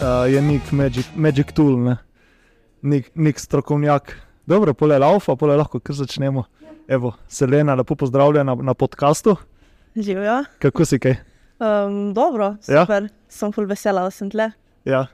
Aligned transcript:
uh, 0.00 0.26
je 0.32 0.42
nek 0.42 0.72
magic, 0.72 1.06
magic 1.16 1.52
tool, 1.56 1.76
ne? 1.78 1.96
nek, 2.82 3.10
nek 3.14 3.40
strokovnjak. 3.40 4.12
Dobro, 4.46 4.74
pole 4.74 4.98
laufa, 4.98 5.34
pole 5.36 5.56
lahko 5.58 5.80
kar 5.82 5.96
začnemo. 5.98 6.44
Evo, 6.88 7.14
Selena, 7.28 7.74
lepo 7.74 7.96
pozdravljena 7.98 8.54
na, 8.54 8.62
na 8.62 8.74
podkastu. 8.74 9.34
Živijo. 9.96 10.44
Kako 10.62 10.84
si 10.84 10.98
kaj? 11.02 11.16
Um, 11.58 12.12
dobro, 12.14 12.54
Ja? 12.68 12.84
super, 12.84 13.08
sem 13.28 13.52
full 13.52 13.66
vesela, 13.66 14.04
da 14.06 14.10
sem 14.10 14.30
tle. 14.30 14.50
Ja. 14.84 15.06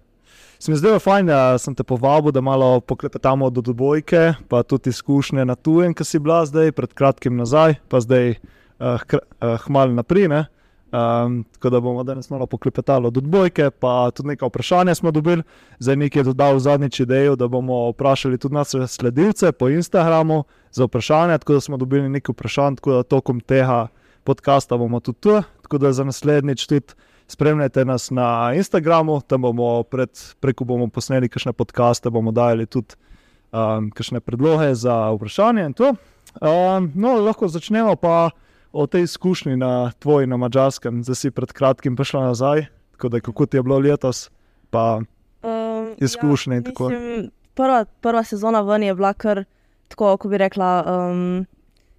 Se 0.58 0.70
mi 0.70 0.76
zdelo 0.76 0.98
fajn, 1.02 1.26
da 1.26 1.58
sem 1.58 1.74
te 1.74 1.82
povabil, 1.82 2.30
da 2.32 2.40
malo 2.40 2.80
poklepetamo 2.80 3.48
do 3.50 3.62
dvojke, 3.62 4.34
pa 4.48 4.62
tudi 4.62 4.90
izkušnje 4.92 5.44
na 5.44 5.54
tujem, 5.54 5.94
ki 5.94 6.04
si 6.04 6.18
bila 6.22 6.42
zdaj, 6.46 6.70
pred 6.76 6.92
kratkim 6.94 7.36
nazaj, 7.40 7.78
pa 7.88 8.00
zdaj 8.04 8.34
uh, 8.34 9.00
uh, 9.00 9.56
hmal 9.64 9.94
naprej. 9.94 10.28
ne. 10.28 10.44
Um, 10.92 11.44
tako 11.52 11.70
da 11.70 11.80
bomo 11.80 12.02
danes 12.04 12.30
malo 12.30 12.46
poklepetali 12.46 13.06
od 13.06 13.14
dvojke, 13.14 13.70
pa 13.70 14.10
tudi 14.10 14.28
nekaj 14.28 14.48
vprašanja 14.48 14.94
smo 14.94 15.10
dobili. 15.10 15.42
Zdaj 15.78 15.96
nekaj 15.96 16.20
je 16.20 16.24
dodal 16.24 16.58
zadnjič 16.58 17.00
idejo, 17.00 17.36
da 17.36 17.48
bomo 17.48 17.90
vprašali 17.90 18.38
tudi 18.38 18.54
naše 18.54 18.86
sledilce 18.86 19.52
po 19.52 19.68
Instagramu 19.68 20.44
za 20.72 20.84
vprašanja, 20.84 21.38
tako 21.38 21.52
da 21.52 21.60
smo 21.60 21.76
dobili 21.76 22.08
nekaj 22.08 22.32
vprašanj, 22.32 22.76
tako 22.76 22.92
da 22.92 23.02
tokom 23.02 23.40
tega 23.40 23.86
podcasta 24.24 24.76
bomo 24.76 25.00
tudi 25.00 25.20
tu, 25.20 25.42
tako 25.62 25.78
da 25.78 25.92
za 25.92 26.04
naslednjič 26.04 26.66
tudi 26.66 26.94
spremljajte 27.28 27.84
nas 27.84 28.10
na 28.10 28.52
Instagramu, 28.54 29.20
tam 29.20 29.42
bomo 29.42 29.82
pred, 29.82 30.10
preko 30.40 30.64
bomo 30.64 30.88
posneli 30.88 31.28
kakšne 31.28 31.52
podcaste, 31.52 32.10
bomo 32.10 32.32
dali 32.32 32.66
tudi 32.66 32.94
um, 33.52 33.90
kakšne 33.90 34.20
predloge 34.20 34.74
za 34.74 35.10
vprašanje. 35.10 35.64
in 35.64 35.72
to. 35.72 35.94
Um, 36.40 36.92
no, 36.94 37.16
lahko 37.20 37.48
začnemo 37.48 37.96
pa 37.96 38.30
o 38.72 38.86
tej 38.86 39.02
izkušnji 39.08 39.56
na 39.56 39.92
tvoji 39.98 40.26
na 40.26 40.36
mačarskem, 40.36 41.02
zdaj 41.04 41.16
si 41.16 41.30
pred 41.30 41.52
kratkim 41.52 41.96
prišla 41.96 42.24
nazaj, 42.32 42.66
tako 42.96 43.08
da 43.08 43.20
kako 43.20 43.46
ti 43.46 43.56
je 43.56 43.62
bilo 43.62 43.78
letos, 43.78 44.30
pa 44.70 45.00
Um, 45.42 45.94
Izkušnje 46.00 46.62
tako. 46.62 46.88
mislim, 46.88 47.30
prva, 47.54 47.84
prva 47.84 48.24
sezona 48.24 48.60
ven 48.60 48.82
je 48.82 48.94
bila 48.94 49.12
kar, 49.12 49.44
tako 49.88 50.16
kot 50.16 50.30
bi 50.30 50.38
rekla, 50.38 50.84
um, 50.86 51.46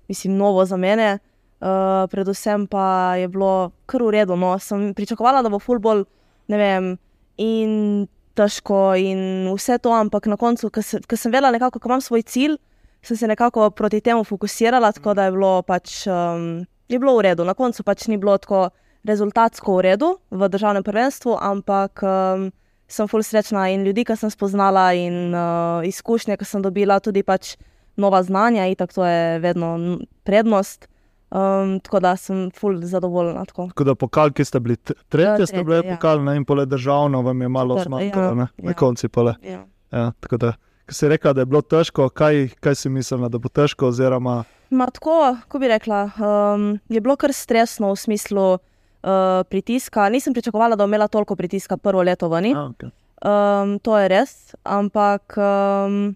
mislim, 0.07 0.37
novo 0.37 0.65
za 0.65 0.77
mene. 0.77 1.19
Uh, 1.61 1.67
predvsem 2.11 2.67
pa 2.67 3.15
je 3.15 3.27
bilo 3.27 3.71
kar 3.85 4.01
redu. 4.11 4.35
No. 4.35 4.59
Sem 4.59 4.93
pričakovala, 4.93 5.41
da 5.41 5.49
bo 5.49 5.59
fulbol, 5.59 6.03
ne 6.47 6.57
vem, 6.57 6.97
in 7.37 8.07
težko 8.35 8.95
in 8.99 9.51
vse 9.53 9.77
to, 9.77 9.91
ampak 9.91 10.27
na 10.27 10.37
koncu, 10.37 10.69
ker 10.69 10.83
se, 10.83 10.99
sem 11.15 11.31
vedela, 11.31 11.51
nekako, 11.51 11.79
ko 11.79 11.89
imam 11.91 12.01
svoj 12.01 12.23
cilj, 12.23 12.57
sem 13.03 13.17
se 13.17 13.27
nekako 13.27 13.69
proti 13.69 14.01
temu 14.01 14.23
fokusirala, 14.23 14.91
tako 14.91 15.13
da 15.13 15.25
je 15.25 15.31
bilo 15.31 15.61
pač 15.61 16.07
um, 16.07 16.65
je 16.87 16.99
bilo 16.99 17.17
v 17.17 17.21
redu. 17.21 17.45
Na 17.45 17.53
koncu 17.53 17.83
pač 17.83 18.07
ni 18.07 18.17
bilo 18.17 18.37
tako 18.37 18.69
rezultatsko 19.03 19.77
v 19.77 19.81
redu 19.81 20.09
v 20.31 20.49
državnem 20.49 20.83
prvenstvu, 20.83 21.37
ampak 21.41 22.03
um, 22.03 22.49
sem 22.87 23.07
full 23.07 23.23
srečna 23.23 23.67
in 23.73 23.83
ljudi, 23.87 24.05
ki 24.07 24.15
sem 24.19 24.31
spoznala, 24.31 24.91
in 24.95 25.35
uh, 25.35 25.83
izkušnje, 25.87 26.37
ki 26.37 26.47
sem 26.47 26.63
dobila, 26.63 26.99
tudi 27.03 27.23
pač 27.23 27.55
nova 27.99 28.23
znanja, 28.23 28.67
in 28.69 28.75
tako 28.79 29.01
to 29.01 29.05
je 29.05 29.39
vedno 29.43 29.99
prednost. 30.23 30.89
Um, 31.33 31.79
tako 31.81 31.99
da 31.99 32.13
sem 32.15 32.51
full 32.53 32.83
zadovoljna. 32.85 33.45
Tako. 33.49 33.67
tako 33.73 33.83
da 33.83 33.95
pokal, 33.95 34.29
ki 34.31 34.45
ste 34.45 34.59
bili 34.61 34.75
tretje, 34.77 35.47
ste 35.47 35.55
tretje, 35.57 35.63
bili 35.63 35.79
ja. 35.81 35.95
pokal, 35.95 36.21
ne, 36.21 36.35
in 36.37 36.45
pole 36.45 36.65
državno 36.69 37.23
vam 37.25 37.41
je 37.41 37.49
malo 37.49 37.79
zmanjkalo, 37.81 38.27
ja, 38.27 38.33
na 38.35 38.47
ja. 38.57 38.73
konci 38.77 39.09
pole. 39.09 39.33
Ja. 39.41 39.63
Ja, 39.91 40.11
tako 40.19 40.37
da, 40.37 40.53
ko 40.87 40.93
si 40.93 41.07
rekla, 41.07 41.33
da 41.33 41.41
je 41.41 41.45
bilo 41.45 41.61
težko, 41.61 42.09
kaj, 42.09 42.49
kaj 42.59 42.75
si 42.75 42.89
mislila, 42.89 43.29
da 43.29 43.39
bo 43.41 43.49
težko, 43.49 43.91
oziroma 43.93 44.43
Ma, 44.73 44.87
tako, 44.89 45.35
ko 45.47 45.59
bi 45.61 45.69
rekla, 45.69 46.07
um, 46.17 46.79
je 46.89 47.01
bilo 47.01 47.13
kar 47.15 47.33
stresno 47.33 47.91
v 47.91 47.99
smislu 47.99 48.45
uh, 48.53 49.43
pritiska. 49.49 50.07
Nisem 50.09 50.33
pričakovala, 50.33 50.75
da 50.75 50.83
bom 50.83 50.89
imela 50.89 51.07
toliko 51.07 51.35
pritiska 51.35 51.77
prvo 51.77 52.01
leto 52.01 52.29
v 52.29 52.41
njih. 52.41 52.57
A, 52.57 52.63
okay. 52.73 52.89
Um, 53.21 53.77
to 53.79 53.97
je 53.97 54.07
res, 54.09 54.55
ampak 54.63 55.37
um, 55.37 56.15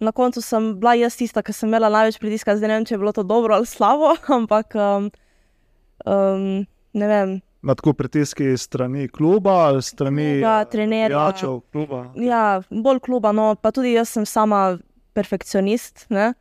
na 0.00 0.12
koncu 0.12 0.40
sem 0.40 0.72
bila 0.80 0.94
jaz 0.96 1.16
tista, 1.20 1.42
ki 1.42 1.52
sem 1.52 1.68
imela 1.68 1.92
največ 1.92 2.18
pritiska. 2.18 2.56
Zdaj 2.56 2.68
ne 2.68 2.78
vem, 2.78 2.86
če 2.88 2.96
je 2.96 3.02
bilo 3.04 3.12
to 3.12 3.22
dobro 3.22 3.54
ali 3.54 3.68
slabo, 3.68 4.14
ampak 4.38 4.72
um, 4.80 5.10
um, 6.08 6.64
ne 6.94 7.10
vem. 7.10 7.40
Na 7.64 7.72
tako 7.74 7.94
pritiski 7.96 8.50
strani 8.60 9.06
kluba 9.08 9.80
strani 9.82 10.40
Kluba, 10.42 10.64
trenerja. 10.68 11.06
igračev 11.06 11.60
kluba. 11.72 12.00
Ja, 12.20 12.60
bolj 12.70 13.00
kluba, 13.00 13.32
no, 13.32 13.54
pa 13.56 13.70
tudi 13.72 13.94
jaz 13.96 14.12
sem 14.12 14.26
sama 14.28 14.76
perfekcionist, 15.16 16.06
ne? 16.12 16.34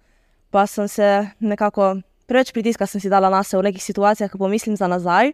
pa 0.51 0.67
sem 0.67 0.87
se 0.87 1.27
nekako 1.39 1.95
preveč 2.27 2.51
pritiska 2.53 2.85
sem 2.85 3.01
si 3.01 3.09
dala 3.09 3.29
na 3.31 3.39
sebe 3.43 3.61
v 3.61 3.69
nekih 3.71 3.83
situacijah, 3.83 4.29
ko 4.31 4.37
pomislim 4.37 4.75
za 4.77 4.87
nazaj. 4.87 5.31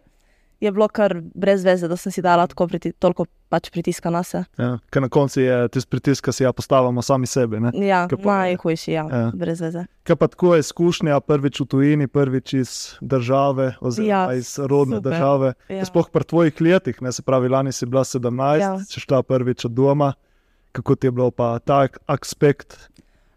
Je 0.60 0.68
bilo 0.70 0.88
kar 0.88 1.14
brez 1.34 1.64
veze, 1.64 1.88
da 1.88 1.96
sem 1.96 2.12
si 2.12 2.20
dala 2.20 2.44
tako 2.46 2.66
priti, 2.68 2.92
toliko 2.92 3.24
pač 3.48 3.70
pritiska 3.70 4.10
na 4.10 4.20
sebe. 4.22 4.44
Ja, 4.58 4.74
ker 4.90 5.02
na 5.02 5.08
koncu 5.08 5.40
je 5.40 5.68
tisti 5.68 5.88
pritisk, 5.88 6.24
ki 6.24 6.32
si 6.32 6.44
ga 6.44 6.52
postavimo 6.52 7.00
sami 7.00 7.26
sebi. 7.26 7.56
Ne? 7.58 7.70
Ja, 7.74 8.02
najhujši, 8.06 8.92
ja, 8.92 9.06
Ja. 9.08 9.30
brez 9.34 9.60
veze. 9.60 9.86
Kaj 10.02 10.16
pa 10.16 10.28
tako 10.28 10.54
je 10.54 10.60
izkušnja, 10.60 11.20
prvič 11.20 11.60
v 11.60 11.66
tujini, 11.66 12.06
prvič 12.06 12.52
iz 12.54 12.70
države, 13.00 13.74
oziroma 13.80 14.08
Ja, 14.10 14.34
iz 14.34 14.58
rodne 14.60 14.96
super. 14.96 15.10
države. 15.10 15.52
Ja. 15.68 15.84
Sploh 15.84 16.10
pri 16.10 16.24
tvojih 16.24 16.60
letih, 16.60 17.02
ne 17.02 17.12
se 17.12 17.22
pravi, 17.22 17.48
lani 17.48 17.72
si 17.72 17.86
bila 17.86 18.04
17, 18.04 18.60
ja. 18.60 18.78
Si 18.80 19.00
šla 19.00 19.22
prvič 19.22 19.64
od 19.64 19.72
doma. 19.72 20.12
Kako 20.72 20.94
ti 20.94 21.06
je 21.06 21.10
bilo 21.10 21.30
pa 21.30 21.58
ta 21.58 21.88
aspekt? 22.06 22.76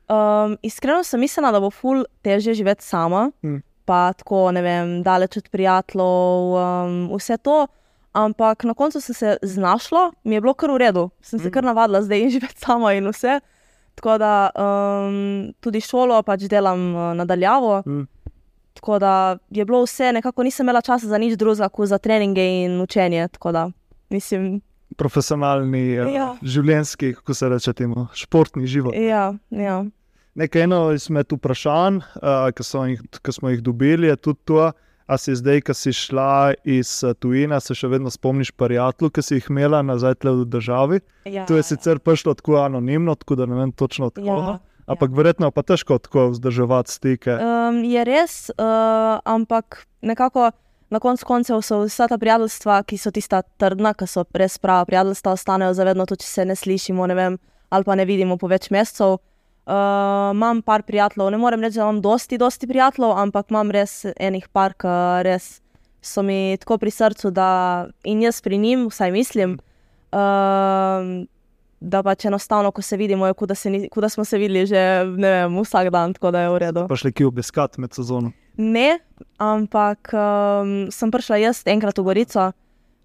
Um, 0.06 0.58
iskreno 0.62 1.04
sem 1.04 1.20
mislila, 1.20 1.52
da 1.52 1.60
bo 1.60 1.72
ful 1.72 2.04
težje 2.22 2.54
živeti 2.54 2.84
sama, 2.84 3.32
Hm. 3.42 3.64
Mm. 3.84 3.86
pa 3.86 4.14
tako 4.14 4.52
ne 4.52 4.62
vem, 4.62 5.04
daleč 5.04 5.38
od 5.38 5.50
prijateljev, 5.50 6.56
um, 6.56 7.12
vse 7.18 7.38
to. 7.38 7.68
Ampak 8.14 8.64
na 8.64 8.74
koncu 8.74 9.02
sem 9.02 9.16
se 9.16 9.38
znašla, 9.42 10.12
mi 10.24 10.36
je 10.36 10.42
bilo 10.42 10.54
kar 10.54 10.72
v 10.72 10.78
redu, 10.78 11.10
sem 11.22 11.40
se 11.40 11.48
Mm. 11.48 11.52
kar 11.52 11.64
navadila 11.64 12.02
zdaj 12.02 12.22
in 12.22 12.30
živeti 12.36 12.60
sama 12.60 12.94
in 12.94 13.08
vse. 13.08 13.40
Tako 13.96 14.18
da 14.18 14.50
um, 14.56 15.54
tudi 15.62 15.82
šolo 15.82 16.24
pač 16.24 16.42
delam 16.50 16.96
uh, 16.96 17.14
nadaljavo. 17.16 17.82
Hm. 17.86 18.04
Tako 18.74 19.00
da 19.00 19.38
je 19.50 19.66
bilo 19.66 19.84
vse, 19.84 20.12
nekako 20.14 20.44
nisem 20.44 20.66
imela 20.66 20.82
časa 20.82 21.08
za 21.08 21.18
nič 21.18 21.38
drugega, 21.38 21.70
kot 21.70 21.88
za 21.88 21.98
treninge 21.98 22.42
in 22.42 22.82
učenje. 22.82 23.28
Da 23.52 23.70
mislim, 24.10 24.62
Profesionalni, 24.98 25.92
ja. 25.94 26.08
Ja. 26.10 26.36
življenjski, 26.42 27.14
kako 27.14 27.34
se 27.34 27.50
reče, 27.50 27.74
temu, 27.74 28.08
športni 28.14 28.68
život. 28.68 28.94
ja, 28.96 29.34
ja. 29.50 29.84
Nekaj 30.36 30.66
eno 30.66 30.80
izmed 30.96 31.30
vprašanj, 31.30 31.98
uh, 31.98 32.48
ki, 32.58 32.66
jih, 32.90 33.04
ki 33.22 33.36
smo 33.36 33.52
jih 33.54 33.62
dobili, 33.62 34.08
je 34.08 34.16
tudi 34.16 34.40
to, 34.50 34.72
a 35.06 35.18
si 35.18 35.36
zdaj, 35.36 35.62
ki 35.68 35.74
si 35.78 35.94
šla 35.94 36.54
iz 36.64 37.04
eh, 37.04 37.14
tujine, 37.14 37.60
se 37.62 37.76
še 37.76 37.90
vedno 37.92 38.12
spomniš 38.14 38.54
prijateljev, 38.58 39.12
ki 39.14 39.24
si 39.24 39.38
jih 39.38 39.50
imela 39.52 39.82
nazaj 39.86 40.16
v 40.24 40.46
državi. 40.46 41.00
ja. 41.26 41.46
To 41.46 41.58
je 41.60 41.64
sicer 41.64 42.00
prišlo 42.00 42.34
tako 42.40 42.58
anonimno, 42.64 43.16
tako 43.16 43.36
da 43.36 43.46
ne 43.46 43.56
vem 43.56 43.72
točno 43.72 44.10
od 44.10 44.16
koga. 44.16 44.58
Ja, 44.58 44.60
Ampak 44.86 45.12
verjetno 45.16 45.48
je 45.48 45.52
pa 45.56 45.62
težko 45.64 45.98
tako 45.98 46.28
vzdrževati 46.34 46.92
stike. 46.92 47.38
Um, 47.40 47.84
je 47.88 48.04
res, 48.04 48.50
uh, 48.50 49.20
ampak 49.24 49.86
nekako 50.02 50.52
na 50.92 51.00
koncu 51.00 51.26
koncev 51.26 51.62
so 51.64 51.80
vsa 51.86 52.08
ta 52.12 52.18
prijateljstva, 52.20 52.84
ki 52.84 53.00
so 53.00 53.12
tista 53.12 53.42
trdna, 53.58 53.94
ki 53.96 54.08
so 54.08 54.26
res 54.36 54.58
prava 54.60 54.84
prijateljstva, 54.86 55.38
ostanejo 55.38 55.74
zavedno, 55.74 56.06
tudi 56.06 56.26
če 56.26 56.28
se 56.28 56.46
ne 56.46 56.56
slišimo, 56.60 57.08
ne 57.08 57.16
vem, 57.16 57.38
ali 57.70 57.88
pa 57.88 57.96
ne 57.96 58.06
vidimo 58.06 58.38
po 58.38 58.52
več 58.52 58.70
mesecev. 58.76 59.18
Uh, 59.64 60.34
imam 60.36 60.62
par 60.62 60.84
prijateljev, 60.84 61.30
ne 61.32 61.38
morem 61.40 61.62
reči, 61.64 61.78
da 61.80 61.86
imam 61.86 62.02
dosti, 62.04 62.38
dosti 62.38 62.68
prijateljev, 62.68 63.14
ampak 63.16 63.52
imam 63.52 63.72
res 63.72 64.02
enih 64.20 64.50
par, 64.52 64.74
ki 64.76 64.96
res 65.24 65.62
so 66.04 66.20
mi 66.24 66.58
tako 66.60 66.78
pri 66.78 66.92
srcu, 66.92 67.32
da 67.32 67.88
in 68.04 68.26
jaz 68.26 68.42
pri 68.44 68.58
njim, 68.60 68.90
vsaj 68.92 69.12
mislim. 69.12 69.60
Uh, 70.12 71.24
Da 71.84 72.00
pač 72.00 72.24
enostavno, 72.26 72.70
ko 72.72 72.80
se 72.82 72.96
vidimo, 72.96 73.28
je 73.28 73.34
kot 73.36 73.50
da, 73.50 73.56
se 73.56 73.70
ni- 73.70 73.90
da 73.92 74.10
smo 74.10 74.24
se 74.24 74.38
videli 74.38 74.66
že 74.66 75.04
vem, 75.04 75.58
vsak 75.60 75.90
dan, 75.92 76.14
tako 76.14 76.32
da 76.32 76.42
je 76.42 76.50
v 76.50 76.58
redu. 76.58 76.86
Pa 76.88 76.96
šli 76.96 77.12
ki 77.12 77.26
obiskati 77.28 77.82
med 77.82 77.92
sezono. 77.92 78.32
Ne, 78.56 79.00
ampak 79.38 80.14
um, 80.16 80.88
sem 80.92 81.12
prišla 81.12 81.38
jaz 81.38 81.64
enkrat 81.68 82.00
v 82.00 82.04
Gorico, 82.04 82.52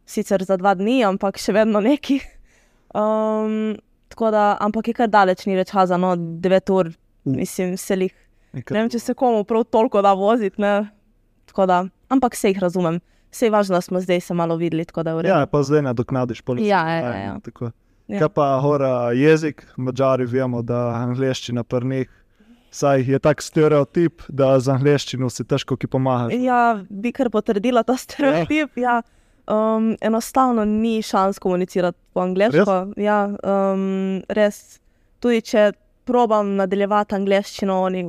sicer 0.06 0.44
za 0.44 0.56
dva 0.56 0.74
dni, 0.78 1.02
ampak 1.02 1.42
še 1.42 1.52
vedno 1.52 1.80
neki. 1.82 2.20
Um, 2.94 3.74
tako 4.08 4.30
da, 4.34 4.56
ampak 4.60 4.88
je 4.88 4.94
kar 4.94 5.08
daleč, 5.12 5.46
ni 5.46 5.56
reč 5.58 5.70
hazano, 5.74 6.16
9 6.16 6.74
ur, 6.74 6.94
Uh. 7.28 7.36
mislim, 7.36 7.76
selih. 7.76 8.14
Enkrat. 8.54 8.74
Ne 8.74 8.82
vem, 8.82 8.90
če 8.92 9.00
se 9.02 9.14
komu 9.14 9.44
prav 9.44 9.66
toliko 9.68 10.02
da 10.02 10.14
voziti, 10.16 10.60
ne. 10.62 10.88
Tako 11.50 11.66
da, 11.68 11.82
ampak 12.08 12.36
se 12.38 12.52
jih 12.52 12.60
razumem. 12.62 13.00
Vse 13.28 13.46
je 13.46 13.52
važno, 13.52 13.76
da 13.76 13.82
smo 13.84 14.00
zdaj 14.00 14.22
se 14.24 14.34
malo 14.34 14.56
videli, 14.56 14.86
tako 14.88 15.04
da 15.04 15.12
je 15.12 15.16
v 15.16 15.24
redu. 15.26 15.34
Ja, 15.34 15.46
pa 15.46 15.60
zdaj 15.62 15.82
nadoknadiš 15.84 16.40
pol. 16.46 16.62
Ja, 16.64 16.80
ja, 16.88 17.12
ja. 17.16 17.34
Tako. 17.44 17.72
Ja. 18.08 18.22
Kaj 18.22 18.30
pa 18.32 18.46
hora 18.64 18.92
jezik, 19.12 19.66
mačari 19.76 20.24
vemo, 20.24 20.62
da 20.64 20.86
angliščina 21.02 21.64
prnih. 21.68 22.08
Saj 22.72 23.04
je 23.04 23.18
tak 23.20 23.40
stereotip, 23.44 24.24
da 24.28 24.54
z 24.60 24.72
angliščino 24.72 25.28
si 25.32 25.44
težko 25.44 25.76
ki 25.76 25.88
pomagaš. 25.92 26.32
Ja, 26.40 26.80
bi 26.88 27.12
kar 27.16 27.28
potrdila 27.32 27.84
ta 27.84 27.96
stereotip. 28.00 28.76
Ja. 28.80 29.02
Um, 29.48 29.96
enostavno 30.00 30.64
ni 30.64 31.02
šans 31.02 31.38
komunicirati 31.38 31.98
po 32.12 32.20
angliško. 32.20 32.78
Ja, 32.96 33.26
um, 33.42 34.20
res. 34.28 34.80
Tudi 35.20 35.40
če 35.40 35.70
probam 36.06 36.54
nadaljevati 36.58 37.16
angliščino, 37.16 37.80
oni 37.88 38.04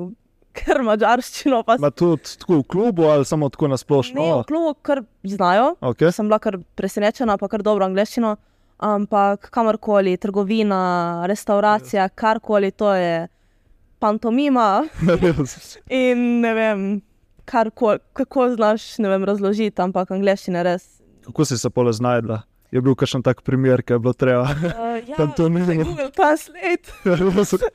kar 0.60 0.84
mačarščino. 0.84 1.62
Pa 1.64 1.78
Ma 1.80 1.92
tudi 1.92 2.36
tako 2.42 2.60
v 2.60 2.68
klubu 2.68 3.08
ali 3.10 3.26
samo 3.26 3.50
tako 3.50 3.72
na 3.72 3.78
ne, 3.78 3.82
splošno? 3.82 4.28
v 4.42 4.46
klubu 4.52 4.76
kar 4.82 5.04
znajo. 5.24 5.74
Okay. 5.92 6.12
Sem 6.16 6.30
bila 6.30 6.40
kar 6.44 6.60
presenečena, 6.76 7.38
pa 7.38 7.50
kar 7.52 7.64
dobro 7.66 7.88
angliščino. 7.90 8.36
ampak 8.80 9.50
kamorkoli, 9.52 10.18
trgovina, 10.18 11.26
restauracija, 11.28 12.10
karkoli, 12.10 12.72
to 12.72 12.94
je 12.96 13.28
pantomima. 14.00 14.88
In 15.90 16.40
ne 16.40 16.54
vem, 16.54 17.02
karkoli, 17.46 18.00
kako 18.14 18.50
znaš 18.56 18.98
vem, 19.00 19.24
razložiti, 19.24 19.82
ampak 19.82 20.12
angliščina 20.16 20.64
res. 20.64 20.99
Kako 21.30 21.46
si 21.46 21.58
se 21.58 21.70
pole 21.70 21.94
znajdla? 21.94 22.42
Je 22.72 22.82
bil 22.82 22.96
kakšen 22.98 23.22
tak 23.26 23.42
primer, 23.46 23.84
ki 23.86 23.94
je 23.94 24.00
bilo 24.02 24.14
treba? 24.14 24.50
Uh, 24.50 24.98
ja, 25.10 25.16
Pantomima. 25.18 25.84
Google 25.84 26.10
Translate. 26.10 26.90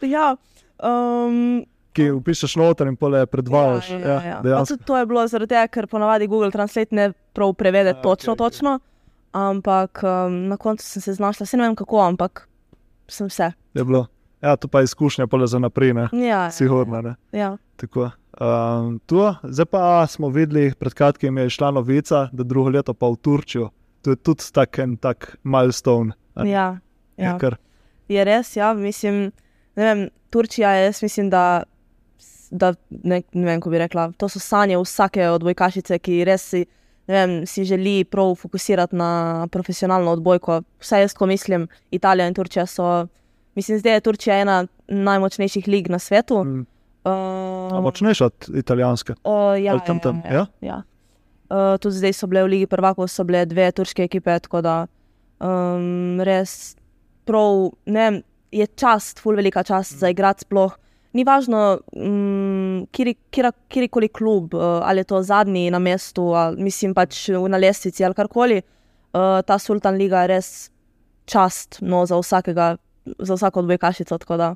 ja. 0.17 0.35
Um, 0.83 1.63
ki 1.95 2.09
upišeš 2.11 2.57
noter 2.59 2.91
in 2.91 2.97
pole 2.99 3.23
predvajaš. 3.31 3.93
Ja, 3.95 3.99
ja, 3.99 4.17
ja. 4.19 4.39
ja. 4.43 4.59
Pa 4.59 4.65
tudi 4.67 4.83
to 4.83 4.99
je 4.99 5.07
bilo 5.07 5.23
zaradi 5.31 5.55
tega, 5.55 5.69
ker 5.71 5.87
ponavadi 5.87 6.27
Google 6.27 6.51
Translate 6.51 6.99
ne 6.99 7.13
prav 7.33 7.55
prevede 7.55 7.95
A, 7.95 7.97
ja, 7.97 8.03
točno, 8.03 8.35
okay, 8.35 8.43
točno. 8.43 8.79
Ampak 9.35 10.03
um, 10.03 10.41
na 10.51 10.59
koncu 10.59 10.87
sem 10.87 11.03
se 11.03 11.15
znašla, 11.15 11.47
se 11.47 11.57
ne 11.57 11.69
vem 11.69 11.79
kako, 11.79 12.03
ampak 12.03 12.49
sem 13.07 13.31
vse. 13.31 13.53
Je 13.75 13.85
bilo. 13.85 14.07
Ja, 14.43 14.57
to 14.57 14.69
pa 14.69 14.83
je 14.83 14.91
izkušnja 14.91 15.27
pole 15.31 15.47
za 15.47 15.63
naprej, 15.63 15.95
ne? 15.95 16.09
Ja, 16.13 16.51
Sigurno, 16.51 17.03
ne? 17.03 17.15
Ja. 17.33 17.55
Tako. 17.77 18.11
Um, 18.37 18.99
tu, 19.01 19.21
zdaj 19.45 19.67
pa 19.67 19.83
smo 20.07 20.29
videli, 20.29 20.73
pred 20.75 20.95
kratkim 20.95 21.39
je 21.39 21.51
šla 21.51 21.71
novica, 21.71 22.29
da 22.33 22.43
drugo 22.43 22.71
leto 22.71 22.95
pa 22.95 23.07
v 23.07 23.17
Turčijo. 23.17 23.69
To 24.03 24.11
je 24.11 24.17
tudi 24.17 24.45
tak 24.53 24.79
en 24.79 24.97
tak 24.97 25.37
milestone. 25.45 26.13
a 26.35 26.43
ne? 26.43 26.51
Ja, 26.51 26.79
Je 27.17 27.25
ja. 27.25 27.39
kar- 27.39 27.57
Je 28.09 28.25
res, 28.25 28.57
ja, 28.57 28.75
mislim, 28.75 29.33
vem, 29.77 30.09
Turčija 30.31 30.71
je, 30.71 30.85
jaz 30.85 31.03
mislim, 31.03 31.31
da, 31.31 31.63
da 32.51 32.75
ne, 32.91 33.23
ne 33.33 33.45
vem, 33.45 33.61
kako 33.61 33.71
bi 33.71 33.79
rekla, 33.79 34.13
to 34.13 34.29
so 34.29 34.39
sanje 34.39 34.77
vsake 34.77 35.29
odbojkašice, 35.29 35.99
ki 35.99 36.25
res 36.25 36.43
si, 36.45 36.65
vem, 37.07 37.47
si 37.47 37.65
želi 37.65 38.05
prav 38.05 38.35
fokusirati 38.35 38.97
na 38.97 39.09
profesionalno 39.47 40.11
odbojko. 40.11 40.63
Vsaj 40.81 41.01
jaz, 41.01 41.15
ko 41.15 41.27
mislim, 41.27 41.65
Italija 41.91 42.27
in 42.27 42.35
Turčija 42.35 42.67
so, 42.67 43.07
mislim, 43.55 43.79
zdaj 43.79 43.93
je 43.95 44.01
Turčija 44.01 44.37
ena 44.37 44.67
najmočnejših 44.89 45.69
lig 45.69 45.89
na 45.89 45.99
svetu. 45.99 46.45
Mm. 46.45 46.67
Uh, 47.05 47.69
A 47.77 47.81
močnejša 47.85 48.27
od 48.27 48.49
italijanske. 48.57 49.15
O, 49.25 49.55
ja, 49.55 49.79
tam 49.79 50.01
tam, 50.01 50.23
ja, 50.25 50.33
ja? 50.33 50.47
ja, 50.61 50.69
ja. 50.69 50.83
Uh, 51.53 51.77
tudi 51.77 52.01
zdaj 52.01 52.15
so 52.17 52.27
bile 52.27 52.45
v 52.47 52.49
Ligi 52.55 52.67
prvakov, 52.67 53.11
so 53.13 53.27
bile 53.29 53.45
dve 53.45 53.69
turške 53.77 54.07
ekipe, 54.09 54.39
tako 54.41 54.63
da 54.65 54.77
um, 55.45 56.23
res 56.25 56.77
prav, 57.29 57.75
ne 57.87 58.23
je 58.55 58.67
čast, 58.81 59.21
ful 59.21 59.37
velika 59.37 59.63
čast 59.63 59.99
za 60.01 60.09
igrati 60.09 60.47
sploh. 60.47 60.73
Ni 61.15 61.23
važno, 61.29 61.79
um, 61.93 62.87
kjerkoli 62.91 64.09
klub, 64.09 64.55
uh, 64.57 64.81
ali 64.83 65.05
je 65.05 65.11
to 65.13 65.23
zadnji 65.23 65.69
na 65.71 65.79
mestu, 65.79 66.33
ali 66.35 66.63
mislim 66.63 66.95
pač 66.95 67.29
na 67.29 67.61
lestvici 67.61 68.05
ali 68.05 68.17
karkoli. 68.17 68.63
Uh, 69.15 69.45
ta 69.47 69.59
Sultan 69.59 69.95
Liga 70.01 70.25
je 70.25 70.33
res 70.33 70.49
čast 71.31 71.79
no, 71.83 72.07
za, 72.07 72.17
vsakega, 72.19 72.77
za 73.19 73.37
vsako 73.37 73.61
odbojkašico. 73.61 74.19
tako 74.19 74.37
da. 74.37 74.55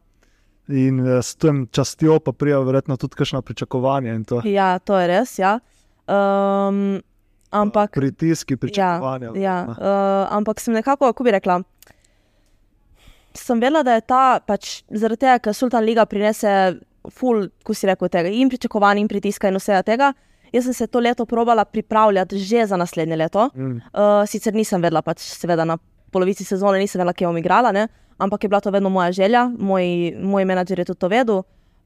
In 0.68 1.00
eh, 1.06 1.22
s 1.22 1.36
tem 1.36 1.66
častjo 1.72 2.18
pa 2.20 2.32
prija 2.32 2.60
verjetno 2.60 2.96
tudi 2.96 3.16
kakšno 3.16 3.42
pričakovanje. 3.42 4.18
To. 4.28 4.42
Ja, 4.44 4.78
to 4.78 4.98
je 4.98 5.06
res. 5.08 5.38
Ja. 5.38 5.58
Um, 6.08 7.00
ampak. 7.50 7.92
Pritiski, 7.96 8.56
pričakovanja. 8.56 9.32
Ja, 9.36 9.56
verjetno. 9.64 9.84
uh, 9.84 10.36
ampak 10.36 10.60
sem 10.60 10.74
nekako, 10.74 11.12
kako 11.12 11.24
bi 11.24 11.30
rekla, 11.30 11.62
sem 13.34 13.60
vedela, 13.60 13.82
da 13.82 13.96
je 13.96 14.04
ta 14.08 14.40
pač 14.46 14.82
zaradi 14.90 15.24
tega, 15.24 15.38
ker 15.42 15.54
Sultan 15.54 15.84
Liga 15.84 16.06
prinese 16.06 16.78
ful, 17.14 17.46
ko 17.64 17.76
si 17.76 17.88
rekel, 17.88 18.10
tega 18.12 18.32
in 18.32 18.50
pričakovanj 18.50 19.02
in 19.02 19.08
pritiska 19.08 19.48
in 19.48 19.60
vsega 19.60 19.82
tega. 19.86 20.12
Jaz 20.52 20.64
sem 20.64 20.74
se 20.74 20.86
to 20.88 21.00
leto 21.00 21.26
probala 21.28 21.64
pripravljati 21.64 22.38
že 22.38 22.66
za 22.66 22.76
naslednje 22.76 23.16
leto. 23.16 23.50
Mm. 23.54 23.80
Uh, 23.92 24.24
sicer 24.26 24.54
nisem 24.54 24.82
vedela, 24.82 25.02
pač 25.04 25.20
seveda 25.20 25.64
na 25.68 25.76
polovici 26.12 26.44
sezone 26.44 26.78
nisem 26.80 26.98
vedela, 26.98 27.12
kje 27.12 27.28
bom 27.28 27.36
igrala, 27.36 27.72
ne? 27.72 27.88
Ampak 28.18 28.44
je 28.44 28.48
bila 28.48 28.60
to 28.60 28.70
vedno 28.70 28.90
moja 28.90 29.12
želja, 29.12 29.48
moj, 29.58 30.14
moj 30.20 30.44
menedžer 30.44 30.78
je 30.78 30.84
tudi 30.84 31.00
to 31.00 31.08
vedel. 31.08 31.42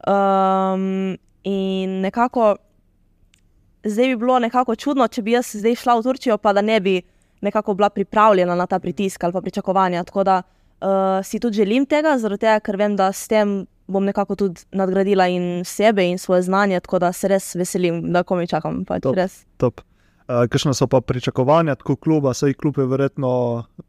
Um, 0.07 1.17
in 1.43 2.01
nekako 2.01 2.55
zdaj 3.83 4.07
bi 4.07 4.15
bilo 4.15 4.39
nekako 4.39 4.75
čudno, 4.75 5.07
če 5.07 5.21
bi 5.21 5.35
jaz 5.35 5.53
zdaj 5.55 5.75
šla 5.75 5.97
v 5.99 6.03
Turčijo, 6.03 6.37
pa 6.37 6.53
da 6.53 6.61
ne 6.61 6.79
bi 6.79 7.01
nekako 7.41 7.73
bila 7.73 7.89
pripravljena 7.89 8.55
na 8.55 8.67
ta 8.67 8.79
pritisk 8.79 9.23
ali 9.23 9.33
pa 9.33 9.41
pričakovanja. 9.41 10.03
Tako 10.03 10.23
da 10.23 10.41
uh, 10.41 11.25
si 11.25 11.39
tudi 11.39 11.55
želim 11.55 11.85
tega, 11.85 12.17
zaradi 12.17 12.45
tega, 12.47 12.59
ker 12.59 12.77
vem, 12.77 12.95
da 12.95 13.11
s 13.11 13.27
tem 13.27 13.65
bom 13.87 14.05
nekako 14.05 14.35
tudi 14.35 14.61
nadgradila 14.71 15.27
in 15.27 15.65
sebe 15.65 16.05
in 16.07 16.17
svoje 16.17 16.41
znanje, 16.41 16.79
tako 16.79 16.99
da 16.99 17.11
se 17.13 17.27
res 17.27 17.55
veselim, 17.55 18.11
da 18.13 18.23
komaj 18.23 18.47
čakam. 18.47 18.85
Pač, 18.85 19.03
Top. 19.03 19.15
res. 19.15 19.43
Top. 19.57 19.81
Uh, 20.33 20.47
Kakšne 20.47 20.73
so 20.73 20.87
pa 20.87 20.99
pričakovanja, 20.99 21.75
tako 21.75 21.95
kluba, 21.95 22.33
saj 22.33 22.53
klub 22.53 22.77
je 22.77 22.85
verjetno, 22.85 23.31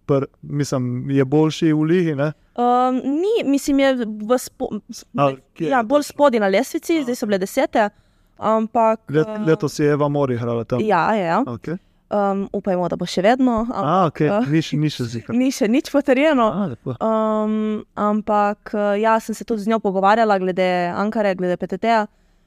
pr, 0.05 0.25
mislim, 0.43 0.85
je 1.11 1.25
boljši 1.27 1.73
v 1.73 1.83
ligi. 1.83 2.15
ne? 2.15 2.33
Um, 2.55 2.95
ni, 2.97 3.45
mislim, 3.45 3.79
je 3.79 3.95
v 4.21 4.39
spo, 4.39 4.69
A, 5.17 5.31
kje 5.55 5.69
ja, 5.69 5.83
bolj 5.83 6.03
spodaj 6.05 6.41
na 6.41 6.49
lestvici, 6.49 7.03
zdaj 7.03 7.15
so 7.15 7.27
bile 7.27 7.39
desete. 7.39 7.89
Ampak. 8.37 9.01
Let, 9.09 9.27
eh, 9.27 9.39
letos 9.41 9.79
je 9.79 9.89
Eva 9.89 10.09
Mori 10.09 10.35
igrala 10.35 10.65
tam. 10.65 10.81
Ja, 10.83 11.15
ja. 11.15 11.41
Okay. 11.47 11.79
Um, 12.11 12.49
upajmo, 12.53 12.89
da 12.89 12.97
bo 12.97 13.07
še 13.07 13.23
vedno. 13.23 13.65
am- 13.65 13.85
A, 13.85 14.07
okay. 14.07 14.29
eh, 14.29 14.47
ni, 14.47 14.61
še- 14.61 14.77
ni 14.77 14.91
še 14.91 15.05
zika. 15.07 15.33
Ni 15.33 15.51
še 15.51 15.67
nič 15.67 15.89
potrjeno. 15.89 16.51
A, 16.53 16.67
lepo. 16.67 16.95
Um, 17.01 17.55
ampak 17.97 18.75
eh, 18.75 19.01
ja, 19.01 19.17
sem 19.19 19.35
se 19.35 19.45
tudi 19.45 19.63
z 19.63 19.69
njo 19.69 19.79
pogovarjala 19.79 20.39
glede 20.39 20.67
Ankare, 20.93 21.35
glede 21.35 21.57
PTT-ja. 21.57 22.05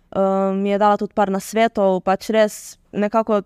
Um, 0.09 0.61
mi 0.61 0.69
je 0.69 0.77
dala 0.77 0.95
tudi 0.97 1.11
par 1.13 1.27
nasvetov, 1.29 2.01
pač 2.01 2.29
res 2.29 2.77
nekako. 2.91 3.41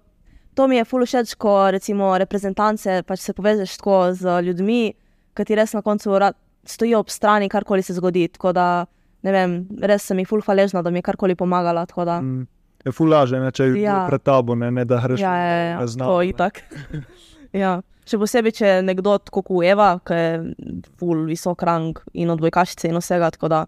To 0.56 0.68
mi 0.68 0.76
je 0.76 0.86
ful 0.86 1.02
všeč, 1.02 1.36
ko 1.36 1.72
recimo 1.72 2.18
reprezentance 2.18 3.04
pač 3.04 3.20
se 3.20 3.34
povežeš 3.34 3.78
tako 3.78 4.14
z 4.14 4.42
ljudmi, 4.44 4.94
ki 5.34 5.46
ti 5.46 5.56
res 5.56 5.74
na 5.74 5.82
koncu 5.82 6.18
stojijo 6.66 7.00
ob 7.00 7.10
strani, 7.10 7.48
karkoli 7.50 7.82
se 7.82 7.94
zgodi. 7.94 8.28
Tako 8.28 8.52
da, 8.54 8.86
ne 9.24 9.32
vem, 9.32 9.54
res 9.82 10.04
sem 10.04 10.20
ji 10.20 10.26
ful 10.26 10.42
hvaležna, 10.42 10.84
da 10.84 10.90
mi 10.90 11.00
je 11.00 11.04
karkoli 11.04 11.36
pomagala. 11.36 11.86
tako 11.86 12.06
da- 12.06 12.22
Mm. 12.22 12.48
Je 12.86 12.92
fulaže, 12.92 13.40
ne, 13.40 13.52
če 13.52 13.64
je 13.64 13.82
Ja. 13.82 13.92
ja. 13.94 14.08
pred 14.08 14.24
tabo, 14.24 14.56
ne, 14.56 14.72
ne 14.72 14.84
da 14.86 14.98
greš 14.98 15.20
Ja, 15.20 15.36
ja, 15.36 15.58
ja, 15.64 15.76
na 15.76 15.82
to 15.82 15.88
znanje. 15.88 16.12
je 16.18 16.30
itak. 16.30 16.62
ja. 17.54 17.82
Še 18.04 18.18
posebej, 18.18 18.52
če 18.52 18.66
je 18.66 18.82
nekdo 18.82 19.18
tako 19.20 19.44
kot 19.44 19.64
Eva, 19.64 20.00
ki 20.00 20.14
je 20.14 20.56
ful 20.98 21.26
visok 21.26 21.62
rang 21.64 22.00
in 22.14 22.30
odbojkašice 22.30 22.90
in 22.90 22.98
vsega, 22.98 23.30
tako 23.32 23.48
da 23.48 23.66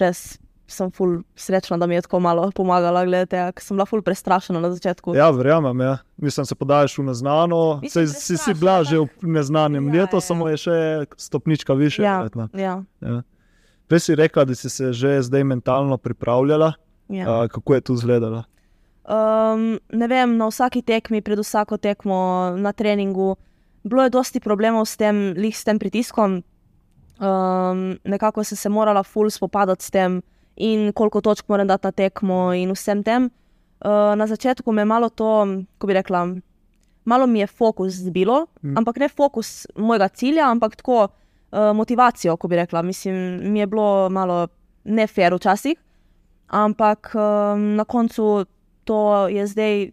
res 0.00 0.38
sem 0.66 0.90
ful 0.90 1.12
srečna, 1.34 1.76
da 1.76 1.86
mi 1.86 1.94
je 1.94 2.02
tako 2.02 2.20
malo 2.20 2.50
pomagala, 2.50 3.04
glede 3.04 3.26
tega, 3.28 3.52
ker 3.52 3.62
sem 3.62 3.76
bila 3.76 3.86
ful 3.86 4.02
prestrašena 4.02 4.58
na 4.58 4.70
začetku. 4.70 5.14
Ja, 5.14 5.30
verjamem. 5.30 5.80
Ja. 5.80 5.98
Mislim, 6.16 6.46
se 6.46 6.54
podajaš 6.54 6.98
v 6.98 7.04
neznano. 7.04 7.78
Mislim, 7.82 8.06
Sej, 8.06 8.14
si, 8.16 8.36
si 8.36 8.54
bila 8.54 8.78
da- 8.78 8.84
že 8.84 8.98
v 8.98 9.08
neznanem 9.22 9.84
Ja, 9.84 9.94
ja, 9.94 10.00
letu, 10.00 10.12
ja. 10.12 10.18
ja. 10.18 10.20
samo 10.22 10.48
je 10.48 10.56
še 10.56 10.76
stopnička 11.16 11.74
više. 11.74 12.02
ja, 12.02 12.16
verjetno. 12.18 12.48
ja, 12.52 12.82
Ja. 13.00 13.22
Prej 13.86 14.00
si 14.00 14.14
rekla, 14.14 14.44
da 14.44 14.54
si 14.54 14.68
se 14.68 14.92
že 14.92 15.22
zdaj 15.22 15.44
mentalno 15.44 15.96
pripravljala. 15.96 16.72
ja. 17.08 17.16
Ja. 17.16 17.30
Uh, 17.36 17.48
kako 17.48 17.74
je 17.74 17.80
to 17.80 17.94
izgledalo? 17.94 18.42
Um, 19.04 19.78
ne 19.88 20.06
vem, 20.08 20.36
na 20.36 20.48
vsaki 20.48 20.82
tekmi, 20.82 21.22
pred 21.22 21.38
vsako 21.38 21.76
tekmo, 21.76 22.16
na 22.56 22.72
treningu, 22.72 23.36
bilo 23.84 24.02
je 24.02 24.10
dosti 24.10 24.40
problemov 24.40 24.84
s 24.84 24.96
tem, 24.96 25.32
lih 25.32 25.54
s 25.54 25.62
tem 25.62 25.78
pritiskom. 25.78 26.42
Um, 27.18 27.98
nekako 28.04 28.44
sem 28.44 28.56
se 28.56 28.68
morala 28.68 29.02
ful 29.02 29.30
spopadati 29.30 29.84
s 29.84 29.90
tem, 29.90 30.22
in 30.56 30.92
koliko 30.92 31.20
točk 31.20 31.48
moram 31.48 31.66
dati 31.66 31.86
na 31.86 31.92
tekmo, 31.92 32.52
in 32.54 32.72
vsem 32.72 33.02
tem. 33.02 33.30
Uh, 33.84 34.16
na 34.16 34.26
začetku 34.26 34.72
me 34.72 34.80
je 34.82 34.84
malo 34.84 35.08
to, 35.08 35.46
kako 35.76 35.86
bi 35.86 35.92
rekla, 35.92 36.36
malo 37.04 37.26
mi 37.26 37.38
je 37.38 37.46
fokus 37.46 37.92
zbilo, 37.92 38.46
Mm. 38.62 38.70
mm. 38.70 38.78
ampak 38.78 38.96
ne 38.96 39.08
fokus 39.08 39.66
mojega 39.76 40.08
cilja, 40.08 40.50
ampak 40.50 40.76
tako 40.76 41.04
uh, 41.04 41.76
motivacijo, 41.76 42.36
ko 42.36 42.48
bi 42.48 42.56
rekla. 42.56 42.82
Mislim, 42.82 43.40
mi 43.52 43.58
je 43.58 43.66
bilo 43.66 44.08
malo 44.10 44.48
nefer 44.84 45.34
včasih, 45.34 45.76
ampak 46.48 47.12
um, 47.14 47.74
na 47.76 47.84
koncu 47.84 48.46
to 48.84 49.28
je 49.28 49.46
zdaj, 49.46 49.90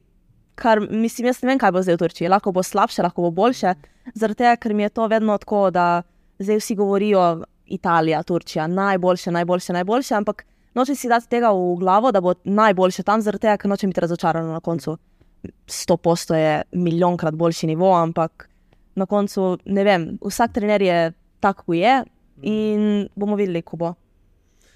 kar 0.55 0.79
mislim, 0.79 1.27
jaz 1.27 1.41
ne 1.41 1.47
vem, 1.49 1.59
kaj 1.59 1.71
bo 1.71 1.81
zdaj 1.81 1.95
v 1.95 1.97
Turčiji. 1.97 2.29
Lahko 2.29 2.51
bo 2.51 2.63
slabše, 2.63 3.01
lahko 3.01 3.21
bo 3.21 3.31
boljše. 3.31 3.73
Zaradi 4.13 4.37
tega, 4.37 4.55
ker 4.55 4.73
mi 4.73 4.83
je 4.83 4.89
to 4.89 5.07
vedno 5.07 5.37
tako, 5.37 5.69
da 5.71 6.03
zdaj 6.39 6.57
vsi 6.59 6.75
govorijo 6.75 7.43
Italija, 7.65 8.23
Turčija, 8.23 8.67
najboljše, 8.67 9.31
najboljše, 9.31 9.73
najboljše, 9.73 10.15
ampak 10.15 10.45
nočem 10.75 10.95
si 10.95 11.09
dati 11.09 11.29
tega 11.29 11.51
v 11.53 11.75
glavo, 11.79 12.11
da 12.11 12.21
bo 12.21 12.33
najboljše 12.43 13.03
tam, 13.03 13.21
zaradi 13.21 13.47
tega, 13.47 13.57
ker 13.57 13.69
nočem 13.69 13.89
biti 13.89 14.01
razočarana 14.01 14.53
na 14.53 14.59
koncu. 14.59 14.97
100% 15.67 16.35
je 16.35 16.61
milijonkrat 16.71 17.35
boljši 17.35 17.67
nivo, 17.67 17.91
ampak 17.95 18.47
na 18.95 19.05
koncu 19.05 19.57
ne 19.65 19.83
vem, 19.83 20.07
vsak 20.21 20.53
trener 20.53 20.81
je 20.81 21.11
tak, 21.39 21.65
kot 21.65 21.75
je 21.75 22.03
in 22.41 23.07
bomo 23.15 23.35
videli, 23.35 23.61
ko 23.61 23.77
bo. 23.77 23.93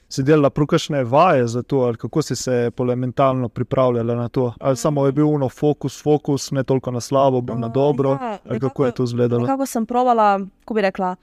Si 0.09 0.23
delala 0.23 0.49
prukashne 0.49 1.03
vaje 1.03 1.47
za 1.51 1.61
to, 1.63 1.81
ali 1.83 1.97
kako 1.99 2.21
si 2.21 2.35
se 2.35 2.71
pole 2.75 2.95
mentalno 2.95 3.49
pripravljala 3.49 4.15
na 4.15 4.29
to? 4.29 4.53
Ali 4.59 4.77
samo 4.77 5.05
je 5.05 5.11
bil 5.11 5.27
uno 5.27 5.49
fokus, 5.49 6.03
fokus, 6.03 6.51
ne 6.51 6.63
toliko 6.63 6.91
na 6.91 7.01
slabo, 7.01 7.41
bolj 7.41 7.59
na 7.59 7.67
dobro? 7.67 8.11
ja, 8.21 8.37
ali 8.49 8.59
kako 8.59 8.85
je 8.85 8.91
to 8.91 9.03
izgledalo? 9.03 9.41
Nekako 9.41 9.65
sem 9.65 9.85
provala, 9.85 10.39
kako 10.59 10.73
bi 10.73 10.81
rekla. 10.81 11.15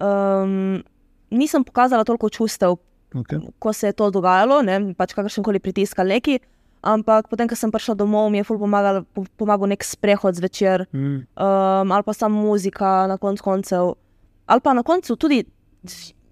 Um, 0.00 0.82
nisem 1.30 1.64
pokazala 1.64 2.04
toliko 2.04 2.28
čustev, 2.28 2.76
Okay. 3.14 3.38
ko 3.58 3.72
se 3.72 3.86
je 3.86 3.92
to 3.92 4.10
dogajalo, 4.10 4.62
ne, 4.62 4.94
pač 4.94 5.12
kakršen 5.14 5.44
koli 5.44 5.58
pritisk 5.58 5.98
ali 5.98 6.14
neki. 6.14 6.38
Ampak 6.82 7.28
potem, 7.28 7.48
ko 7.48 7.56
sem 7.58 7.68
prišla 7.70 7.94
domov, 7.94 8.30
mi 8.30 8.38
je 8.38 8.44
ful 8.44 8.56
pomagal, 8.58 9.02
po- 9.12 9.26
pomagal 9.36 9.68
nek 9.68 9.84
sprehod 9.84 10.34
zvečer, 10.34 10.86
Mm. 10.92 11.26
um, 11.36 11.92
ali 11.92 12.02
pa 12.02 12.12
samo 12.12 12.40
muzika 12.42 13.06
na 13.06 13.18
koncu 13.18 13.42
koncev. 13.42 13.94
ali 14.46 14.60
pa 14.60 14.72
na 14.72 14.82
koncu 14.82 15.16
tudi, 15.16 15.44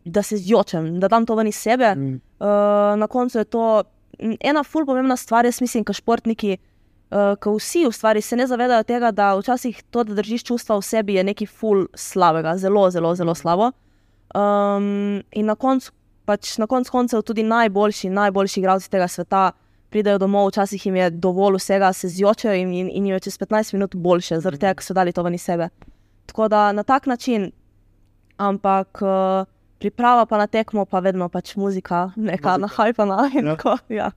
da 0.04 0.22
se 0.22 0.36
zjočem, 0.36 1.00
da 1.00 1.08
dam 1.08 1.26
to 1.26 1.34
ven 1.34 1.46
iz 1.46 1.56
sebe. 1.56 1.94
Mm. 1.94 2.20
Uh, 2.40 2.46
na 2.98 3.06
koncu 3.06 3.38
je 3.38 3.44
to 3.44 3.82
ena 4.40 4.62
ful 4.64 4.86
pomembna 4.86 5.16
stvar, 5.16 5.44
jaz 5.44 5.60
mislim, 5.60 5.84
kot 5.84 5.96
športniki, 5.96 6.56
uh, 7.10 7.36
ko 7.40 7.54
vsi 7.58 7.86
v 7.86 7.92
stvari 7.92 8.20
se 8.22 8.36
ne 8.36 8.46
zavedajo 8.46 8.82
tega, 8.82 9.10
da 9.10 9.34
včasih 9.38 9.82
to, 9.90 10.04
da 10.04 10.14
držiš 10.14 10.42
čustva 10.44 10.78
v 10.78 10.82
sebi, 10.82 11.14
je 11.14 11.24
nekaj 11.24 11.46
ful 11.46 11.86
slabega, 11.94 12.56
zelo, 12.56 12.90
zelo, 12.90 13.14
zelo 13.14 13.34
slabo. 13.34 13.70
Um, 14.34 15.22
in 15.32 15.46
na 15.46 15.54
koncu, 15.54 15.92
pač 16.28 16.58
na 16.60 16.68
koncu 16.68 16.92
koncev, 16.92 17.24
tudi 17.24 17.42
najboljši, 17.48 18.10
najboljši 18.12 18.60
igralci 18.60 18.90
tega 18.92 19.08
sveta 19.08 19.50
pridejo 19.88 20.18
domov, 20.20 20.50
včasih 20.50 20.86
jim 20.86 20.96
je 21.00 21.10
dovolj 21.10 21.56
vsega, 21.56 21.92
se 21.96 22.10
zjočejo 22.12 22.56
in, 22.60 22.72
in, 22.76 22.90
in 22.92 23.06
jim 23.06 23.14
je 23.16 23.20
čez 23.28 23.38
15 23.40 23.72
minut 23.74 23.96
boljše, 23.96 24.40
zaradi 24.44 24.60
tega, 24.66 24.74
ker 24.76 24.84
so 24.84 24.96
dali 24.96 25.14
to 25.16 25.24
ven 25.24 25.38
iz 25.38 25.46
sebe. 25.48 25.70
Tako 26.28 26.48
da 26.52 26.66
na 26.76 26.84
tak 26.84 27.06
način, 27.08 27.48
ampak 28.36 29.00
uh, 29.00 29.48
priprava 29.80 30.26
pa 30.26 30.38
na 30.38 30.46
tekmo, 30.46 30.84
pa 30.84 31.00
vedno 31.00 31.28
pač 31.32 31.54
muzika, 31.56 32.10
neka 32.16 32.58
nahajpana. 32.64 33.30
in 33.34 33.46
Ja. 33.46 33.56
tako, 33.56 33.78
Ja. 33.88 34.10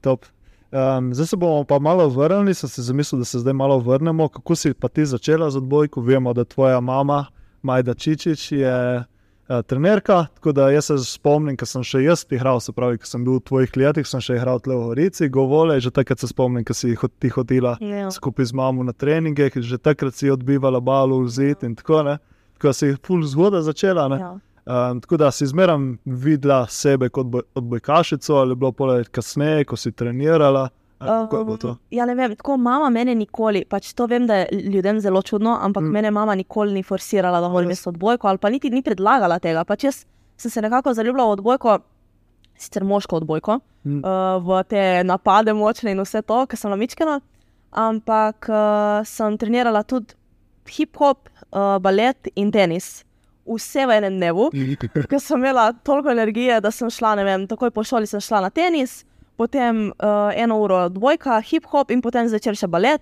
Top. 0.00 0.26
Um, 0.72 1.14
zdaj 1.14 1.26
se 1.26 1.36
bomo 1.36 1.64
pa 1.64 1.78
malo 1.78 2.08
vrnili, 2.08 2.54
sem 2.54 2.68
si 2.68 2.82
zamislil, 2.82 3.18
da 3.20 3.24
se 3.24 3.38
zdaj 3.38 3.52
malo 3.52 3.78
vrnemo. 3.78 4.28
Kako 4.28 4.56
si 4.56 4.74
pa 4.74 4.88
ti 4.88 5.06
začela 5.06 5.50
z 5.50 5.56
odbojko? 5.56 6.00
Vemo, 6.00 6.32
da 6.32 6.44
tvoja 6.44 6.80
mama, 6.80 7.26
Majda 7.62 7.94
Čičič, 7.94 8.52
je 8.52 9.04
uh, 9.48 9.62
trenerka. 9.62 10.26
Tako 10.34 10.52
da 10.52 10.70
jaz 10.70 10.84
se 10.84 10.98
spomnim, 10.98 11.56
ko 11.56 11.66
sem 11.66 11.82
še 11.82 12.02
jaz 12.02 12.26
igral, 12.30 12.60
se 12.60 12.72
pravi, 12.72 12.98
ko 12.98 13.06
sem 13.06 13.24
bil 13.24 13.34
v 13.34 13.40
tvojih 13.42 13.76
letih, 13.76 14.06
sem 14.06 14.20
še 14.20 14.36
igral 14.36 14.60
tle 14.60 14.74
v 14.74 14.86
Gorici, 14.86 15.28
govole, 15.28 15.80
že 15.80 15.90
takrat 15.90 16.18
se 16.18 16.26
spomnim, 16.26 16.64
ko 16.64 16.74
si 16.74 16.94
hod- 16.94 17.12
ti 17.18 17.28
hodila 17.28 17.76
Ja. 17.80 18.10
skupaj 18.10 18.44
z 18.44 18.52
mamo 18.52 18.82
na 18.82 18.92
treninge, 18.92 19.50
že 19.56 19.78
takrat 19.78 20.14
si 20.14 20.30
odbivala 20.30 20.80
balu 20.80 21.22
v 21.22 21.28
zid 21.30 21.62
in 21.62 21.74
tako 21.74 22.02
naprej. 22.02 22.18
Tako 22.54 22.68
da 22.68 22.72
si 22.72 22.86
jih 22.86 22.98
pol 22.98 23.22
zgodaj 23.22 23.62
začela. 23.62 24.08
ne. 24.08 24.18
Ja. 24.18 24.32
Um, 24.64 25.00
tako 25.00 25.16
da 25.16 25.30
si 25.30 25.46
zmeraj 25.46 25.74
videla 26.06 26.66
sebe 26.68 27.08
kot 27.08 27.26
boj, 27.26 27.42
odbojkašico, 27.54 28.34
ali 28.34 28.50
je 28.50 28.56
bilo 28.56 28.72
poletje 28.72 29.10
kasneje, 29.10 29.64
ko 29.64 29.76
si 29.76 29.90
trenirala. 29.90 30.68
Um, 31.02 31.78
Ja, 31.90 32.06
ne 32.06 32.14
vem, 32.14 32.36
tako 32.36 32.56
mama 32.56 32.90
mene 32.90 33.14
nikoli, 33.14 33.64
pač 33.64 33.92
to 33.94 34.06
vem, 34.06 34.26
da 34.26 34.34
je 34.36 34.46
ljudem 34.70 35.00
zelo 35.00 35.22
čudno, 35.22 35.58
ampak 35.60 35.82
Mm. 35.82 35.90
mene 35.92 36.10
mama 36.10 36.34
nikoli 36.34 36.72
ni 36.72 36.82
forsirala, 36.82 37.40
da 37.40 37.48
moram 37.48 37.68
Res? 37.68 37.78
imeti 37.80 37.88
odbojko, 37.88 38.28
ali 38.28 38.38
pa 38.38 38.50
niti 38.50 38.70
ni 38.70 38.82
predlagala 38.82 39.38
tega. 39.38 39.64
Pač 39.64 39.84
jaz 39.84 40.04
sem 40.36 40.50
se 40.50 40.62
nekako 40.62 40.94
zaljubila 40.94 41.24
v 41.26 41.30
odbojko, 41.30 41.78
sicer 42.56 42.84
moško 42.84 43.16
odbojko, 43.16 43.60
Mm. 43.84 43.98
uh, 43.98 44.38
v 44.40 44.62
te 44.64 45.02
napade 45.04 45.52
močne 45.52 45.90
in 45.90 45.98
vse 46.00 46.22
to, 46.22 46.46
ker 46.46 46.56
sem 46.56 46.70
namičkana, 46.70 47.20
ampak 47.72 48.46
uh, 48.48 49.02
sem 49.04 49.38
trenirala 49.38 49.82
tudi 49.82 50.14
hip-hop, 50.66 51.28
uh, 51.52 51.78
balet 51.78 52.28
in 52.36 52.50
tenis. 52.52 53.04
Vse 53.44 53.86
v 53.86 53.90
enem 53.98 54.20
dnevu. 54.20 54.50
Ker 55.10 55.18
sem 55.20 55.40
imela 55.40 55.72
toliko 55.72 56.10
energije, 56.10 56.60
da 56.60 56.70
sem 56.70 56.86
šla, 56.90 57.16
ne 57.18 57.24
vem, 57.24 57.46
takoj 57.50 57.70
po 57.74 57.82
šoli 57.82 58.06
sem 58.06 58.20
šla 58.22 58.40
na 58.40 58.50
tenis, 58.50 59.04
potem 59.36 59.90
uh, 59.90 60.30
eno 60.36 60.60
uro 60.62 60.84
odbojka, 60.86 61.40
hip-hop 61.40 61.90
in 61.90 62.02
potem 62.04 62.28
zvečer 62.28 62.56
še 62.58 62.68
balet, 62.68 63.00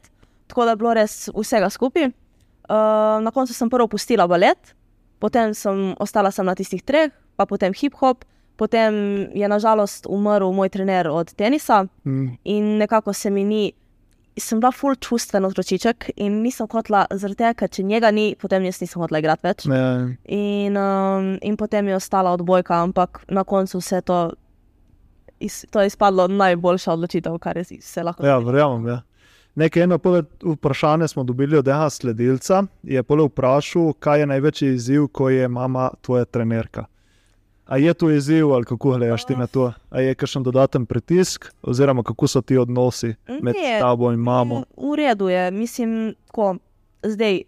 tako 0.48 0.64
da 0.64 0.74
je 0.74 0.80
bilo 0.80 0.94
res 0.94 1.28
vsega 1.34 1.70
skupaj. 1.70 2.10
Uh, 2.70 3.18
na 3.24 3.30
koncu 3.34 3.54
sem 3.54 3.70
prvo 3.70 3.88
pustila 3.90 4.28
balet, 4.30 4.74
potem 5.18 5.54
sem 5.54 5.94
ostala 6.00 6.30
sem 6.30 6.46
na 6.46 6.54
tistih 6.54 6.82
treh, 6.82 7.10
pa 7.36 7.46
potem 7.46 7.74
hip-hop, 7.74 8.24
potem 8.56 9.26
je 9.34 9.48
nažalost 9.48 10.06
umrl 10.06 10.52
moj 10.52 10.68
trener 10.68 11.08
od 11.08 11.32
tenisa 11.34 11.86
Mm. 12.04 12.36
in 12.44 12.78
nekako 12.78 13.12
se 13.12 13.30
mi 13.30 13.44
ni. 13.44 13.72
Sem 14.38 14.60
bila 14.60 14.70
full 14.72 14.94
čustven 14.94 15.44
otročiček 15.44 16.10
in 16.16 16.42
nisem 16.42 16.66
hotela, 16.70 17.06
zaradi 17.10 17.36
tega, 17.36 17.54
ker 17.54 17.68
če 17.68 17.82
njega 17.82 18.10
ni, 18.10 18.34
potem 18.40 18.64
jaz 18.64 18.80
nisem 18.80 19.02
hotela 19.02 19.18
igrati 19.18 19.42
več. 19.44 19.64
Ne, 19.66 20.16
In, 20.24 20.76
um, 20.76 21.38
in 21.42 21.56
potem 21.56 21.88
je 21.88 21.96
ostala 21.96 22.32
odbojka, 22.32 22.78
ampak 22.82 23.20
na 23.28 23.44
koncu 23.44 23.78
vse 23.82 24.00
to, 24.00 24.32
iz, 25.40 25.66
to 25.70 25.80
je 25.80 25.86
izpadlo 25.86 26.28
najboljša 26.28 26.92
odločitev, 26.92 27.38
kar 27.38 27.56
je 27.56 27.64
se 27.64 28.02
lahko. 28.02 28.26
ja, 28.26 28.38
verjamem. 28.38 28.86
Ja. 28.86 29.02
Nekaj 29.54 29.82
eno 29.82 29.98
pole 29.98 30.22
vprašanje 30.42 31.08
smo 31.08 31.24
dobili 31.24 31.56
od 31.58 31.68
enega 31.68 31.90
sledilca. 31.90 32.62
Je 32.82 33.02
pole 33.02 33.24
vprašal, 33.24 33.92
kaj 33.92 34.20
je 34.20 34.26
največji 34.26 34.74
izziv, 34.74 35.06
ko 35.06 35.28
je 35.30 35.48
mama 35.48 35.90
tvoja 36.00 36.24
trenerka. 36.24 36.84
A 37.66 37.76
je 37.76 37.94
to 37.94 38.10
izziv 38.10 38.52
ali 38.52 38.64
kako 38.64 38.90
gledaš 38.90 39.24
ti 39.24 39.36
na 39.36 39.46
to? 39.46 39.72
A 39.90 40.00
je 40.00 40.14
kakšen 40.14 40.42
dodaten 40.42 40.86
pritisk, 40.86 41.52
oziroma 41.62 42.02
kako 42.02 42.26
so 42.26 42.40
ti 42.40 42.56
odnosi 42.58 43.14
med 43.28 43.54
Ne. 43.54 43.78
tabo 43.80 44.12
in 44.12 44.18
mamo? 44.18 44.64
V 44.76 44.96
redu 44.96 45.28
je, 45.28 45.50
mislim, 45.50 46.14
tako 46.26 46.56
zdaj. 47.02 47.42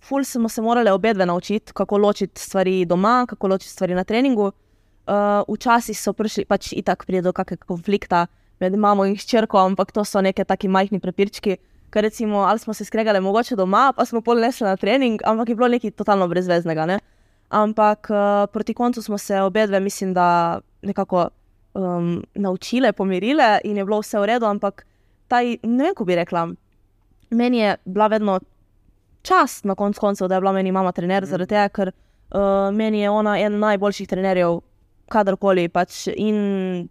Ful 0.00 0.24
smo 0.24 0.48
se 0.48 0.62
morali 0.62 0.90
obedve 0.90 1.26
naučiti, 1.26 1.72
kako 1.72 1.98
ločiti 1.98 2.40
stvari 2.40 2.84
doma, 2.84 3.26
kako 3.28 3.48
ločiti 3.48 3.72
stvari 3.72 3.94
na 3.94 4.04
treningu. 4.04 4.52
Uh, 5.08 5.40
včasih 5.48 5.96
so 5.96 6.12
prišli, 6.12 6.44
pač 6.44 6.74
itak 6.76 7.06
pride 7.08 7.22
do 7.24 7.32
kakega 7.32 7.64
konflikta 7.64 8.26
med 8.60 8.74
mamo 8.76 9.06
in 9.08 9.14
hčerko, 9.16 9.56
ampak 9.70 9.88
to 9.96 10.04
so 10.04 10.20
neke 10.20 10.44
taki 10.44 10.68
majhni 10.68 11.00
prepirčki. 11.00 11.56
Ker 11.88 12.04
recimo, 12.04 12.42
ali 12.44 12.60
smo 12.60 12.74
se 12.76 12.84
skregali 12.84 13.20
mogoče 13.24 13.56
doma, 13.56 13.92
pa 13.96 14.04
smo 14.04 14.20
pol 14.20 14.36
nesli 14.36 14.66
na 14.66 14.76
trening, 14.76 15.22
ampak 15.24 15.48
je 15.48 15.56
bilo 15.56 15.68
nekaj 15.72 15.94
totalno 15.96 16.28
brezveznega. 16.28 16.84
Ne? 16.86 16.98
Ampak 17.48 18.10
uh, 18.12 18.44
proti 18.52 18.74
koncu 18.74 19.02
smo 19.02 19.18
se 19.18 19.40
obedve, 19.40 19.80
mislim, 19.80 20.12
da 20.14 20.60
nekako 20.82 21.28
um, 21.74 22.22
naučile, 22.34 22.92
pomirile 22.92 23.58
in 23.64 23.76
je 23.76 23.84
bilo 23.84 24.02
vse 24.04 24.20
v 24.20 24.26
redu, 24.26 24.46
ampak 24.46 24.84
taj, 25.28 25.56
ne 25.62 25.84
vem, 25.84 25.94
kako 25.94 26.04
bi 26.04 26.20
rekla. 26.20 26.48
Meni 27.30 27.58
je 27.58 27.76
bila 27.84 28.06
vedno 28.06 28.40
čast 29.22 29.64
na 29.64 29.74
koncu 29.74 30.00
koncev, 30.00 30.28
da 30.28 30.34
je 30.34 30.40
bila 30.40 30.52
meni 30.52 30.72
mama 30.72 30.92
trener, 30.92 31.22
mm. 31.22 31.26
zaradi 31.26 31.48
tega, 31.48 31.68
ker 31.68 31.92
uh, 31.92 32.68
meni 32.74 33.00
je 33.00 33.10
ona 33.10 33.38
eden 33.40 33.58
najboljših 33.58 34.08
trenerjev, 34.08 34.60
kadarkoli. 35.10 35.68
Pač, 35.72 36.06
in 36.14 36.88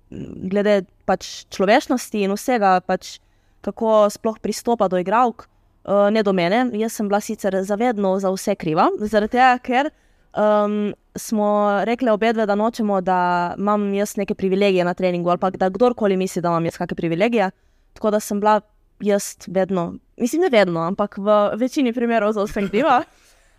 glede 0.52 0.82
pač 1.08 1.46
človečnosti 1.54 2.24
in 2.26 2.34
vsega, 2.36 2.78
pač, 2.86 3.18
kako 3.66 4.08
sploh 4.14 4.40
pristopa 4.44 4.90
do 4.92 5.00
igralk, 5.02 5.48
uh, 5.88 6.08
ne 6.14 6.24
do 6.24 6.34
mene. 6.36 6.68
Jaz 6.78 7.00
sem 7.00 7.10
bila 7.10 7.22
sicer 7.24 7.58
zavedno 7.64 8.18
za 8.24 8.32
vse 8.34 8.58
kriva, 8.60 8.90
zaradi 9.02 9.38
tega, 9.38 9.54
ker 9.64 9.92
um, 10.38 10.94
smo 11.18 11.50
rekli 11.88 12.10
obedve, 12.10 12.46
da 12.46 12.56
nočemo, 12.56 13.02
da 13.02 13.20
imam 13.58 13.94
jaz 13.94 14.18
neke 14.18 14.36
privilegije 14.36 14.86
na 14.86 14.94
treningu, 14.94 15.30
ali 15.30 15.42
pa 15.42 15.50
da 15.50 15.70
kdorkoli 15.70 16.18
misli, 16.18 16.42
da 16.42 16.54
imam 16.54 16.66
jaz 16.66 16.78
kakšne 16.78 16.96
privilegije. 16.96 17.52
Tako 17.98 18.12
da 18.12 18.20
sem 18.20 18.40
bila 18.40 18.60
jaz 19.00 19.36
vedno, 19.48 19.94
mislim, 20.18 20.42
ne 20.42 20.50
vedno, 20.50 20.82
ampak 20.82 21.18
v 21.18 21.38
večini 21.58 21.94
primerov 21.94 22.34
za 22.34 22.44
vse 22.44 22.68
kriva. 22.70 23.02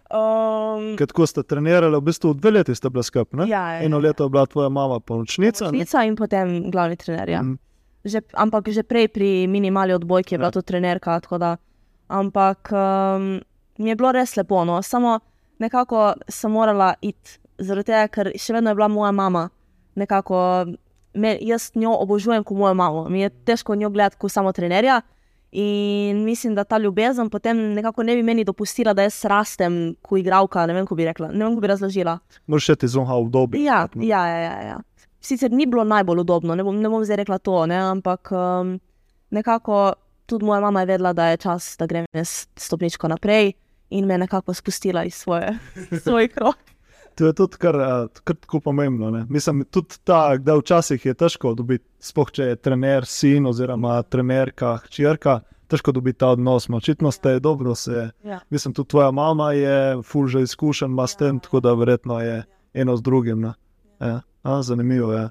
Um, 0.08 0.94
Ker 0.96 1.06
tako 1.10 1.26
ste 1.28 1.42
trenirali, 1.44 1.92
v 1.92 2.00
bistvu 2.00 2.32
dve 2.34 2.50
leti 2.50 2.74
ste 2.74 2.88
bili 2.90 3.04
skupaj. 3.04 3.40
ne? 3.40 3.48
ja, 3.48 3.72
ja, 3.76 3.80
Eno 3.84 3.98
leto 3.98 4.24
je 4.24 4.30
bila 4.32 4.46
tvoja 4.46 4.68
mama 4.68 5.00
pomočnica. 5.00 5.68
Švica 5.68 6.04
in 6.04 6.16
potem 6.16 6.70
glavni 6.70 6.96
trener. 6.96 7.28
Ja. 7.28 7.42
Mm. 7.42 7.58
Že, 8.04 8.22
ampak 8.32 8.72
že 8.72 8.82
prej 8.88 9.08
pri 9.12 9.46
minimali 9.46 9.92
odbojki 9.92 10.34
je 10.34 10.38
bila 10.38 10.48
Ja. 10.48 10.48
ja. 10.48 10.56
to 10.56 10.62
trenerka. 10.62 11.20
Da, 11.38 11.56
ampak 12.08 12.72
um, 12.72 13.40
mi 13.78 13.90
je 13.90 13.96
bilo 13.96 14.12
res 14.12 14.36
lepo, 14.36 14.64
no. 14.64 14.82
samo 14.82 15.20
nekako 15.58 16.14
sem 16.28 16.50
morala 16.50 16.94
iti, 17.00 17.36
zaradi 17.58 17.92
tega, 17.92 18.08
ker 18.08 18.32
še 18.38 18.54
vedno 18.56 18.70
je 18.70 18.78
bila 18.78 18.88
moja 18.88 19.12
mama. 19.12 19.48
Nekako, 19.94 20.66
me, 21.14 21.36
jaz 21.42 21.72
njo 21.74 21.92
obožujem 22.00 22.44
kot 22.44 22.56
mojo 22.56 22.74
mamo. 22.74 23.08
Mi 23.08 23.20
je 23.20 23.30
težko 23.44 23.74
njo 23.74 23.90
gledati 23.90 24.16
kot 24.16 24.32
samo 24.32 24.52
trenerja. 24.52 25.02
In 25.52 26.24
mislim, 26.24 26.54
da 26.54 26.64
ta 26.64 26.78
ljubezen 26.78 27.30
potem 27.30 27.56
nekako 27.72 28.02
ne 28.02 28.14
bi 28.16 28.22
meni 28.22 28.44
dopustila, 28.44 28.92
da 28.94 29.02
jaz 29.02 29.22
rastem 29.24 29.94
kot 30.02 30.20
igralka. 30.20 30.66
Ne 30.66 30.74
vem, 30.76 30.84
kako 30.84 30.98
bi 30.98 31.06
rekla, 31.08 31.30
ne 31.32 31.44
vem, 31.44 31.54
kako 31.54 31.64
bi 31.64 31.70
razložila. 31.72 32.18
Moraš 32.46 32.68
še 32.68 32.76
ti 32.82 32.90
zunha 32.92 33.16
v 33.16 33.30
dobi. 33.32 33.62
Ja, 33.64 33.86
ja, 33.96 34.26
ja, 34.28 34.42
ja, 34.44 34.58
ja. 34.72 34.76
Sicer 35.24 35.50
ni 35.50 35.66
bilo 35.66 35.84
najbolj 35.88 36.20
udobno, 36.22 36.54
ne 36.54 36.64
bom, 36.64 36.76
ne 36.76 36.90
bom 36.92 37.04
zdaj 37.04 37.22
rekla 37.24 37.40
to, 37.42 37.64
ne, 37.66 37.78
ampak 37.94 38.30
um, 38.30 38.76
nekako 39.34 39.96
tudi 40.28 40.44
moja 40.44 40.60
mama 40.60 40.84
je 40.84 40.86
vedela, 40.92 41.12
da 41.12 41.30
je 41.32 41.40
čas, 41.42 41.76
da 41.80 41.88
grem 41.88 42.06
jaz 42.12 42.46
stopničko 42.56 43.08
naprej 43.08 43.52
in 43.90 44.06
me 44.06 44.18
nekako 44.18 44.54
spustila 44.54 45.04
iz 45.04 45.14
svoje, 45.14 45.56
svojih 46.04 46.38
rok. 46.38 46.56
To 47.18 47.26
je 47.26 47.32
tudi 47.32 47.56
kar, 47.58 47.76
eh, 47.80 48.20
kar 48.24 48.36
tako 48.36 48.60
pomembno. 48.60 49.10
Ne? 49.10 49.26
Mislim, 49.28 49.64
tudi 49.70 49.98
ta, 50.04 50.36
da 50.36 50.54
včasih 50.56 51.06
je 51.06 51.14
težko 51.14 51.54
dobiti, 51.58 51.84
spoh 51.98 52.30
če 52.30 52.52
je 52.52 52.56
trener, 52.62 53.06
sin 53.06 53.46
oziroma 53.46 53.96
trenerka, 54.06 54.76
hčerka, 54.84 55.40
težko 55.66 55.92
dobiti 55.92 56.20
ta 56.22 56.30
odnos. 56.36 56.68
No, 56.68 56.78
Očitno 56.78 57.10
ste 57.10 57.40
dobro 57.40 57.74
se. 57.74 58.10
Ja. 58.24 58.38
Mislim, 58.50 58.74
tudi 58.74 58.94
tvoja 58.94 59.10
mama 59.10 59.52
je 59.52 59.98
ful 60.06 60.28
že 60.30 60.44
izkušen, 60.46 60.94
ima 60.94 61.06
s 61.06 61.16
tem, 61.16 61.40
tako 61.42 61.60
da 61.60 61.74
verjetno 61.74 62.20
je 62.20 62.44
eno 62.74 62.96
z 62.96 63.02
drugim. 63.02 63.40
ne. 63.40 63.52
Ja. 64.00 64.20
A, 64.42 64.62
zanimivo 64.62 65.12
je. 65.12 65.28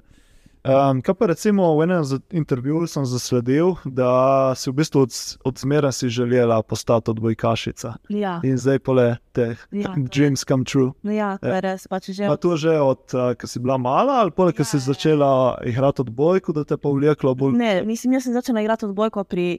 Um, 0.68 1.00
kaj 1.00 1.14
pa 1.14 1.26
recimo 1.26 1.64
v 1.78 1.86
enem 1.86 2.04
intervjuju 2.30 2.86
sem 2.86 3.04
zasledil, 3.08 3.74
da 3.84 4.52
si 4.52 4.68
v 4.68 4.74
bistvu 4.76 5.00
od, 5.06 5.12
od 5.44 5.54
zmeraj 5.58 5.92
si 5.92 6.08
želela 6.08 6.62
postati 6.62 7.10
odbojkašica. 7.10 7.94
Ja, 8.08 8.40
In 8.44 8.58
zdaj 8.58 8.78
pole 8.78 9.16
te 9.32 9.56
Ja, 9.72 9.94
to 9.94 10.00
je. 10.00 10.08
dreams 10.12 10.44
come 10.44 10.64
true. 10.64 10.92
ja, 11.02 11.38
to 11.38 11.48
je 11.48 11.60
res. 11.60 11.86
Pač 11.88 12.10
že 12.12 12.28
Pa 12.28 12.36
to 12.36 12.56
že 12.56 12.76
od, 12.76 13.00
uh, 13.16 13.32
ko 13.32 13.46
si 13.46 13.58
bila 13.58 13.78
mala, 13.78 14.20
ali 14.20 14.30
pa, 14.30 14.52
ko 14.52 14.64
si 14.64 14.76
Ja, 14.76 14.80
ja. 14.80 14.86
začela 14.92 15.30
igrati 15.64 16.04
odbojko, 16.04 16.52
da 16.52 16.64
te 16.64 16.76
pa 16.76 16.88
vleklo 16.88 17.34
bolj. 17.34 17.56
Ne, 17.56 17.82
mislim, 17.82 18.12
jaz 18.12 18.28
sem 18.28 18.36
začela 18.36 18.60
igrati 18.60 18.84
odbojko 18.84 19.24
pri 19.24 19.58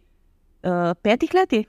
uh, 0.62 0.94
petih 1.02 1.34
letih 1.34 1.66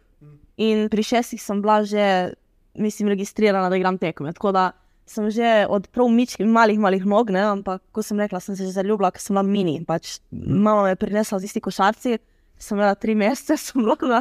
in 0.60 0.88
pri 0.92 1.02
šestih 1.02 1.40
sem 1.40 1.62
bila 1.62 1.80
že, 1.84 2.36
mislim, 2.76 3.08
registrirana, 3.08 3.70
da 3.72 3.76
igram 3.80 3.96
tekme. 3.98 4.32
Tako 4.36 4.52
da 4.52 4.72
sem 5.06 5.30
že 5.30 5.66
od 5.68 5.88
prav 5.90 6.08
mičkih, 6.08 6.46
malih, 6.46 6.78
malih 6.78 7.04
nog, 7.06 7.30
ne, 7.30 7.42
ampak 7.42 7.82
ko 7.92 8.02
sem 8.02 8.20
rekla, 8.20 8.40
sem 8.40 8.56
se 8.56 8.68
že 8.68 8.76
zaljubila, 8.76 9.10
ker 9.10 9.22
sem 9.22 9.34
bila 9.34 9.42
mini. 9.46 9.80
Pač, 9.86 10.18
mama 10.30 10.84
me 10.84 10.92
je 10.92 11.00
prinesla 11.00 11.40
z 11.40 11.50
isti 11.50 11.60
košarci, 11.60 12.18
sem 12.58 12.78
imela 12.78 12.94
tri 12.94 13.14
mesece, 13.14 13.56
sem 13.64 13.82
bila 13.82 13.96
na 14.02 14.20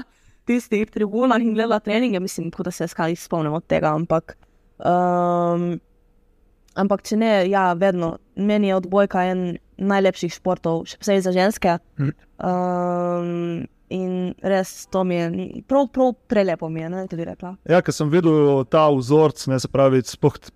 tistih 0.49 0.89
tribunah 0.89 1.41
in 1.41 1.53
gledala 1.53 1.79
treninge, 1.79 2.19
mislim, 2.19 2.49
da 2.49 2.71
se 2.71 2.87
skali 2.87 3.15
spomnim 3.15 3.53
od 3.53 3.67
tega, 3.67 3.93
ampak. 3.93 4.37
Um, 4.79 5.79
ampak 6.73 7.03
če 7.05 7.17
ne, 7.17 7.31
ja, 7.49 7.73
vedno, 7.73 8.17
meni 8.35 8.71
je 8.71 8.79
odbojka 8.79 9.25
en 9.29 9.59
najlepših 9.77 10.33
športov, 10.39 10.87
še 10.89 10.97
posebej 10.99 11.21
za 11.27 11.33
ženske. 11.35 11.75
Um, 11.99 13.67
in 13.89 14.33
res 14.45 14.85
to 14.91 15.03
mi 15.03 15.15
je 15.15 15.61
prav, 15.67 15.87
prav 15.93 16.13
prelepo, 16.29 16.69
mi 16.69 16.81
je, 16.81 16.89
ne, 16.89 17.03
tudi 17.09 17.25
rekla. 17.25 17.55
Ja, 17.69 17.81
ker 17.85 17.93
sem 17.95 18.09
videl 18.11 18.63
ta 18.69 18.85
vzorc, 18.93 19.41
ne 19.49 19.59
se 19.59 19.69
pravi, 19.71 20.01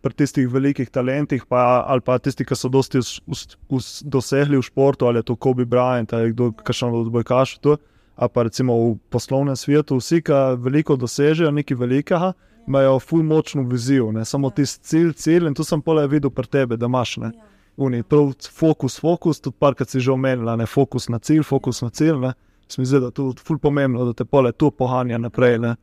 pri 0.01 0.13
tistih 0.13 0.49
velikih 0.49 0.89
talentih, 0.93 1.45
pa, 1.49 1.83
ali 1.89 2.05
pa 2.05 2.19
tisti, 2.21 2.45
ki 2.45 2.57
so 2.57 2.69
dosti 2.69 3.01
us, 3.01 3.15
us, 3.27 3.47
us, 3.69 3.89
dosegli 4.05 4.59
v 4.59 4.65
športu, 4.65 5.09
ali 5.09 5.21
je 5.21 5.29
to 5.31 5.35
Kobe 5.35 5.65
Bryant, 5.65 6.13
ali 6.13 6.33
kdo 6.33 6.53
še 6.69 6.89
od 6.89 7.07
odbojkašov 7.07 7.63
tu, 7.65 7.77
ali 8.15 8.33
pa 8.33 8.45
recimo 8.45 8.77
v 8.77 8.97
poslovnem 9.09 9.57
svetu, 9.57 9.97
vsi, 9.97 10.21
ki 10.25 10.41
veliko 10.61 10.97
dosežejo, 10.99 11.51
nekaj 11.51 11.79
velikega, 11.79 12.33
imajo 12.67 12.99
ful 12.99 13.23
močno 13.23 13.65
vizijo, 13.67 14.11
ne 14.11 14.25
samo 14.25 14.49
tisti 14.49 14.85
cilj, 14.87 15.13
cilj 15.19 15.49
in 15.49 15.57
tu 15.57 15.65
sem 15.67 15.81
pole 15.81 16.05
videl 16.07 16.31
pri 16.31 16.47
tebi, 16.47 16.77
da 16.77 16.87
imaš. 16.87 17.17
Ne. 17.23 17.33
Uni, 17.77 18.03
prav 18.05 18.35
fokus, 18.53 18.99
fokus, 19.01 19.41
tudi 19.41 19.57
parkrat 19.59 19.89
si 19.89 19.99
že 19.99 20.11
omenila, 20.13 20.55
ne 20.55 20.65
fokus 20.69 21.09
na 21.09 21.19
cilj, 21.19 21.43
fokus 21.43 21.81
na 21.81 21.89
cilj. 21.89 22.19
Ne. 22.21 22.33
Se 22.67 22.81
mi 22.81 22.85
zdi, 22.85 22.99
da 22.99 23.11
je 23.11 23.11
to 23.11 23.31
ful 23.43 23.57
pomembno, 23.57 24.05
da 24.05 24.13
te 24.13 24.25
pole 24.25 24.51
tu 24.51 24.71
pohanja 24.71 25.17
naprej. 25.17 25.59
Ne. 25.59 25.75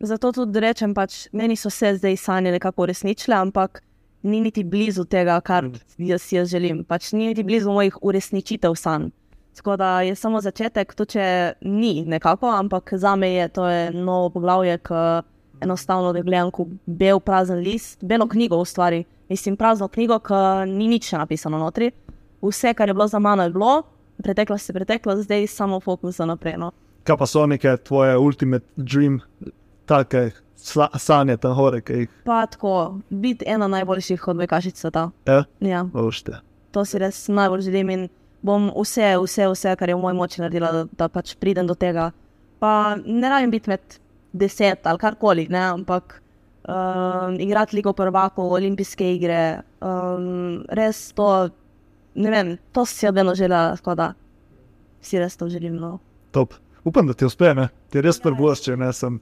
Zato 0.00 0.32
tudi 0.32 0.60
rečem, 0.62 0.94
pač, 0.94 1.26
meni 1.32 1.56
so 1.56 1.70
se 1.70 1.96
zdaj 1.96 2.16
sanje 2.16 2.52
nekako 2.54 2.82
uresničile, 2.86 3.36
ampak 3.36 3.82
ni 4.22 4.40
niti 4.40 4.64
blizu 4.64 5.04
tega, 5.04 5.40
kar 5.40 5.70
jaz, 5.98 6.32
jaz 6.32 6.50
želim. 6.50 6.84
Pač 6.84 7.12
ni 7.12 7.26
niti 7.26 7.42
blizu 7.42 7.72
mojih 7.72 7.98
uresničitev 8.02 8.74
sanj. 8.78 9.10
Tako 9.58 9.76
da 9.76 10.00
je 10.06 10.14
samo 10.14 10.40
začetek, 10.40 10.94
to 10.94 11.04
če 11.04 11.24
ni 11.66 12.04
nekako, 12.06 12.46
ampak 12.46 12.92
za 12.94 13.16
me 13.16 13.32
je 13.32 13.48
to 13.48 13.66
je 13.66 13.90
novo 13.90 14.30
poglavje, 14.30 14.78
ki 14.78 15.00
enostavno 15.60 16.12
da 16.12 16.22
gledam 16.22 16.52
kot 16.54 16.68
bel 16.86 17.18
prazen 17.20 17.58
list, 17.58 17.98
belo 18.02 18.28
knjigo 18.28 18.60
v 18.62 18.68
stvari. 18.70 19.04
Mislim, 19.28 19.56
prazno 19.56 19.88
knjigo, 19.88 20.20
ki 20.22 20.70
ni 20.70 20.86
nič 20.88 21.10
napisano 21.12 21.58
notri. 21.58 21.90
Vse, 22.42 22.74
kar 22.74 22.88
je 22.88 22.94
bilo 22.94 23.08
za 23.08 23.18
mano, 23.18 23.42
je 23.42 23.50
bilo, 23.50 23.82
preteklost 24.22 24.68
je 24.68 24.74
preteklost, 24.74 25.22
zdaj 25.28 25.46
samo 25.46 25.80
fokus 25.80 26.18
naprej. 26.18 26.58
No. 26.58 26.72
Kaj 27.04 27.16
pa 27.16 27.26
so 27.26 27.46
neke 27.46 27.76
tvoje 27.76 28.18
ultimate 28.18 28.66
dream, 28.76 29.20
take 29.86 30.30
sa, 30.56 30.88
sanje 30.98 31.36
tam 31.36 31.54
hore, 31.54 31.82
jih 31.88 32.08
Pa 32.24 32.46
tako, 32.46 33.00
biti 33.10 33.44
ena 33.48 33.68
najboljših 33.68 34.28
odbojkašic 34.28 34.76
sveta. 34.76 35.10
je? 35.26 35.44
Ja, 35.60 35.84
Bošte. 35.84 36.40
to 36.70 36.84
si 36.84 36.98
res 36.98 37.28
najbolj 37.28 37.60
želim 37.60 37.90
in 37.90 38.08
bom 38.42 38.70
vse, 38.76 39.16
vse, 39.18 39.48
vse, 39.48 39.76
kar 39.76 39.88
je 39.88 39.94
v 39.94 40.00
moji 40.00 40.16
moči 40.16 40.40
naredila, 40.40 40.72
da, 40.72 40.84
da 40.84 41.08
pač 41.08 41.34
pridem 41.34 41.66
do 41.66 41.74
tega. 41.74 42.10
Pa 42.58 42.96
ne 43.04 43.28
rabim 43.28 43.50
biti 43.50 43.70
med 43.70 43.98
deset 44.32 44.86
ali 44.86 44.98
karkoli, 44.98 45.46
ne, 45.50 45.62
ampak 45.78 46.20
um, 46.68 47.38
igrati 47.40 47.76
ligo 47.76 47.92
prvakov, 47.92 48.52
olimpijske 48.52 49.14
igre, 49.14 49.62
um, 49.80 50.62
res 50.68 51.12
to, 51.12 51.48
ne 52.14 52.30
vem, 52.30 52.56
to 52.72 52.86
si 52.86 53.06
jaz 53.06 53.14
vedno 53.14 53.34
želela, 53.34 53.76
tako 53.76 53.94
da 53.94 54.12
si 55.00 55.18
res 55.18 55.36
to 55.36 55.48
želim. 55.48 55.76
No. 55.76 55.98
Top. 56.30 56.54
Upam, 56.84 57.06
da 57.06 57.12
ti 57.12 57.24
uspe, 57.24 57.54
ne? 57.54 57.68
ti 57.90 58.00
res 58.00 58.20
prvošče. 58.20 58.76
Ne? 58.76 58.92
Sem, 58.92 59.20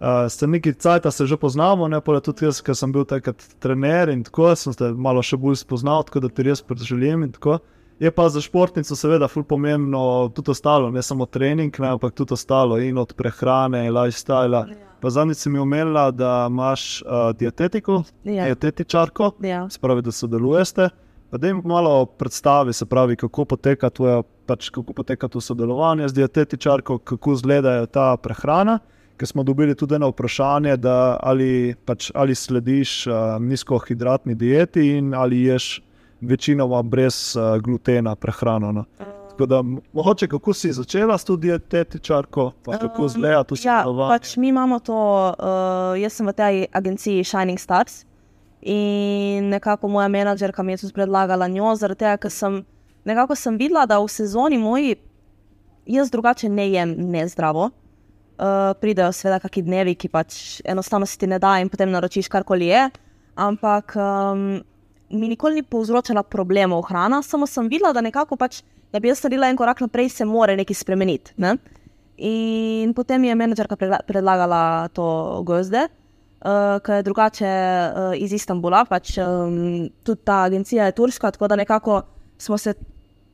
uh, 0.00 0.26
ste 0.28 0.46
neki 0.46 0.74
cajt, 0.74 1.06
se 1.12 1.26
že 1.26 1.36
poznamo, 1.36 1.88
ne 1.88 2.00
pa 2.00 2.20
tudi 2.20 2.44
jaz, 2.44 2.60
ker 2.60 2.76
sem 2.76 2.92
bil 2.92 3.04
takrat 3.04 3.42
trener 3.58 4.08
in 4.08 4.24
tako, 4.24 4.54
sem 4.56 4.74
te 4.74 4.92
malo 4.92 5.22
še 5.22 5.36
bolj 5.36 5.56
spoznal, 5.62 6.04
tako 6.04 6.20
da 6.20 6.28
ti 6.28 6.42
res 6.42 6.64
želim. 6.82 7.22
in 7.22 7.32
tako. 7.32 7.58
Je 7.98 8.10
pa 8.10 8.28
za 8.28 8.40
športnico 8.40 8.96
seveda 8.96 9.28
ful 9.28 9.42
pomembno 9.42 10.28
tudi 10.34 10.50
ostalo, 10.50 10.90
ne 10.90 11.02
samo 11.02 11.26
trening, 11.26 11.72
ne, 11.80 11.88
ampak 11.88 12.12
tudi 12.14 12.34
ostalo 12.34 12.76
in 12.78 12.98
od 12.98 13.14
prehrane, 13.16 13.90
lifestyle. 13.90 14.66
Pa 15.00 15.10
zadnjič 15.10 15.38
si 15.38 15.50
mi 15.50 15.58
omenila, 15.58 16.10
da 16.10 16.46
imaš 16.50 17.02
uh, 17.02 17.32
dietetiko, 17.36 18.02
Ja. 18.24 18.44
dietetičarko, 18.44 19.32
Ja. 19.40 19.70
se 19.70 19.78
pravi, 19.80 20.02
da 20.02 20.12
sodelujete. 20.12 20.88
Pa 20.88 21.05
da 21.32 21.46
jim 21.46 21.62
malo 21.64 22.06
predstavi, 22.06 22.72
se 22.72 22.86
pravi, 22.86 23.16
kako 23.16 23.44
poteka 23.44 23.90
tvoje, 23.90 24.22
pač 24.46 24.68
kako 24.70 24.92
poteka 24.92 25.28
to 25.28 25.40
sodelovanje 25.40 26.08
z 26.08 26.12
dietetičarko, 26.14 26.98
kako 26.98 27.32
izgledajo 27.32 27.86
ta 27.86 28.16
prehrana. 28.16 28.78
Ker 29.16 29.28
smo 29.28 29.42
dobili 29.42 29.74
tudi 29.74 29.94
eno 29.96 30.10
vprašanje, 30.12 30.76
da 30.76 31.16
ali, 31.22 31.74
pač, 31.84 32.10
ali 32.14 32.34
slediš 32.34 33.06
uh, 33.06 33.14
nizkohidratni 33.40 34.34
dieti 34.34 34.90
in 34.98 35.14
ali 35.14 35.42
ješ 35.42 35.80
večinoma 36.20 36.82
brez 36.82 37.36
uh, 37.36 37.56
glutena 37.62 38.14
prehrano. 38.14 38.72
No. 38.72 38.84
Tako 39.30 39.46
da, 39.46 39.62
mogoče 39.92 40.28
kako 40.28 40.52
si 40.52 40.72
začela 40.72 41.18
s 41.18 41.24
to 41.24 41.36
dietetičarko, 41.36 42.52
pa 42.64 42.78
kako 42.78 43.02
Um, 43.02 43.06
izgleda 43.06 43.44
to 43.44 43.54
Ja, 43.54 43.82
sodelovanje. 43.82 44.18
pač 44.18 44.36
mi 44.36 44.48
imamo 44.48 44.78
to, 44.78 45.32
uh, 45.38 46.00
jaz 46.00 46.12
sem 46.12 46.26
v 46.26 46.32
tej 46.32 46.66
agenciji 46.72 47.24
Shining 47.24 47.60
Stars 47.60 48.04
in 48.66 49.48
nekako 49.48 49.88
moja 49.88 50.08
menedžerka 50.10 50.62
mi 50.62 50.74
je 50.74 50.82
tudi 50.84 50.96
predlagala 50.96 51.46
njo, 51.48 51.74
zaradi 51.78 52.02
tega, 52.02 52.16
ker 52.18 52.32
sem 52.34 52.64
nekako 53.06 53.36
sem 53.38 53.58
videla, 53.58 53.86
da 53.86 54.00
v 54.02 54.10
sezoni 54.10 54.58
moji 54.58 54.96
jaz 55.86 56.10
drugače 56.10 56.48
ne 56.48 56.70
jem 56.70 56.94
nezdravo. 57.12 57.70
Uh, 58.36 58.74
pridejo 58.80 59.14
seveda 59.16 59.38
kakšni 59.40 59.62
dnevi, 59.64 59.94
ki 59.96 60.10
pač 60.12 60.58
enostavno 60.68 61.06
si 61.08 61.16
ti 61.16 61.28
ne 61.30 61.38
da 61.40 61.54
in 61.62 61.70
potem 61.72 61.88
naročiš 61.88 62.28
karkoli 62.28 62.66
je, 62.68 62.82
ampak 63.40 63.94
um, 63.96 64.42
mi 65.08 65.30
nikoli 65.30 65.62
ni 65.62 65.62
povzročala 65.62 66.20
problemov 66.22 66.82
hrana, 66.90 67.22
samo 67.22 67.46
sem 67.48 67.70
videla, 67.72 67.94
da 67.96 68.02
nekako 68.04 68.36
pač, 68.36 68.60
da 68.92 69.00
bi 69.00 69.08
jaz 69.08 69.22
naredila 69.24 69.48
en 69.48 69.56
korak 69.56 69.80
naprej, 69.80 70.10
se 70.18 70.26
more 70.28 70.56
nekaj 70.58 70.76
spremeniti. 70.76 71.32
Ne? 71.40 71.54
In 72.28 72.92
potem 72.96 73.24
je 73.24 73.38
menedžerka 73.38 73.76
predla- 73.76 74.02
predlagala 74.04 74.88
to 74.92 75.06
gozde, 75.46 75.86
uh, 76.44 76.76
ki 76.84 76.98
je 76.98 77.02
drugače 77.02 77.46
uh, 77.46 78.12
iz 78.16 78.32
Istanbula, 78.32 78.84
pač 78.84 79.16
um, 79.18 79.88
tudi 80.04 80.24
ta 80.24 80.42
agencija 80.48 80.86
je 80.86 80.92
turška, 80.92 81.30
tako 81.30 81.48
da 81.48 81.56
nekako 81.56 82.02
smo 82.38 82.58
se 82.58 82.74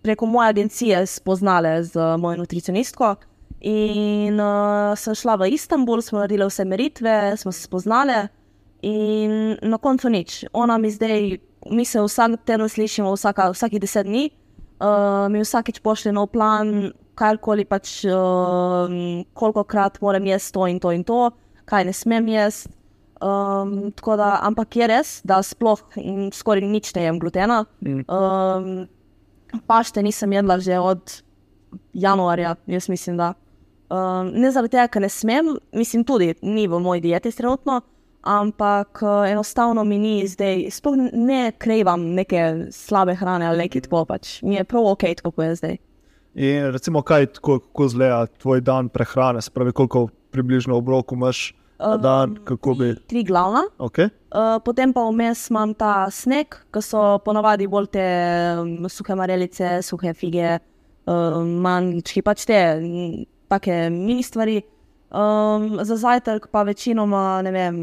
preko 0.02 0.26
moje 0.26 0.48
agencije 0.48 1.06
spoznali 1.06 1.84
z 1.84 1.96
uh, 1.96 2.20
mojo 2.20 2.36
nutricionistko. 2.36 3.14
In 3.60 4.40
uh, 4.40 4.98
sem 4.98 5.14
šla 5.14 5.36
v 5.38 5.52
Istanbul, 5.54 6.02
smo 6.02 6.18
naredili 6.18 6.46
vse 6.46 6.64
meritve, 6.64 7.36
smo 7.36 7.52
se 7.52 7.62
spoznali, 7.62 8.26
in 8.82 9.56
na 9.62 9.78
koncu 9.78 10.10
nič. 10.10 10.44
Ona 10.52 10.78
mi 10.78 10.90
zdaj, 10.90 11.38
mi 11.70 11.84
se 11.84 12.02
vsak 12.02 12.42
teden 12.44 12.68
slišimo, 12.68 13.14
vsaka, 13.14 13.50
vsakih 13.54 13.80
deset 13.80 14.06
dni, 14.06 14.30
uh, 14.82 15.30
mi 15.30 15.40
vsakič 15.42 15.78
pošlje 15.80 16.12
nov 16.12 16.32
plan, 16.34 16.90
karkoli 17.14 17.64
pač, 17.64 18.02
uh, 18.10 18.90
koliko 19.34 19.64
krat 19.64 20.00
moram 20.02 20.26
jesti 20.26 20.52
to 20.52 20.66
in 20.66 20.80
to 20.80 20.92
in 20.92 21.04
to, 21.04 21.30
kaj 21.64 21.86
ne 21.86 21.92
smem 21.94 22.28
jesti. 22.28 22.81
Um, 23.22 23.92
tako 23.94 24.16
da, 24.18 24.40
ampak 24.42 24.76
je 24.76 24.86
res, 24.90 25.10
da 25.22 25.38
sploh 25.46 25.78
skoraj 26.34 26.64
nič 26.66 26.90
ne 26.96 27.04
jem 27.04 27.20
glutena. 27.22 27.60
Um, 27.86 28.88
pašte 29.70 30.02
nisem 30.02 30.32
jedla 30.34 30.58
že 30.58 30.80
od 30.82 31.22
januarja, 31.94 32.56
jaz 32.66 32.88
mislim, 32.90 33.16
da. 33.16 33.34
Um, 33.92 34.32
ne 34.34 34.50
zaradi 34.50 34.74
tega, 34.74 34.88
ker 34.90 35.04
ne 35.04 35.10
smem, 35.12 35.52
mislim 35.76 36.02
tudi, 36.08 36.32
ni 36.42 36.66
v 36.66 36.80
moji 36.82 37.04
dieti 37.04 37.30
trenutno, 37.30 37.78
ampak 38.26 39.02
uh, 39.04 39.30
enostavno 39.30 39.84
mi 39.84 40.00
ni 40.02 40.26
zdaj, 40.26 40.66
sploh 40.74 40.98
ne 41.12 41.52
krevam 41.58 42.10
neke 42.16 42.72
slabe 42.74 43.14
hrane 43.14 43.46
ali 43.46 43.68
nekaj 43.68 43.86
tako 43.86 44.04
pač. 44.08 44.40
Mi 44.42 44.58
je 44.58 44.66
prav 44.66 44.92
ok, 44.96 45.06
tako 45.22 45.30
kot 45.36 45.46
je 45.46 45.56
zdaj. 45.62 45.80
In 46.34 46.72
recimo, 46.72 47.02
kaj 47.06 47.26
tako, 47.38 47.60
kako 47.60 47.86
izgleda 47.86 48.26
tvoj 48.26 48.66
dan 48.66 48.88
prehrane, 48.88 49.42
se 49.42 49.50
pravi, 49.54 49.72
koliko 49.72 50.08
približno 50.32 50.74
obrokov 50.80 51.18
imaš 51.18 51.52
dan, 52.02 52.36
kako 52.44 52.74
bi. 52.78 52.90
Tri 53.10 53.24
glavna. 53.24 53.64
Okay. 53.78 54.10
Uh, 54.32 54.58
potem 54.64 54.92
pa 54.92 55.04
vmes 55.08 55.46
imam 55.50 55.74
ta 55.74 56.08
sneg, 56.10 56.56
ki 56.72 56.82
so 56.84 57.02
ponavadi 57.24 57.68
bolj 57.70 57.90
te 57.92 58.04
um, 58.60 58.88
suhe 58.92 59.16
marelice, 59.18 59.80
suhe 59.86 60.14
fige, 60.16 60.58
uh, 61.06 61.40
manjčki, 61.42 62.22
pač 62.24 62.46
te 62.48 62.60
mm, 62.78 63.26
take 63.52 63.82
mini 63.92 64.24
stvari. 64.26 64.60
Um, 65.12 65.82
za 65.84 65.98
zajtrk 66.00 66.48
pa 66.52 66.62
večinoma, 66.64 67.42
ne 67.44 67.52
vem, 67.52 67.82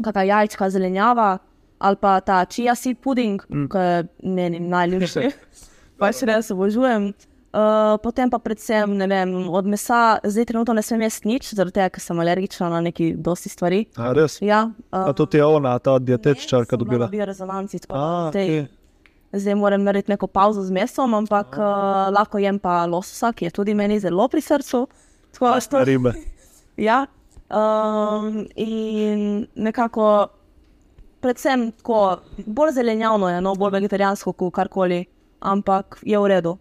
kakšna 0.00 0.26
jajčka, 0.32 0.72
zelenjava 0.74 1.36
ali 1.80 1.96
pa 1.96 2.20
ta 2.20 2.44
chia 2.44 2.74
seed 2.76 2.98
pudding, 3.00 3.40
mm. 3.48 3.68
ki 3.72 3.84
je 3.84 4.32
meni 4.36 4.60
najljubši. 4.60 5.30
pač 6.00 6.22
res 6.28 6.50
obožujem. 6.52 7.10
Uh, 7.50 7.98
potem 7.98 8.30
pa 8.30 8.38
predvsem, 8.38 8.86
vem, 9.10 9.30
od 9.50 9.66
mesa, 9.66 10.20
zdaj 10.22 10.44
trenutno 10.44 10.74
ne 10.74 10.82
smem 10.86 11.00
jesti 11.02 11.26
nič, 11.28 11.48
zaradi 11.58 11.80
tega, 11.80 11.88
ker 11.90 12.02
sem 12.04 12.18
alergična 12.22 12.68
na 12.70 12.78
neki 12.80 13.08
dosti 13.18 13.50
stvari. 13.50 13.80
A, 13.98 14.12
res. 14.14 14.36
Ja, 14.38 14.68
uh, 14.70 15.08
A 15.10 15.12
to 15.18 15.26
ti 15.26 15.40
je 15.40 15.44
ona, 15.44 15.72
ta 15.82 15.96
dietetičarka 15.98 16.78
dobila. 16.78 17.08
Na 17.08 17.10
biorezonanci, 17.10 17.80
tako 17.82 17.98
da 17.98 18.04
A, 18.04 18.30
zdaj, 18.30 18.46
okay. 18.46 18.68
zdaj 19.34 19.58
moram 19.58 19.82
narediti 19.82 20.14
neko 20.14 20.28
pauzo 20.30 20.62
z 20.62 20.70
mesom, 20.70 21.14
ampak 21.18 21.58
uh, 21.58 22.06
lahko 22.14 22.38
jem 22.38 22.62
pa 22.62 22.84
lososa, 22.86 23.32
ki 23.34 23.48
je 23.48 23.50
tudi 23.50 23.74
meni 23.74 23.98
zelo 23.98 24.28
pri 24.30 24.40
srcu. 24.46 24.86
Tako, 25.34 25.58
to- 25.70 25.84
Ribe. 25.84 26.14
Ja, 26.80 27.02
um, 27.50 28.46
in 28.56 29.46
nekako 29.54 30.28
predvsem 31.20 31.72
tako, 31.76 32.22
bolj 32.46 32.72
zelenjavno 32.78 33.28
je, 33.28 33.40
no, 33.42 33.52
bolj 33.58 33.74
vegetarijansko, 33.74 34.32
kot 34.32 34.54
karkoli, 34.54 35.02
ampak 35.40 35.98
je 36.06 36.18
v 36.18 36.30
redu. 36.30 36.54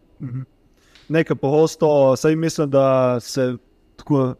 Nekaj 1.09 1.37
pogosto, 1.41 2.15
saj 2.17 2.35
mislim, 2.35 2.69
da 2.69 3.19
se 3.19 3.55
tako, 3.95 4.33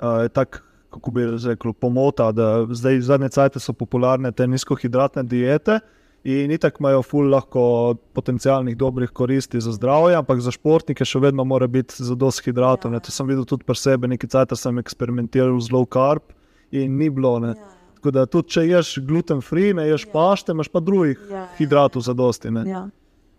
uh, 0.00 0.28
tak, 0.32 0.62
kako 0.90 1.10
bi 1.10 1.26
rekel, 1.48 1.72
pomota, 1.72 2.32
da 2.32 2.66
zdaj 2.70 3.00
zadnje 3.00 3.28
cajtke 3.28 3.60
so 3.60 3.72
popularne 3.72 4.32
te 4.32 4.46
nizkohidratne 4.46 5.22
diete. 5.22 5.80
In 6.26 6.50
itak 6.50 6.80
imajo 6.80 7.04
ful 7.06 7.28
lahko 7.30 7.94
potencialnih 8.12 8.74
dobrih 8.76 9.10
koristi 9.14 9.60
za 9.60 9.70
zdravje, 9.72 10.16
ampak 10.18 10.40
za 10.42 10.50
športnike 10.50 11.06
še 11.06 11.20
vedno 11.22 11.44
mora 11.46 11.68
biti 11.70 12.02
za 12.02 12.16
dosti 12.18 12.48
hidratov. 12.48 12.96
Ja. 12.96 13.00
To 13.00 13.14
sem 13.14 13.28
videl 13.30 13.44
tudi 13.46 13.62
pri 13.62 13.78
sebi, 13.78 14.10
nekaj 14.10 14.32
časa 14.32 14.58
sem 14.58 14.80
eksperimentiral 14.82 15.54
z 15.62 15.70
low 15.70 15.86
carb 15.86 16.34
in 16.74 16.98
ni 16.98 17.12
bilo. 17.14 17.36
Ne. 17.44 17.54
Ja. 17.54 17.68
Tako 18.00 18.10
da 18.10 18.26
tudi 18.26 18.56
če 18.56 18.64
ješ 18.66 18.90
gluten 19.06 19.38
free, 19.38 19.70
ne 19.74 19.86
ješ 19.86 20.08
ja. 20.08 20.12
pašte, 20.16 20.56
imaš 20.56 20.72
pa 20.74 20.82
drugih 20.82 21.22
ja, 21.30 21.44
ja. 21.44 21.46
hidratov 21.60 22.02
za 22.02 22.16
dosti. 22.18 22.50
Ja. 22.66 22.88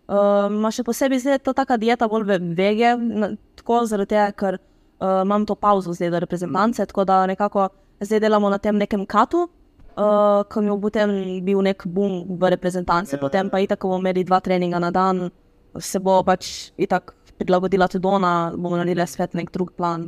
Uh, 0.08 0.72
še 0.72 0.86
posebej 0.88 1.20
zdaj 1.20 1.34
je 1.36 1.44
to 1.44 1.52
taka 1.52 1.76
dieta 1.76 2.08
bolj 2.08 2.38
vege, 2.56 2.94
tako 3.60 3.82
zaradi 3.84 4.16
tega, 4.16 4.32
ker 4.32 4.56
uh, 4.56 5.24
imam 5.26 5.44
to 5.44 5.56
pauzo 5.60 5.92
zdaj 5.92 6.14
do 6.14 6.22
reprezentance, 6.24 6.86
tako 6.88 7.04
da 7.04 7.26
nekako 7.28 7.68
zdaj 8.00 8.22
delamo 8.24 8.48
na 8.50 8.58
tem 8.58 8.78
nekem 8.80 9.04
katu, 9.06 9.50
uh, 9.98 10.46
ko 10.48 10.64
mi 10.64 10.72
bo 10.72 10.80
potem 10.88 11.12
bil 11.44 11.60
nek 11.66 11.84
boom 11.84 12.38
v 12.40 12.54
reprezentanci, 12.56 13.18
ja, 13.18 13.20
potem 13.20 13.52
pa 13.52 13.60
itak 13.60 13.84
bomo 13.84 14.00
imeli 14.00 14.24
dva 14.24 14.40
treninga 14.40 14.80
na 14.80 14.94
dan, 14.96 15.28
se 15.76 16.00
bo 16.00 16.22
pač 16.24 16.72
itak 16.80 17.12
prilagodila 17.38 17.90
tudi 17.92 18.08
ona, 18.08 18.54
bomo 18.56 18.80
naredili 18.80 19.04
svet 19.08 19.36
nek 19.36 19.52
drug 19.52 19.76
plan. 19.76 20.08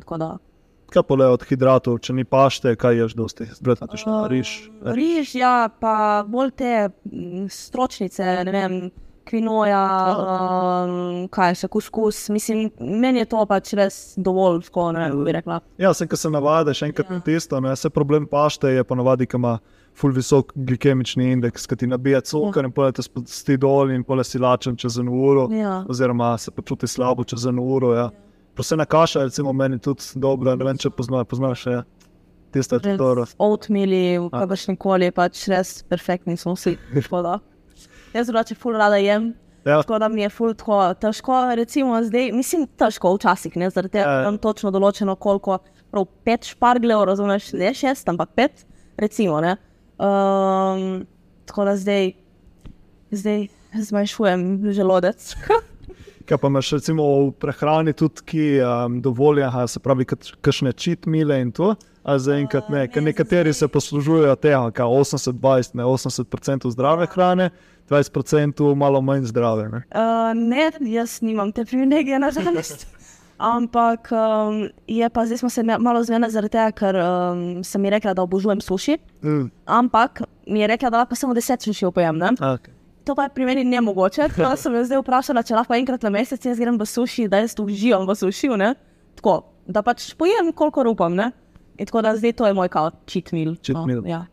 Kaj 0.90 1.04
pa 1.06 1.20
le 1.20 1.28
od 1.30 1.44
hidratov, 1.46 2.00
če 2.02 2.16
ni 2.18 2.24
pašte, 2.24 2.72
kaj 2.80 3.04
ješ 3.04 3.20
dosti, 3.20 3.52
zbrati 3.52 3.84
na 3.84 4.00
uh, 4.00 4.24
riž? 4.32 4.56
Riž, 4.96 5.36
ja, 5.38 5.68
pa 5.68 6.24
bolj 6.24 6.56
te 6.56 6.74
stročnice, 7.52 8.32
ne 8.48 8.56
vem 8.56 8.80
kvinoja, 9.30 9.82
um, 10.13 11.28
kaj 11.34 11.58
še 11.62 11.70
kuskus. 11.72 12.22
Mislim, 12.34 12.70
meni 12.80 13.24
je 13.24 13.30
to 13.32 13.44
pač 13.50 13.74
res 13.78 14.00
dovolj, 14.18 14.63
tako 14.68 14.89
ne 14.98 15.10
bi 15.13 15.36
rekla. 15.36 15.60
Ja, 15.82 15.94
sem, 15.98 16.10
ko 16.10 16.18
se 16.20 16.32
navadiš, 16.34 16.84
enkrat 16.89 17.12
ja. 17.13 17.20
tisto, 17.26 17.60
ne, 17.63 17.76
se 17.78 17.92
problem 17.94 18.28
pašte 18.30 18.74
je 18.74 18.86
ponovadi, 18.88 19.30
ki 19.30 19.38
ima 19.39 19.58
ful 20.00 20.13
visok 20.15 20.54
glikemični 20.56 21.32
indeks, 21.34 21.68
ki 21.68 21.82
ti 21.82 21.89
nabija 21.89 22.22
cukor 22.26 22.63
ja. 22.63 22.70
in 22.70 22.74
pojete 22.74 23.04
spusti 23.06 23.58
dol 23.60 23.92
in 23.92 24.06
pole 24.08 24.24
si 24.24 24.39
lačen 24.39 24.78
čez 24.80 25.00
eno 25.02 25.12
uro, 25.12 25.48
ja. 25.54 25.82
oziroma 25.89 26.36
se 26.38 26.52
počuti 26.56 26.88
slabo 26.88 27.26
čez 27.28 27.46
eno 27.50 27.65
uro. 27.65 27.94
Ja. 27.98 28.10
Prosena 28.56 28.86
kaša, 28.86 29.24
recimo, 29.30 29.54
meni 29.54 29.80
tudi 29.80 30.04
dobro, 30.15 30.56
ne 30.56 30.65
vem, 30.65 30.80
če 30.80 30.92
poznaš, 30.92 31.28
poznaš 31.32 31.65
še. 31.68 31.80
Tiste, 32.50 32.80
ki 32.82 32.96
to 32.98 33.12
razumeš. 33.13 33.36
Oatmili, 33.46 34.02
kakršni 34.34 34.74
koli, 34.82 35.12
pač 35.13 35.44
res 35.52 35.84
perfektni 35.86 36.34
smo 36.38 36.56
vsi. 36.58 36.74
Jaz 38.13 38.28
drugače 38.28 38.56
ful 38.56 38.78
rada 38.80 38.98
jem. 39.02 39.34
Ja. 39.65 39.82
Tako 39.82 40.00
da 40.00 40.08
mi 40.10 40.22
je 40.22 40.30
ful 40.30 40.54
tako 40.58 40.94
težko, 41.02 41.42
recimo 41.56 42.00
zdaj, 42.04 42.32
mislim, 42.32 42.65
težko 42.80 43.12
včasih, 43.18 43.58
ne, 43.60 43.70
zaradi 43.70 43.98
tega, 43.98 44.08
ja. 44.08 44.22
imam 44.24 44.39
točno 44.42 44.72
določeno, 44.72 45.18
koliko, 45.20 45.60
prav 45.92 46.08
pet 46.26 46.48
šparglev, 46.48 47.04
razumeš, 47.10 47.52
ne 47.60 47.74
šest, 47.76 48.08
ampak 48.10 48.32
pet, 48.39 48.63
recimo, 48.98 49.42
ne. 49.44 49.58
Um, 50.00 51.04
tako 51.50 51.68
da 51.68 51.76
zdaj, 51.78 52.13
zdaj 53.12 53.50
zmanjšujem 53.89 54.72
želodec. 54.72 55.34
Kaj 56.30 56.38
pa 56.38 56.48
imaš 56.48 56.72
recimo 56.78 57.04
v 57.04 57.32
prehrani 57.42 57.94
tudi, 57.98 58.24
ki 58.32 58.44
um, 58.62 59.00
dovolja, 59.02 59.50
se 59.68 59.82
pravi, 59.82 60.06
kakšne 60.06 60.74
čit 60.78 61.10
mile 61.10 61.39
in 61.42 61.52
to? 61.52 61.74
A 62.10 62.15
zaenkrat 62.17 62.69
ne, 62.74 62.88
ker 62.89 63.04
nekateri 63.06 63.54
se 63.54 63.67
poslužujejo 63.69 64.36
tega, 64.41 64.62
da 64.74 64.86
80-20, 64.89 65.76
ne 65.78 65.86
80% 65.86 66.72
zdrave 66.74 67.06
hrane, 67.13 67.50
20% 67.89 68.76
malo 68.76 69.02
manj 69.02 69.28
zdrave. 69.30 69.67
Ne, 69.69 69.84
uh, 69.93 70.32
ne 70.34 70.72
jaz 70.89 71.19
nimam 71.22 71.52
te 71.54 71.65
privilegije, 71.65 72.19
nažalost. 72.19 72.88
Ampak 73.39 74.10
um, 74.12 74.65
je 74.88 75.10
pa 75.10 75.26
zdaj 75.26 75.38
smo 75.38 75.50
se 75.50 75.63
malo 75.63 76.04
zmedili 76.04 76.32
zaradi 76.32 76.52
tega, 76.52 76.72
ker 76.72 76.98
um, 77.00 77.63
sem 77.63 77.86
ji 77.86 77.93
rekla, 77.93 78.13
da 78.13 78.26
obožujem 78.26 78.62
suši. 78.62 78.98
Mm. 79.24 79.45
Ampak 79.65 80.22
mi 80.48 80.60
je 80.60 80.67
rekla, 80.67 80.89
da 80.89 80.98
lahko 80.98 81.15
samo 81.15 81.34
deset 81.34 81.62
suši 81.62 81.86
opojem. 81.86 82.19
Okay. 82.19 82.74
To 83.08 83.15
pa 83.15 83.24
je 83.24 83.30
pri 83.34 83.45
meni 83.45 83.63
ne 83.63 83.82
mogoče. 83.82 84.28
Tako 84.36 84.58
sem 84.58 84.76
jo 84.76 84.84
zdaj 84.84 85.00
vprašala, 85.06 85.43
če 85.43 85.56
lahko 85.56 85.78
enkrat 85.78 86.04
na 86.04 86.12
mesec 86.13 86.45
jaz 86.45 86.60
grem 86.60 86.76
v 86.78 86.86
suši, 86.86 87.30
da 87.32 87.39
jaz 87.39 87.56
tu 87.56 87.63
uživam 87.63 88.04
v 88.10 88.17
suši. 88.17 88.52
Tako 89.15 89.38
da 89.67 89.82
pač 89.86 90.12
pojem, 90.19 90.52
koliko 90.52 90.84
upam. 90.91 91.15
In 91.80 91.88
tako 91.88 92.02
da 92.02 92.15
zdaj 92.18 92.34
to 92.34 92.48
je 92.48 92.54
moj 92.54 92.70
kao 92.70 92.92
cheat 93.08 93.32
meal. 93.32 93.56
Cheat 93.56 93.78
no, 93.78 93.86
meal. 93.86 94.08
Ja. 94.08 94.26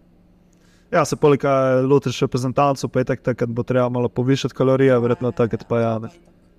Ja, 0.90 1.04
se 1.04 1.16
polika 1.16 1.50
lotiš 1.82 2.20
reprezentantov, 2.20 2.90
pa 2.90 3.02
je 3.02 3.04
tako, 3.04 3.46
da 3.46 3.52
bo 3.52 3.62
treba 3.62 3.88
malo 3.88 4.09
povišati 4.09 4.54
kalorije, 4.54 4.98
verjetno 4.98 5.32
takrat 5.32 5.66
pa 5.68 5.80
ja. 5.80 6.00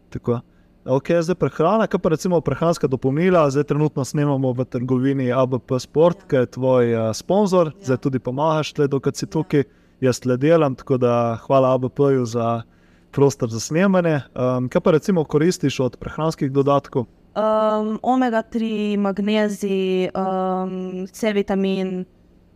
Tako. 0.10 0.40
Ok, 0.86 1.12
zdaj 1.22 1.36
prehrana, 1.36 1.88
kaj 1.88 2.00
pa 2.00 2.10
recimo 2.10 2.40
prehranska 2.42 2.88
dopolnila, 2.88 3.50
zdaj 3.52 3.64
trenutno 3.68 4.06
snemamo 4.06 4.54
v 4.56 4.66
trgovini 4.66 5.32
ABP 5.36 5.80
Sport, 5.80 6.24
ki 6.32 6.36
je 6.36 6.52
tvoj 6.56 6.94
uh, 6.96 7.10
sponzor, 7.16 7.74
ja. 7.76 7.86
zdaj 7.90 7.98
tudi 8.06 8.20
pomagaš, 8.24 8.72
tle, 8.74 8.88
dokaj 8.88 9.16
si 9.20 9.28
tukaj, 9.28 9.66
jaz 10.00 10.22
tle 10.24 10.38
delam, 10.38 10.76
tako 10.80 10.98
da 10.98 11.38
hvala 11.44 11.74
ABP-ju 11.76 12.26
za 12.26 12.62
prostor 13.12 13.52
za 13.52 13.60
snemanje. 13.60 14.22
Um, 14.36 14.70
kaj 14.72 14.82
pa 14.82 14.92
recimo 14.96 15.24
koristiš 15.24 15.80
od 15.80 15.98
prehranskih 16.00 16.52
dodatkov? 16.52 17.08
Um, 17.38 18.00
omega-3, 18.02 18.98
magnezij, 18.98 20.10
um, 20.16 21.08
C-vitamin, 21.08 22.06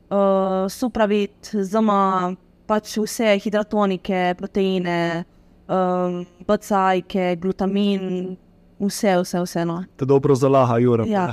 uh, 0.09 0.69
supravit, 0.69 1.51
zama, 1.61 2.33
pač 2.65 2.97
vse 2.97 3.35
hidratonike, 3.43 4.33
proteine, 4.39 5.25
um, 5.67 6.23
bacajke, 6.47 7.35
glutamin. 7.41 8.37
Vse, 8.81 9.11
vse, 9.21 9.37
vse. 9.43 9.61
No. 9.65 9.83
To 9.95 10.03
je 10.03 10.07
dobro 10.09 10.35
za 10.35 10.49
laha, 10.49 10.79
Jura. 10.81 11.05
Ja. 11.05 11.27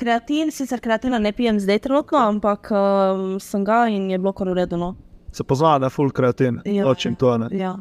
Kreatin, 0.00 0.52
sicer 0.54 0.78
kreatina 0.80 1.18
ne 1.18 1.32
pijem 1.32 1.58
zdaj 1.60 1.78
trenutno, 1.78 2.18
ampak 2.22 2.70
um, 2.70 3.40
sem 3.42 3.64
ga 3.66 3.88
in 3.90 4.10
je 4.10 4.18
bilo 4.18 4.32
kar 4.32 4.48
urejeno. 4.48 4.94
Se 5.34 5.44
pozna, 5.44 5.78
da 5.78 5.90
je 5.90 5.90
full 5.90 6.14
kreatin, 6.14 6.60
ja, 6.64 6.86
očim 6.86 7.16
to. 7.18 7.34
Ja. 7.50 7.74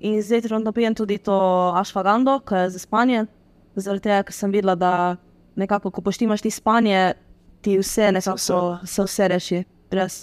In 0.00 0.20
zdaj 0.22 0.44
trenutno 0.44 0.72
pijem 0.72 0.94
tudi 0.94 1.16
to 1.18 1.38
ašvagando, 1.76 2.42
ki 2.44 2.60
je 2.60 2.70
za 2.76 2.78
spanje, 2.78 3.24
zaradi 3.76 4.02
tega, 4.08 4.22
ker 4.28 4.36
sem 4.36 4.52
videla, 4.52 4.74
da 4.76 4.92
nekako, 5.56 5.90
ko 5.90 6.04
poštimaš 6.04 6.42
ti 6.42 6.50
spanje, 6.50 7.12
ti 7.62 7.78
vse 7.78 8.12
nekako 8.12 8.38
se, 8.38 8.54
se 8.84 9.06
vse 9.08 9.28
reši. 9.28 9.64
Res. 9.92 10.22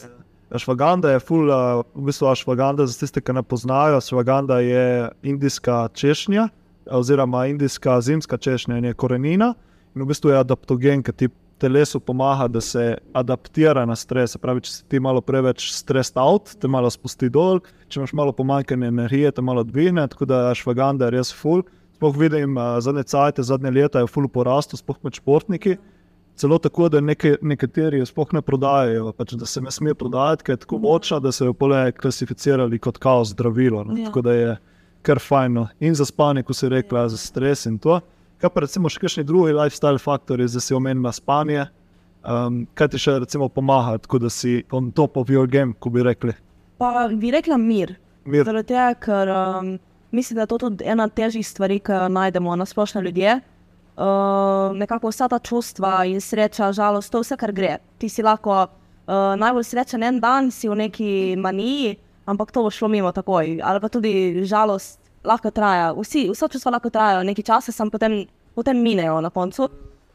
Švaganda 0.57 1.11
je 1.13 1.19
ful, 1.21 1.49
uh, 1.53 1.83
v 1.93 2.07
bistvu 2.09 2.31
švaganda, 2.35 2.87
za 2.89 2.97
tiste, 2.99 3.21
ki 3.21 3.35
ne 3.37 3.43
poznajo, 3.45 4.01
švaganda 4.01 4.59
je 4.65 5.09
indijska 5.21 5.87
češnja, 5.93 6.47
oziroma 6.89 7.45
indijska 7.47 8.01
zimska 8.01 8.37
češnja 8.37 8.77
in 8.77 8.89
je 8.89 8.93
korenina. 8.93 9.53
In 9.95 10.01
v 10.01 10.09
bistvu 10.09 10.33
je 10.33 10.39
adaptogen, 10.41 11.03
ki 11.05 11.13
ti 11.13 11.29
telesu 11.59 11.99
pomaga, 11.99 12.47
da 12.47 12.61
se 12.61 12.97
adaptira 13.13 13.85
na 13.85 13.95
stres. 13.95 14.37
Pravi, 14.41 14.63
če 14.65 14.71
si 14.71 14.85
ti 14.89 14.99
malo 14.99 15.21
preveč 15.21 15.69
stres 15.75 16.13
out, 16.17 16.55
te 16.61 16.67
malo 16.71 16.89
spusti 16.89 17.29
dol, 17.29 17.59
če 17.89 17.99
imaš 17.99 18.13
malo 18.17 18.33
pomanjkanje 18.33 18.89
energije, 18.89 19.31
te 19.35 19.43
malo 19.45 19.63
dvigne, 19.67 20.07
tako 20.09 20.29
da 20.29 20.47
švaganda 20.55 21.09
je 21.09 21.17
res 21.19 21.33
ful. 21.35 21.65
Sploh 21.99 22.15
vidim, 22.15 22.53
da 22.55 22.79
zadnje 22.79 23.03
cajtke, 23.03 23.43
zadnje 23.43 23.71
leta 23.75 23.99
je 23.99 24.07
v 24.07 24.07
fullu 24.07 24.29
porastu, 24.31 24.77
sploh 24.79 24.95
med 25.03 25.17
športniki. 25.19 25.73
Celo 26.39 26.55
tako, 26.63 26.87
da 26.87 27.01
neke, 27.03 27.33
nekateri 27.43 27.99
sploh 28.07 28.29
ne 28.37 28.39
prodajajo, 28.41 29.09
pač, 29.17 29.33
da 29.35 29.43
se 29.43 29.59
ne 29.59 29.71
sme 29.75 29.91
prodajati, 29.91 30.45
ker 30.47 30.55
je 30.55 30.61
tako 30.61 30.79
močna, 30.79 31.17
da 31.19 31.33
so 31.35 31.49
jo 31.49 31.53
pole 31.53 31.81
klasificirali 31.91 32.79
kot 32.79 33.01
kaos 33.03 33.33
zdravilo. 33.33 33.83
No. 33.83 33.97
Ja. 33.99 34.07
Tako 34.07 34.23
da 34.23 34.35
je 34.37 34.53
kar 35.03 35.19
fajno. 35.19 35.65
In 35.83 35.99
za 35.99 36.07
spanje, 36.07 36.45
ko 36.47 36.55
si 36.55 36.69
rekla, 36.71 37.03
ja. 37.03 37.11
za 37.11 37.19
stres 37.19 37.65
in 37.67 37.75
to. 37.83 37.99
Kaj 38.39 38.53
pa 38.55 38.63
recimo 38.63 38.87
še 38.87 39.03
kakšni 39.03 39.25
drugi 39.27 39.57
lifestyle 39.59 39.99
faktori, 39.99 40.47
da 40.47 40.63
si 40.63 40.77
omenila 40.79 41.11
spanje? 41.11 41.67
Um, 42.23 42.63
kaj 42.79 42.93
ti 42.95 43.03
še 43.03 43.17
recimo 43.25 43.51
pomaga, 43.51 43.97
tako 44.07 44.23
da 44.23 44.31
si 44.31 44.61
on 44.71 44.93
top 44.95 45.19
of 45.19 45.35
your 45.35 45.51
game, 45.51 45.75
ko 45.75 45.91
bi 45.91 46.07
rekli? 46.07 46.31
Pa 46.79 47.09
bi 47.11 47.35
rekla 47.35 47.59
mir. 47.59 47.97
mir. 48.23 48.47
Zaradi 48.47 48.71
tega, 48.71 48.95
ker. 49.03 49.35
Um, 49.35 49.75
mislim, 50.11 50.35
da 50.35 50.41
je 50.41 50.47
to 50.47 50.57
tudi 50.57 50.83
ena 50.85 51.07
težjih 51.07 51.47
stvari, 51.47 51.79
ki 51.79 51.91
jo 51.91 52.09
najdemo 52.09 52.55
na 52.55 52.65
splošno 52.65 53.01
ljudje. 53.01 53.39
Uh, 53.99 54.75
nekako 54.77 55.09
vsa 55.11 55.27
ta 55.27 55.39
čustva 55.39 56.05
in 56.05 56.21
sreča, 56.21 56.71
žalost, 56.71 57.11
to 57.11 57.19
vse, 57.19 57.35
kar 57.37 57.51
gre. 57.51 57.77
Ti 57.97 58.09
si 58.09 58.23
lahko 58.23 58.61
uh, 58.63 59.35
najbolj 59.35 59.65
srečen 59.67 60.03
en 60.03 60.19
dan, 60.19 60.51
si 60.51 60.69
v 60.69 60.77
neki 60.79 61.35
maniji, 61.37 61.97
ampak 62.25 62.51
to 62.51 62.63
bo 62.63 62.71
šlo 62.71 62.87
mimo 62.87 63.11
takoj. 63.11 63.59
Ali 63.63 63.79
pa 63.83 63.89
tudi 63.89 64.45
žalost 64.47 64.99
lahko 65.23 65.51
traja. 65.51 65.91
Vsi, 65.97 66.29
vsa 66.31 66.47
čustva 66.47 66.77
lahko 66.77 66.89
trajajo 66.89 67.25
nekaj 67.27 67.43
časa, 67.51 67.75
sem 67.75 67.91
potem, 67.91 68.23
potem 68.55 68.79
minejo 68.79 69.19
na 69.21 69.29
koncu. 69.29 69.67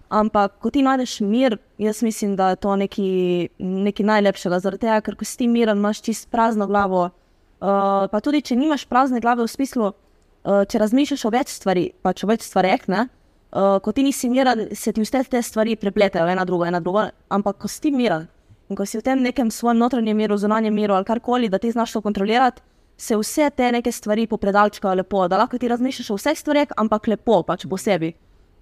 Ampak, 0.08 0.56
ko 0.62 0.70
ti 0.70 0.82
najdeš 0.82 1.20
mir, 1.20 1.58
jaz 1.78 2.02
mislim, 2.02 2.36
da 2.36 2.54
je 2.54 2.56
to 2.56 2.76
nekaj 2.76 4.04
najlepšega. 4.12 4.60
Zaradi 4.64 4.86
tega, 4.86 5.00
ker 5.04 5.16
ko 5.16 5.28
si 5.28 5.36
ti 5.42 5.48
miren, 5.48 5.76
imaš 5.76 6.00
čist 6.02 6.30
prazno 6.32 6.66
glavo. 6.66 7.04
Uh, 7.04 7.23
pa 7.64 8.20
tudi, 8.20 8.42
če 8.44 8.56
nimaš 8.58 8.84
prazne 8.90 9.20
glave 9.24 9.44
v 9.44 9.50
smislu, 9.50 9.90
uh, 9.92 10.62
če 10.68 10.80
razmišljaš 10.82 11.24
o 11.24 11.32
več 11.34 11.54
stvari, 11.56 11.88
pač 12.04 12.24
o 12.24 12.30
več 12.30 12.44
stvareh, 12.46 12.84
uh, 12.90 13.78
ko 13.80 13.92
ti 13.92 14.04
nisi 14.04 14.28
miren, 14.28 14.68
se 14.76 14.92
ti 14.92 15.02
vse 15.04 15.24
te 15.30 15.42
stvari 15.42 15.76
prepletajo, 15.80 16.28
ena 16.28 16.44
druga, 16.44 16.68
ena 16.68 16.80
druga. 16.84 17.10
Ampak 17.32 17.62
ko 17.64 17.70
si 17.70 17.92
miren 17.94 18.28
In 18.68 18.76
ko 18.76 18.86
si 18.88 18.96
v 18.96 19.04
tem 19.04 19.20
nekem 19.20 19.52
svojem 19.52 19.76
notranjem 19.76 20.16
miru, 20.16 20.36
zunanjem 20.40 20.72
miru 20.72 20.96
ali 20.96 21.04
karkoli, 21.04 21.48
da 21.52 21.60
ti 21.60 21.70
znaš 21.70 21.92
to 21.92 22.00
kontrolirati, 22.00 22.62
se 22.96 23.16
vse 23.16 23.50
te 23.50 23.72
neke 23.72 23.92
stvari 23.92 24.26
popredalčkajo 24.26 24.94
lepo, 24.94 25.26
da 25.28 25.36
lahko 25.36 25.58
ti 25.58 25.68
razmišljaš 25.68 26.10
o 26.10 26.16
vseh 26.16 26.38
stvareh, 26.38 26.72
ampak 26.76 27.08
lepo, 27.12 27.42
pač 27.42 27.66
posebej. 27.68 28.14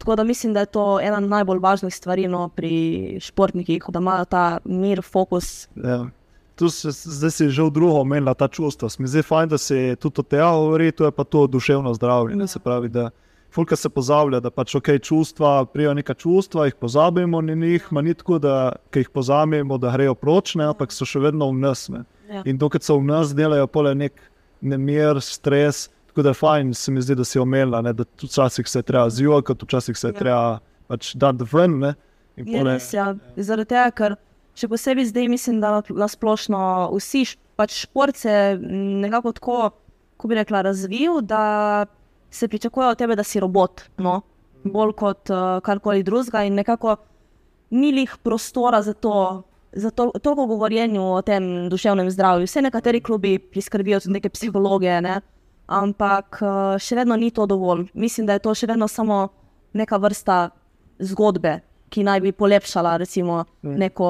Tako 0.02 0.16
da 0.18 0.24
mislim, 0.24 0.54
da 0.54 0.64
je 0.64 0.72
to 0.74 0.98
ena 1.00 1.20
najbolj 1.20 1.60
važnih 1.62 1.94
stvari 1.94 2.26
no, 2.26 2.48
pri 2.48 3.20
športnikih, 3.22 3.84
da 3.88 4.02
imajo 4.02 4.24
ta 4.24 4.44
mir, 4.64 5.02
fokus. 5.02 5.68
Ja. 5.76 6.08
Tu 6.56 6.68
se, 6.70 6.90
zdaj 6.90 7.30
si 7.30 7.48
že 7.48 7.62
v 7.62 7.70
drugo 7.72 8.00
omenila 8.00 8.34
ta 8.34 8.48
čustva. 8.48 8.88
Mi 8.98 9.08
zdi 9.08 9.22
fajn, 9.22 9.48
da 9.48 9.58
se 9.58 9.96
tudi 10.00 10.20
o 10.20 10.22
tem 10.22 10.40
govori, 10.40 10.92
to 10.92 11.04
je 11.04 11.12
pa 11.12 11.24
to 11.24 11.46
duševno 11.46 11.94
zdravje. 11.94 12.36
Ja. 12.38 12.46
Se 12.46 12.58
pravi, 12.58 12.88
da 12.88 13.10
fulka 13.52 13.76
se 13.76 13.88
pozablja, 13.88 14.40
da 14.40 14.50
pač 14.50 14.74
ok, 14.74 14.88
čustva, 15.02 15.64
prijo 15.72 15.94
neka 15.94 16.14
čustva, 16.14 16.66
jih 16.66 16.76
pozabimo 16.80 17.40
na 17.40 17.54
njih, 17.54 17.88
ma 17.92 18.02
ni 18.02 18.14
tako, 18.14 18.38
da 18.38 18.72
jih 18.94 19.08
pozabimo, 19.10 19.78
da 19.78 19.92
grejo 19.92 20.14
pročne, 20.14 20.64
ampak 20.72 20.92
so 20.92 21.08
še 21.08 21.20
vedno 21.20 21.50
v 21.50 21.60
nas. 21.60 21.88
Ja. 22.32 22.42
In 22.44 22.58
to, 22.58 22.68
kar 22.72 22.82
so 22.84 22.98
v 23.00 23.08
nas, 23.08 23.34
delajo 23.36 23.66
pole 23.68 23.94
nek 23.94 24.20
nemir, 24.60 25.20
stres. 25.20 25.88
Tako 26.12 26.24
da 26.26 26.32
je 26.32 26.40
fajn, 26.40 26.74
se 26.76 26.92
mi 26.92 27.02
zdi, 27.02 27.16
da 27.16 27.24
si 27.24 27.40
omenila, 27.40 27.80
ne, 27.82 27.92
da 27.96 28.04
včasih 28.04 28.68
se 28.68 28.78
je 28.78 28.88
treba 28.88 29.10
zjokati, 29.10 29.64
včasih 29.64 29.96
se 29.96 30.08
je 30.08 30.12
ja. 30.12 30.18
treba 30.18 30.58
pač 30.88 31.14
dati 31.16 31.48
ven. 31.52 31.94
Res, 32.36 32.92
ja. 32.92 33.12
Zaradi 33.36 33.72
tega, 33.72 33.88
ker 33.96 34.16
še 34.58 34.68
posebej 34.68 35.08
zdaj 35.10 35.28
mislim, 35.28 35.60
da 35.62 35.80
na 35.88 36.08
splošno 36.08 36.90
vsi 36.96 37.24
pač 37.56 37.84
šport 37.84 38.16
se 38.16 38.58
nekako 39.02 39.32
tako, 39.32 39.70
ko 40.16 40.28
bi 40.28 40.38
rekla, 40.38 40.62
razvil, 40.62 41.20
da 41.22 41.86
se 42.30 42.48
pričakuje 42.48 42.88
od 42.88 42.98
tebe, 42.98 43.16
da 43.16 43.24
si 43.24 43.40
robot, 43.40 43.82
no? 43.98 44.20
bolj 44.64 44.92
kot 44.94 45.30
uh, 45.30 45.58
karkoli 45.64 46.04
drugega 46.06 46.44
in 46.46 46.54
nekako 46.54 46.96
ni 47.74 47.90
lih 47.92 48.12
prostora 48.22 48.82
za 48.82 48.94
to. 48.94 49.42
Zato 49.72 50.10
toliko 50.22 50.46
govorjenja 50.46 51.00
o 51.02 51.22
tem 51.24 51.68
duševnem 51.72 52.10
zdravju. 52.10 52.44
Vse 52.44 52.60
nekateri 52.62 53.00
klubi 53.00 53.38
priskrbijo 53.38 54.00
tudi 54.00 54.18
neke 54.18 54.28
psihologe, 54.28 55.00
ne? 55.00 55.20
ampak 55.66 56.38
uh, 56.44 56.76
še 56.78 56.98
vedno 57.00 57.16
ni 57.16 57.30
to 57.30 57.46
dovolj. 57.48 57.86
Mislim, 57.94 58.26
da 58.28 58.36
je 58.36 58.44
to 58.44 58.54
še 58.54 58.68
vedno 58.68 58.88
samo 58.88 59.28
neka 59.72 59.96
vrsta 59.96 60.50
zgodbe, 61.00 61.60
ki 61.92 62.04
naj 62.06 62.22
bi 62.24 62.32
polepšala 62.32 62.96
recimo, 63.02 63.42
mm. 63.62 63.76
neko, 63.84 64.08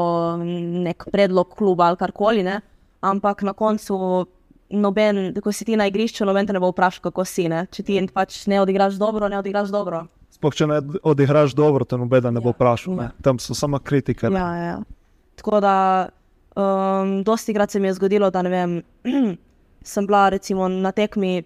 nek 0.86 1.08
predlog 1.12 1.56
kluba 1.58 1.90
ali 1.90 2.00
karkoli. 2.00 2.44
Ne? 2.46 2.60
Ampak 3.02 3.42
na 3.42 3.54
koncu, 3.58 3.98
noben, 4.70 5.34
ko 5.42 5.52
si 5.52 5.66
ti 5.68 5.76
na 5.76 5.88
igrišču, 5.90 6.26
noben 6.28 6.46
te 6.46 6.54
ne 6.54 6.62
bo 6.62 6.70
vprašal, 6.72 7.08
kako 7.10 7.26
si. 7.28 7.48
Ne? 7.50 7.66
Če 7.72 7.86
ti 7.86 8.00
pač 8.14 8.44
ne 8.50 8.62
odigraš 8.62 8.98
dobro, 9.02 9.28
ne 9.28 9.40
odigraš 9.42 9.72
dobro. 9.74 10.06
Sploh 10.32 10.54
če 10.56 10.68
ne 10.70 10.80
odigraš 11.02 11.56
dobro, 11.58 11.86
te 11.88 11.98
noben 12.00 12.30
ne 12.30 12.42
bo 12.42 12.54
ja. 12.54 12.58
vprašal. 12.58 12.98
Ja. 13.00 13.12
Tam 13.24 13.40
so 13.42 13.56
samo 13.58 13.82
kritike. 13.82 14.30
Ja, 14.32 14.50
ja. 14.56 14.76
Tako 15.40 15.60
da, 15.64 15.76
um, 16.54 17.18
dosti 17.26 17.54
krat 17.56 17.74
se 17.74 17.80
mi 17.80 17.90
je 17.90 17.96
zgodilo, 17.98 18.30
da 18.30 18.44
ne 18.46 18.52
vem. 18.52 18.78
sem 19.82 20.06
bila 20.06 20.28
recimo, 20.30 20.68
na 20.70 20.92
tekmi, 20.94 21.40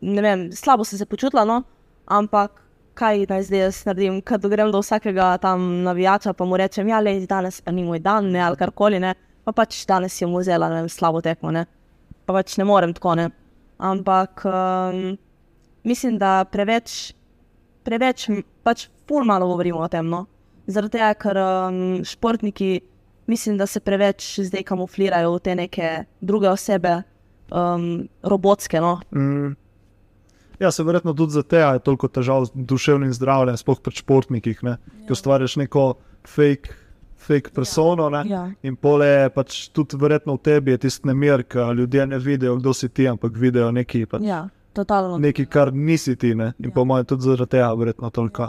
ne 0.00 0.22
vem, 0.24 0.48
slabo 0.56 0.84
sem 0.88 0.96
se 0.98 1.04
počutila, 1.06 1.44
no? 1.44 1.60
ampak 2.06 2.61
kaj 2.94 3.26
naj 3.28 3.42
zdaj 3.48 3.60
jaz 3.60 3.80
naredim, 3.88 4.20
kad 4.20 4.44
grem 4.50 4.72
do 4.72 4.80
vsakega 4.82 5.36
tam 5.42 5.82
navijača, 5.86 6.32
pa 6.32 6.44
mu 6.44 6.56
rečem, 6.56 6.88
ja, 6.88 7.00
le 7.00 7.14
danes 7.26 7.60
pa 7.60 7.72
ni 7.72 7.84
moj 7.84 8.00
dan, 8.04 8.30
ne, 8.32 8.40
ali 8.44 8.58
karkoli, 8.60 9.00
ne, 9.00 9.14
pa 9.44 9.52
pač 9.52 9.84
danes 9.88 10.20
je 10.20 10.26
mu 10.26 10.42
vzela, 10.42 10.68
ne 10.68 10.82
vem, 10.82 10.90
slabo 10.92 11.22
tekmo, 11.24 11.52
ne, 11.54 11.66
pa 12.26 12.36
pač 12.36 12.56
ne 12.60 12.66
morem 12.68 12.94
tako, 12.94 13.16
ne. 13.18 13.30
Ampak 13.82 14.44
um, 14.46 15.16
mislim, 15.84 16.18
da 16.18 16.44
preveč, 16.44 17.14
preveč, 17.86 18.28
pač 18.62 18.86
pol 19.08 19.26
malo 19.26 19.48
govorimo 19.50 19.82
o 19.82 19.88
tem, 19.90 20.06
no. 20.06 20.26
Zaradi 20.70 20.98
tega, 20.98 21.14
ker 21.18 21.40
um, 21.42 21.80
športniki, 22.06 22.76
mislim, 23.26 23.56
da 23.58 23.66
se 23.66 23.80
preveč 23.82 24.36
zdaj 24.46 24.62
kamuflirajo 24.68 25.32
v 25.34 25.42
te 25.42 25.56
neke 25.58 25.88
druge 26.20 26.52
osebe, 26.52 27.00
um, 27.50 28.08
robotske. 28.22 28.80
No? 28.80 29.00
Mm. 29.10 29.56
Ja, 30.62 30.70
se 30.70 30.84
verjetno 30.86 31.12
tudi 31.12 31.32
za 31.32 31.42
te 31.42 31.58
je 31.58 31.78
toliko 31.82 32.08
težav 32.08 32.44
z 32.46 32.50
duševnim 32.54 33.10
zdravjem, 33.12 33.56
sploh 33.58 33.80
pri 33.82 33.98
športnikih, 33.98 34.60
ja. 34.62 34.76
ki 35.06 35.12
ustvarjaš 35.12 35.58
neko 35.64 35.94
fake. 36.26 36.78
Fake 37.22 37.52
persono, 37.54 38.08
ja, 38.10 38.24
ja. 38.26 38.40
in 38.66 38.74
pole 38.74 39.06
je 39.06 39.26
pač 39.30 39.56
tudi 39.70 39.94
verjetno 39.94 40.34
v 40.34 40.40
tebi, 40.42 40.72
je 40.74 40.80
tisti 40.82 41.06
nemir, 41.06 41.44
ki 41.46 41.68
ljudje 41.78 42.06
ne 42.10 42.18
vidijo, 42.18 42.56
kdo 42.58 42.72
si 42.74 42.88
ti, 42.88 43.06
ampak 43.06 43.38
vidijo 43.38 43.68
nekaj, 43.70 44.08
pač, 44.10 44.24
ja, 44.26 44.40
nekaj 45.22 45.46
kar 45.46 45.70
nisi 45.72 46.16
ti. 46.16 46.32
Ne? 46.34 46.50
In 46.58 46.72
ja. 46.72 46.74
po 46.74 46.82
mojem, 46.84 47.06
tudi 47.06 47.28
zaradi 47.28 47.54
tega, 47.54 47.68
verjetno 47.78 48.10
toliko, 48.10 48.48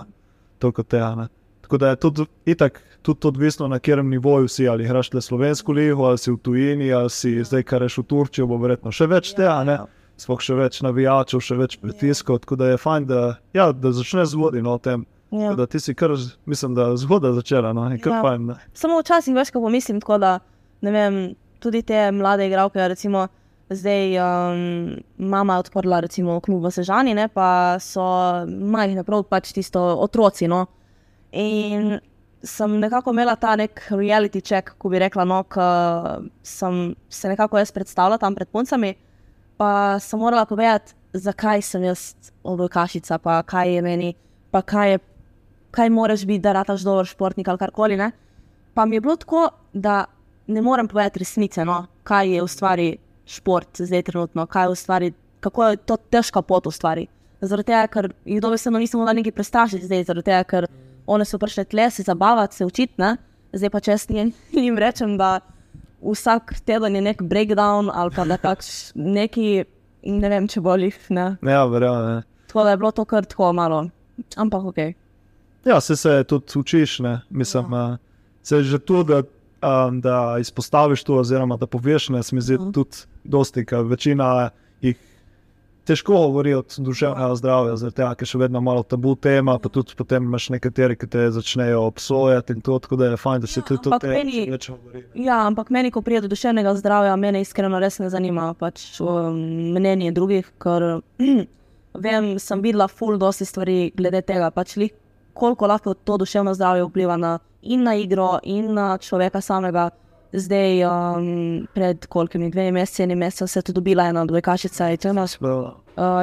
toliko 0.57 0.83
tega. 0.89 1.27
Tako 1.61 1.77
da 1.77 1.93
je 1.93 1.95
tudi, 1.95 2.25
itak, 2.45 2.81
tudi 3.01 3.27
odvisno 3.27 3.67
na 3.67 3.77
katerem 3.79 4.09
nivoju 4.09 4.47
si, 4.47 4.67
ali 4.67 4.83
igraš 4.83 5.13
le 5.13 5.21
slovensko 5.21 5.71
ligo, 5.71 6.09
ali 6.09 6.17
si 6.17 6.31
v 6.31 6.37
tujini, 6.37 6.93
ali 6.93 7.09
si 7.09 7.35
ja. 7.37 7.43
zdaj 7.43 7.63
kar 7.63 7.85
reš 7.85 7.97
v 8.01 8.03
Turčijo, 8.09 8.49
bo 8.49 8.57
verjetno 8.57 8.91
še 8.91 9.05
več 9.05 9.31
ja, 9.31 9.37
tega, 9.37 9.71
ja. 9.71 9.85
Sploh 10.23 10.41
še 10.43 10.55
več 10.57 10.79
navijačev, 10.85 11.43
še 11.43 11.57
več 11.59 11.77
pritiskov. 11.81 12.39
Ja. 12.39 12.45
Tako 12.45 12.59
da 12.61 12.71
je 12.71 12.79
fajn, 12.81 13.07
da, 13.09 13.21
ja, 13.55 13.69
da 13.75 13.93
začne 13.95 14.25
zgoditi 14.29 14.63
no, 14.65 14.77
o 14.79 14.81
tem. 14.81 15.05
Ja. 15.33 15.53
Da 15.57 15.65
ti 15.65 15.81
si 15.81 15.95
kar, 15.97 16.13
mislim, 16.49 16.75
da 16.77 16.91
zgodaj 16.99 17.35
začela. 17.39 17.73
No, 17.73 17.87
ja. 17.89 18.19
fajn, 18.21 18.53
Samo 18.77 18.99
včasih 19.01 19.35
veš, 19.35 19.53
kako 19.53 19.67
pomislim, 19.67 20.01
tako 20.03 20.19
da 20.21 20.37
vem, 20.81 21.23
tudi 21.63 21.81
te 21.87 22.11
mlade 22.11 22.47
igralke, 22.47 22.81
recimo. 22.87 23.27
Zdaj 23.73 24.17
um, 24.19 24.97
mama 25.17 25.55
je 25.55 25.63
odprla, 25.63 26.01
recimo, 26.03 26.37
klub 26.43 26.65
v 26.65 26.71
Sežani, 26.75 27.13
ne, 27.17 27.29
pa 27.31 27.79
so 27.81 28.03
majhni, 28.45 29.01
prav 29.07 29.23
pač 29.25 29.53
tisto 29.55 29.81
otroci. 30.03 30.49
No. 30.51 30.65
In 31.31 31.95
sem 32.43 32.75
nekako 32.79 33.15
imela 33.15 33.35
ta 33.39 33.55
nek 33.55 33.85
reality 33.95 34.43
check, 34.43 34.75
ko 34.77 34.91
bi 34.91 34.99
rekla, 35.01 35.25
no, 35.25 35.39
ki 35.47 35.69
sem 36.45 36.83
se 37.09 37.31
nekako 37.31 37.61
jaz 37.63 37.71
predstavljala 37.71 38.19
tam 38.21 38.35
pred 38.35 38.51
puncami. 38.51 38.93
Pa 39.63 39.99
sem 39.99 40.19
morala 40.19 40.43
povedati, 40.45 40.91
zakaj 41.13 41.61
sem 41.63 41.83
jaz 41.87 42.15
odvojkašica, 42.43 43.17
pa 43.23 43.37
kaj 43.47 43.69
je 43.75 43.81
meni, 43.81 44.09
pa 44.51 44.59
kaj, 44.61 44.91
je, 44.91 44.99
kaj 45.71 45.89
moraš 45.89 46.25
biti, 46.27 46.41
da 46.43 46.51
rataš 46.51 46.83
dober 46.83 47.07
športnik 47.07 47.47
ali 47.47 47.61
karkoli. 47.61 47.95
Ne? 47.97 48.09
Pa 48.73 48.85
mi 48.85 48.97
je 48.97 49.01
bilo 49.01 49.15
tako, 49.15 49.45
da 49.73 50.03
ne 50.47 50.61
morem 50.61 50.87
povedati 50.87 51.23
resnice, 51.23 51.63
no, 51.65 51.85
kaj 52.03 52.33
je 52.35 52.41
v 52.43 52.47
stvari 52.47 52.89
šport 53.25 53.81
zdaj 53.87 54.03
trenutno, 54.03 54.45
kaj 54.45 54.65
je 54.65 54.73
v 54.73 54.75
stvari, 54.75 55.11
kako 55.39 55.69
je 55.69 55.77
to 55.77 55.97
težka 56.11 56.41
pot 56.41 56.67
v 56.67 56.75
stvari. 56.75 57.07
Zaradi 57.39 57.71
tega, 57.71 57.87
ker 57.87 58.11
jih 58.25 58.43
dobesedno 58.43 58.83
nisem 58.83 58.99
mogla 58.99 59.15
nekaj 59.15 59.31
prestrašiti 59.31 59.87
zdaj, 59.87 60.03
zaradi 60.11 60.27
tega, 60.27 60.43
ker 60.43 60.67
one 61.07 61.23
so 61.23 61.39
prišle 61.39 61.69
tle 61.71 61.87
se 61.87 62.03
zabavati, 62.03 62.59
se 62.59 62.67
učiti, 62.67 62.99
ne? 62.99 63.15
zdaj 63.53 63.71
pa 63.71 63.79
če 63.79 63.95
jim 64.59 64.77
rečem, 64.83 65.15
da 65.15 65.37
vsak 66.03 66.53
teden 66.65 66.95
je 66.95 67.01
nek 67.01 67.21
breakdown 67.21 67.91
ali 67.93 68.11
pa 68.15 68.25
da 68.25 68.37
pač 68.37 68.91
neki, 68.95 69.63
ne 70.03 70.29
vem, 70.29 70.47
če 70.47 70.61
boli. 70.61 70.91
Ne, 71.09 71.35
ja, 71.41 71.65
verjamem. 71.65 72.23
Tako 72.47 72.63
da 72.63 72.73
je 72.73 72.77
bilo 72.77 72.91
to 72.91 73.05
kar 73.05 73.25
tako 73.25 73.53
malo, 73.53 73.85
ampak 74.35 74.65
ok. 74.73 74.81
Ja, 75.65 75.79
se 75.81 75.95
se 75.95 76.23
tudi 76.27 76.59
učiš, 76.59 76.99
ne? 76.99 77.21
mislim, 77.29 77.71
ja. 77.73 77.97
se 78.43 78.63
že 78.63 78.79
to, 78.79 79.03
da, 79.03 79.23
um, 79.63 80.01
da 80.01 80.35
izpostaviš 80.39 81.03
to, 81.03 81.15
oziroma 81.23 81.57
da 81.57 81.67
poveš, 81.67 82.09
ne, 82.09 82.23
se 82.23 82.35
mi 82.35 82.41
zdi 82.41 82.55
uh 82.55 82.61
mhm. 82.61 82.69
-huh. 82.69 82.73
tudi 82.73 82.97
dosti, 83.23 83.65
ker 83.65 83.81
večina 83.81 84.49
jih 84.81 84.97
težko 85.85 86.13
govori 86.13 86.53
o 86.53 86.63
duševnem 86.77 87.35
zdravju, 87.35 87.75
zato 87.77 88.01
je 88.19 88.25
še 88.25 88.37
vedno 88.37 88.61
malo 88.61 88.83
tabu 88.83 89.15
tema. 89.15 89.57
Pa 89.59 89.69
tudi 89.69 89.95
potem 89.97 90.23
imaš 90.23 90.49
nekateri, 90.55 90.95
ki 90.99 91.07
te 91.07 91.25
začnejo 91.31 91.81
obsojati 91.87 92.55
in 92.55 92.61
to, 92.61 92.77
tako 92.79 92.99
da 93.01 93.11
je 93.11 93.17
fajn, 93.17 93.41
da 93.43 93.47
se 93.47 93.59
ja, 93.59 93.65
tudi 93.67 93.83
to 93.83 93.99
meni, 94.07 94.45
več 94.51 94.69
govori. 94.71 95.03
Ja, 95.13 95.41
ampak 95.47 95.71
meni, 95.73 95.91
ko 95.91 96.01
pride 96.05 96.23
do 96.25 96.31
duševnega 96.33 96.75
zdravja, 96.79 97.15
me 97.19 97.33
iskreno 97.41 97.79
res 97.83 97.99
ne 97.99 98.09
zanima 98.13 98.51
pač, 98.59 98.85
um, 99.03 99.39
mnenje 99.75 100.13
drugih, 100.15 100.51
ker 100.63 101.01
vem, 102.07 102.33
sem 102.39 102.63
videla 102.63 102.87
ful 102.87 103.19
dosti 103.21 103.47
stvari 103.47 103.79
glede 103.97 104.23
tega, 104.27 104.51
pač 104.55 104.77
li, 104.79 104.91
koliko 105.33 105.67
lahko 105.67 105.93
to 105.93 106.19
duševno 106.21 106.53
zdravje 106.55 106.87
vpliva 106.87 107.17
na, 107.17 107.37
in 107.61 107.83
na 107.83 107.97
igro, 107.97 108.37
in 108.43 108.71
na 108.77 108.93
človeka 109.01 109.41
samega 109.41 109.89
zdaj, 110.33 110.83
um, 110.85 111.67
pred 111.73 112.05
kolikimi 112.05 112.49
dvemi 112.51 112.71
meseci, 112.71 113.03
eni 113.03 113.15
mesec, 113.15 113.49
se 113.49 113.59
je 113.59 113.63
tudi 113.63 113.75
dobila 113.75 114.07
ena 114.09 114.25
dvojkašica, 114.25 114.89
in 114.89 114.97
to 114.97 115.07
je 115.07 115.13
naš 115.13 115.35
uh, 115.41 115.73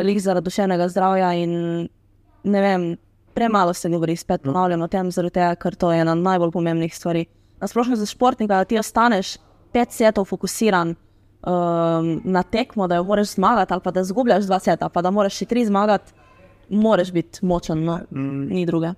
lik 0.04 0.18
zaradi 0.20 0.44
duševnega 0.44 0.88
zdravja. 0.88 1.32
In, 1.34 1.88
ne 2.44 2.60
vem, 2.60 2.96
premalo 3.34 3.74
se 3.74 3.88
govori, 3.88 4.16
spet 4.16 4.42
ponavljam 4.42 4.82
o 4.82 4.88
tem, 4.88 5.10
zaradi 5.10 5.34
tega, 5.38 5.54
ker 5.54 5.74
to 5.74 5.92
je 5.92 6.00
ena 6.00 6.14
najbolj 6.14 6.50
pomembnih 6.50 6.96
stvari. 6.96 7.26
Splošno 7.66 7.96
za 7.96 8.06
športnika, 8.06 8.56
da 8.56 8.64
ti 8.64 8.78
ostaneš 8.78 9.36
pet 9.72 9.92
setov 9.92 10.24
fokusiran. 10.24 10.94
Um, 11.40 12.20
na 12.24 12.42
tekmo, 12.42 12.84
da 12.86 12.98
jo 12.98 13.04
moraš 13.08 13.30
zmagati, 13.34 13.72
ali 13.72 13.80
pa 13.84 13.90
da 13.90 14.02
zgubljaš 14.04 14.44
dva 14.44 14.58
seta, 14.60 14.88
pa 14.92 15.00
da 15.02 15.10
moraš 15.10 15.38
še 15.40 15.46
tri 15.48 15.62
zmagati, 15.64 16.12
moraš 16.68 17.12
biti 17.12 17.46
močen, 17.46 17.84
no? 17.84 18.00
mm. 18.10 18.48
ni 18.50 18.66
druge. 18.66 18.90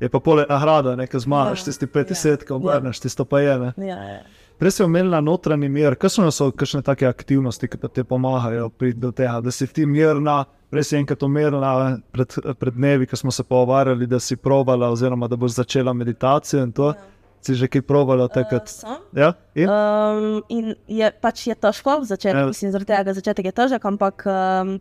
Je 0.00 0.08
pa 0.08 0.20
pole 0.20 0.44
nagrada, 0.48 0.92
nekaj 0.96 1.20
zmagaš, 1.20 1.60
ja, 1.60 1.64
tisti 1.64 1.86
peti 1.86 2.12
ja, 2.12 2.16
set, 2.16 2.44
ko 2.48 2.56
obrneš, 2.56 3.00
ja. 3.00 3.02
tisto 3.02 3.24
pa 3.24 3.40
je. 3.40 3.56
Ja, 3.76 3.96
ja. 3.96 4.20
Prej 4.60 4.70
si 4.76 4.82
omenila 4.84 5.20
notranji 5.24 5.68
mir, 5.72 5.94
kakšne 5.96 6.28
so 6.32 6.50
kakšne 6.52 6.82
take 6.84 7.06
aktivnosti, 7.08 7.68
ki 7.68 7.78
ti 7.94 8.02
pomagajo 8.04 8.66
priti 8.68 9.00
do 9.00 9.08
tega, 9.12 9.38
da 9.40 9.50
si 9.50 9.66
ti 9.66 9.86
mirna. 9.88 10.42
Prej 10.70 10.84
si 10.84 10.96
enkrat 10.98 11.22
omenila 11.24 11.96
pred, 12.12 12.36
pred 12.60 12.74
dnevi, 12.76 13.06
ko 13.08 13.16
smo 13.16 13.32
se 13.32 13.42
pogovarjali, 13.42 14.06
da 14.06 14.20
si 14.20 14.36
provala, 14.36 14.90
oziroma 14.92 15.28
da 15.28 15.36
boš 15.36 15.56
začela 15.62 15.92
meditacijo. 15.96 16.66
Ja. 16.76 16.92
Si 17.40 17.54
že 17.56 17.70
kaj 17.72 17.82
provala 17.88 18.26
Uh, 18.28 18.30
takrat? 18.34 18.68
sem. 18.68 18.98
Ja? 19.16 19.32
In? 19.56 19.68
Um, 19.72 20.42
in 20.52 20.74
je 20.86 21.08
pač 21.20 21.46
je 21.46 21.54
težko 21.54 22.04
začeti, 22.04 22.36
Ja. 22.36 22.46
mislim, 22.46 22.70
zaradi 22.70 22.92
tega 22.92 23.14
začetek 23.16 23.44
je 23.48 23.52
težek, 23.52 23.84
ampak 23.84 24.26
um, 24.28 24.76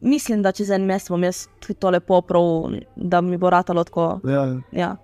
mislim, 0.00 0.42
da 0.42 0.50
čez 0.52 0.70
en 0.70 0.82
mesec 0.86 1.08
bom 1.14 1.22
jaz 1.22 1.46
tudi 1.60 1.78
to 1.78 1.90
lepo 1.90 2.20
prav, 2.20 2.74
da 2.96 3.20
mi 3.20 3.38
bo 3.38 3.50
ratalo 3.50 3.84
tako. 3.84 4.18
Ja. 4.26 4.58
Ja. 4.72 4.96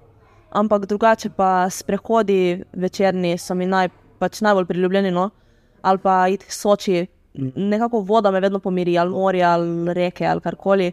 Ampak 0.50 0.86
drugače 0.86 1.30
pa 1.30 1.70
sprehodi 1.70 2.64
večerni 2.72 3.38
so 3.38 3.54
mi 3.54 3.66
naj, 3.66 3.88
pač 4.18 4.40
najbolj 4.40 4.66
priljubljeni, 4.66 5.10
no? 5.10 5.30
ali 5.82 5.98
pa 5.98 6.28
iti 6.28 6.46
k 6.46 6.52
Soči. 6.52 7.06
Nekako 7.54 8.00
voda 8.00 8.30
me 8.30 8.40
vedno 8.40 8.58
pomiri, 8.58 8.98
ali 8.98 9.10
morje, 9.10 9.44
ali 9.44 9.94
reke, 9.94 10.26
ali 10.26 10.40
karkoli. 10.40 10.92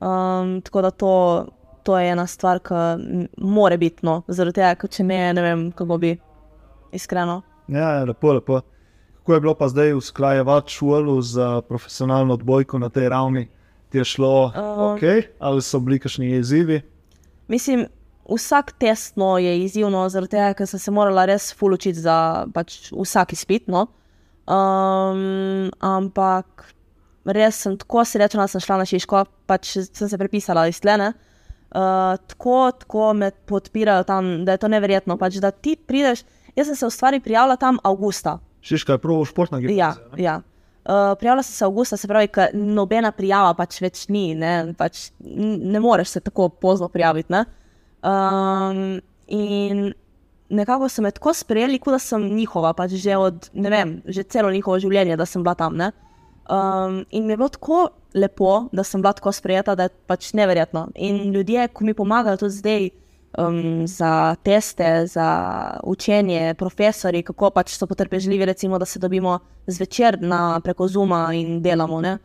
Um, 0.00 0.60
tako 0.60 0.82
da 0.82 0.90
to, 0.90 1.46
to 1.82 1.98
je 1.98 2.10
ena 2.10 2.26
stvar, 2.26 2.58
ki 2.58 2.74
mora 3.38 3.76
biti, 3.76 4.06
no, 4.06 4.22
zaradi 4.26 4.60
tega, 4.60 4.74
ker 4.74 4.90
če 4.90 5.04
ne, 5.04 5.18
ne 5.32 5.42
vem, 5.42 5.66
kako 5.72 5.98
bi, 5.98 6.16
iskreno. 6.92 7.42
Ja, 7.68 7.90
ja, 7.98 8.04
lepo, 8.04 8.32
lepo. 8.32 8.60
Kako 9.20 9.34
je 9.34 9.40
bilo 9.40 9.54
pa 9.54 9.68
zdaj 9.68 9.94
usklajevati 9.96 10.72
šolo 10.72 11.20
z 11.22 11.46
profesionalno 11.68 12.34
odbojko 12.34 12.78
na 12.78 12.88
tej 12.88 13.08
ravni? 13.08 13.46
Ti 13.88 13.98
je 13.98 14.04
šlo 14.04 14.34
Uh. 14.44 14.94
ok, 14.94 15.02
ali 15.38 15.62
so 15.62 15.78
bili 15.80 15.98
kakšni 15.98 16.36
izzivi? 16.36 16.82
Mislim, 17.48 17.86
vsak 18.28 18.72
test 18.80 19.16
no, 19.20 19.34
je 19.38 19.52
izzivno, 19.64 20.06
zaradi 20.08 20.36
tega, 20.36 20.54
ker 20.58 20.68
sem 20.70 20.80
se 20.80 20.92
morala 20.94 21.26
res 21.28 21.50
fulučiti 21.56 22.00
za 22.00 22.46
pač, 22.54 22.88
vsak 22.92 23.32
izpit. 23.36 23.68
No. 23.68 23.86
Um, 24.44 25.70
ampak 25.84 26.66
res 27.24 27.62
sem 27.64 27.76
tako 27.80 28.04
srečna, 28.04 28.44
da 28.44 28.50
sem 28.52 28.60
šla 28.64 28.80
na 28.82 28.88
Šiško, 28.88 29.24
pač 29.48 29.74
sem 29.80 30.08
se 30.10 30.18
prepisala 30.20 30.66
iz 30.68 30.80
Tlene. 30.84 31.12
Uh, 31.74 32.14
tako, 32.30 32.70
tako 32.78 33.12
me 33.18 33.30
podpirajo 33.48 34.04
tam, 34.06 34.32
da 34.46 34.54
je 34.54 34.62
to 34.62 34.68
neverjetno. 34.70 35.16
Pač, 35.18 35.40
da 35.42 35.50
ti 35.50 35.74
prideš, 35.76 36.22
jaz 36.54 36.70
sem 36.70 36.76
se 36.78 36.86
v 36.86 36.94
stvari 36.94 37.20
prijavila 37.24 37.56
tam 37.58 37.80
avgusta. 37.82 38.38
Šiška 38.64 38.96
je 38.96 39.02
prav 39.02 39.24
športna 39.28 39.58
Ja, 39.58 39.66
gimnazija. 39.66 39.94
ne? 40.16 40.22
ja. 40.22 40.36
Uh, 40.84 41.16
prijavila 41.18 41.42
sem 41.42 41.56
se 41.56 41.64
avgusta, 41.64 41.96
se 41.96 42.08
pravi, 42.08 42.28
nobena 42.54 43.10
prijava 43.12 43.54
pač 43.56 43.80
več 43.80 44.04
ni, 44.12 44.34
ne, 44.36 44.74
pač 44.76 45.06
ne 45.24 45.80
moreš 45.80 46.18
se 46.18 46.20
tako 46.20 46.48
pozno 46.48 46.88
prijaviti. 46.92 47.32
Ne? 47.32 47.44
Um, 48.04 49.00
in 49.26 49.94
nekako 50.48 50.88
so 50.88 51.02
me 51.02 51.10
tako 51.10 51.34
sprejeli, 51.34 51.78
kot 51.78 51.96
da 51.96 51.98
sem 51.98 52.22
njihova, 52.36 52.72
pač 52.76 52.98
že 53.00 53.16
od, 53.16 53.48
ne 53.52 53.70
vem, 53.70 53.94
že 54.06 54.22
celo 54.22 54.50
njihovo 54.52 54.78
življenje, 54.78 55.16
da 55.16 55.26
sem 55.26 55.42
bila 55.42 55.54
tam. 55.54 55.76
Ne? 55.76 55.90
Um, 56.44 57.04
in 57.10 57.26
mi 57.26 57.32
je 57.32 57.36
bilo 57.36 57.48
tako 57.48 57.88
lepo, 58.14 58.68
da 58.72 58.84
sem 58.84 59.02
bila 59.02 59.12
tako 59.12 59.32
sprejeta, 59.32 59.74
da 59.74 59.88
je 59.88 59.94
pač 60.06 60.32
neverjetno. 60.36 60.88
In 60.94 61.32
ljudje, 61.32 61.68
ko 61.72 61.84
mi 61.84 61.94
pomagajo 61.94 62.44
tudi 62.44 62.58
zdaj 62.58 62.90
um, 63.38 63.86
za 63.88 64.34
teste, 64.44 65.06
za 65.06 65.28
učenje, 65.84 66.54
profesori, 66.58 67.22
kako 67.22 67.50
pač 67.50 67.72
so 67.78 67.88
potrpežljivi, 67.88 68.44
recimo, 68.44 68.78
da 68.78 68.84
se 68.84 68.98
dobimo 68.98 69.38
zvečer 69.66 70.20
na, 70.20 70.60
preko 70.60 70.88
Zuma 70.88 71.30
in 71.34 71.62
delamo. 71.62 72.00
Ne? 72.00 72.18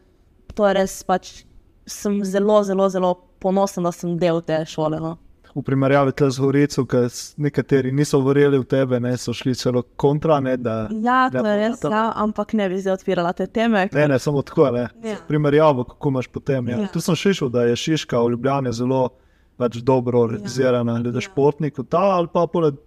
To 0.56 0.68
je 0.68 0.74
res 0.74 1.04
pač. 1.04 1.44
Sem 1.90 2.20
zelo, 2.22 2.60
zelo, 2.64 2.86
zelo 2.90 3.16
ponosen, 3.42 3.84
da 3.84 3.90
sem 3.92 4.12
del 4.20 4.44
te 4.46 4.60
šole. 4.70 5.00
No. 5.02 5.16
V 5.56 5.64
primerjavi 5.66 6.12
z 6.30 6.40
Gorico, 6.40 6.86
ker 6.86 7.08
nekateri 7.38 7.92
niso 7.92 8.20
verjeli 8.22 8.60
v 8.60 8.66
tebe, 8.70 9.00
ne, 9.00 9.16
so 9.18 9.34
šli 9.34 9.56
celo 9.56 9.82
kontra. 9.96 10.40
Ne, 10.40 10.58
da, 10.58 10.88
Ja, 10.92 11.30
to 11.34 11.42
je 11.46 11.56
res, 11.58 11.82
ja, 11.84 12.12
ampak 12.16 12.54
ne 12.54 12.70
bi 12.70 12.78
zdaj 12.78 13.00
odpirala 13.00 13.34
te 13.34 13.48
teme. 13.48 13.88
Ne, 13.94 14.08
ne, 14.08 14.20
samo 14.20 14.42
tako. 14.42 14.70
Ne. 14.72 14.90
Ja. 15.04 15.18
Primerjavo, 15.28 15.84
kako 15.84 16.10
imaš 16.10 16.28
potem. 16.28 16.70
Ja. 16.70 16.76
Ja. 16.78 16.82
Ja. 16.82 16.92
Tu 16.94 17.02
sem 17.02 17.16
slišal, 17.16 17.50
da 17.50 17.64
je 17.66 17.76
Šiška 17.76 18.22
v 18.22 18.36
Ljubljani 18.36 18.74
zelo 18.74 19.10
pač, 19.60 19.82
dobro 19.84 20.22
organizirana, 20.22 21.00
glede 21.02 21.18
Ja. 21.18 21.24
ja. 21.24 21.28
športnikov. 21.28 21.86
Ta 21.92 22.04
ali 22.16 22.30
pa 22.34 22.46
poleg 22.48 22.78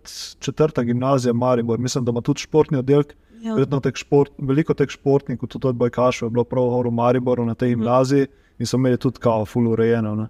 četrta 0.40 0.82
gimnazija 0.82 1.32
Maribor, 1.32 1.78
mislim, 1.78 2.04
da 2.04 2.10
ima 2.10 2.20
tudi 2.20 2.40
športni 2.46 2.78
oddelek. 2.78 3.16
Ja. 3.42 3.54
Verjetno 3.54 3.80
teh 3.82 3.96
šport, 3.98 4.32
veliko 4.38 4.74
teh 4.74 4.88
športnikov, 4.88 5.48
tudi 5.50 5.66
od 5.66 5.74
Bajkaša, 5.74 6.26
je 6.26 6.30
bilo 6.30 6.44
prav 6.44 6.70
v 6.86 6.90
Mariboru 6.94 7.44
na 7.44 7.54
tej 7.54 7.74
gimnaziji 7.74 8.26
in 8.58 8.66
so 8.66 8.78
imeli 8.78 8.96
tudi 8.96 9.18
kao 9.18 9.44
ful 9.44 9.66
urejeno. 9.72 10.14
Ne. 10.14 10.28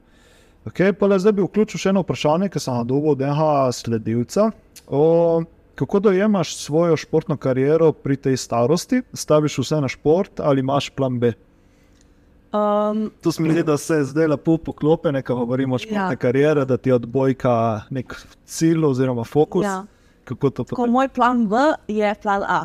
Okay, 0.62 0.92
pa 0.92 1.07
le 1.07 1.18
zdaj 1.18 1.33
bi 1.35 1.42
vključil 1.42 1.81
še 1.81 1.90
eno 1.90 2.05
vprašanje, 2.05 2.46
ki 2.48 2.61
sem 2.62 2.77
ga 2.77 2.85
dobil 2.87 3.16
od 3.16 3.22
enega 3.22 3.72
sledilca. 3.75 4.51
O, 4.87 5.42
kako 5.75 6.01
dojemaš 6.01 6.53
svojo 6.57 6.96
športno 6.96 7.35
kariero 7.37 7.90
pri 7.92 8.16
tej 8.16 8.37
starosti? 8.38 9.03
Staviš 9.12 9.59
vse 9.59 9.81
na 9.83 9.90
šport 9.90 10.38
ali 10.40 10.62
imaš 10.62 10.90
plan 10.90 11.18
B? 11.18 11.33
Um, 12.53 13.11
To 13.22 13.33
se 13.33 13.42
mi 13.42 13.62
da 13.62 13.77
se 13.77 14.05
zdaj 14.05 14.27
lepo 14.27 14.57
poklopi, 14.59 15.12
nekaj 15.12 15.37
govorimo 15.37 15.75
o 15.75 15.79
športni 15.79 16.14
Ja. 16.14 16.16
karieri, 16.16 16.66
da 16.66 16.77
ti 16.77 16.90
je 16.90 16.94
odbojka 16.94 17.55
nek 17.90 18.14
cilj 18.44 18.85
oziroma 18.85 19.25
fokus. 19.25 19.64
Ja. 19.64 19.85
Kako 20.25 20.51
to 20.51 20.64
Tako, 20.64 20.77
poteka? 20.77 20.92
moj 20.92 21.09
plan 21.09 21.48
B 21.48 21.57
je 21.88 22.14
plan 22.22 22.42
A. 22.42 22.64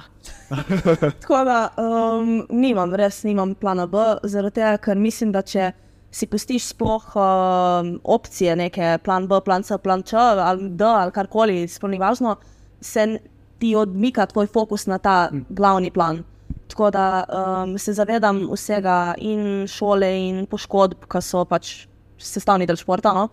Tako 1.22 1.44
da 1.44 1.70
um, 1.78 2.46
nimam, 2.50 2.94
res 2.96 3.24
nimam 3.24 3.56
plana 3.56 3.88
B, 3.88 3.98
zaradi 4.24 4.54
tega, 4.60 4.78
ker 4.78 4.98
mislim, 4.98 5.32
da 5.32 5.42
če 5.42 5.72
si 6.12 6.28
pustiš 6.28 6.72
sploh 6.72 7.04
um, 7.16 8.00
opcije, 8.04 8.56
neke 8.56 8.98
plan 9.04 9.28
B, 9.28 9.42
plan 9.46 9.64
C, 9.64 9.78
plan 9.78 10.04
Č 10.04 10.16
ali 10.18 10.70
D 10.70 10.86
ali 10.86 11.12
karkoli, 11.12 11.68
sploh 11.68 11.92
ni 11.92 12.00
važno, 12.00 12.38
se 12.82 13.20
ti 13.60 13.76
odmika 13.76 14.26
tvoj 14.26 14.48
fokus 14.48 14.88
na 14.88 14.98
ta 14.98 15.30
glavni 15.50 15.92
plan. 15.92 16.24
Tako 16.68 16.90
da 16.92 17.26
um, 17.26 17.78
se 17.78 17.94
zavedam 17.94 18.48
vsega 18.52 19.16
in 19.18 19.68
šole 19.68 20.10
in 20.28 20.46
poškodb, 20.46 21.08
ki 21.10 21.22
so 21.22 21.46
pač 21.46 21.88
sestavni 22.18 22.68
del 22.68 22.78
športa. 22.78 23.14
No? 23.14 23.30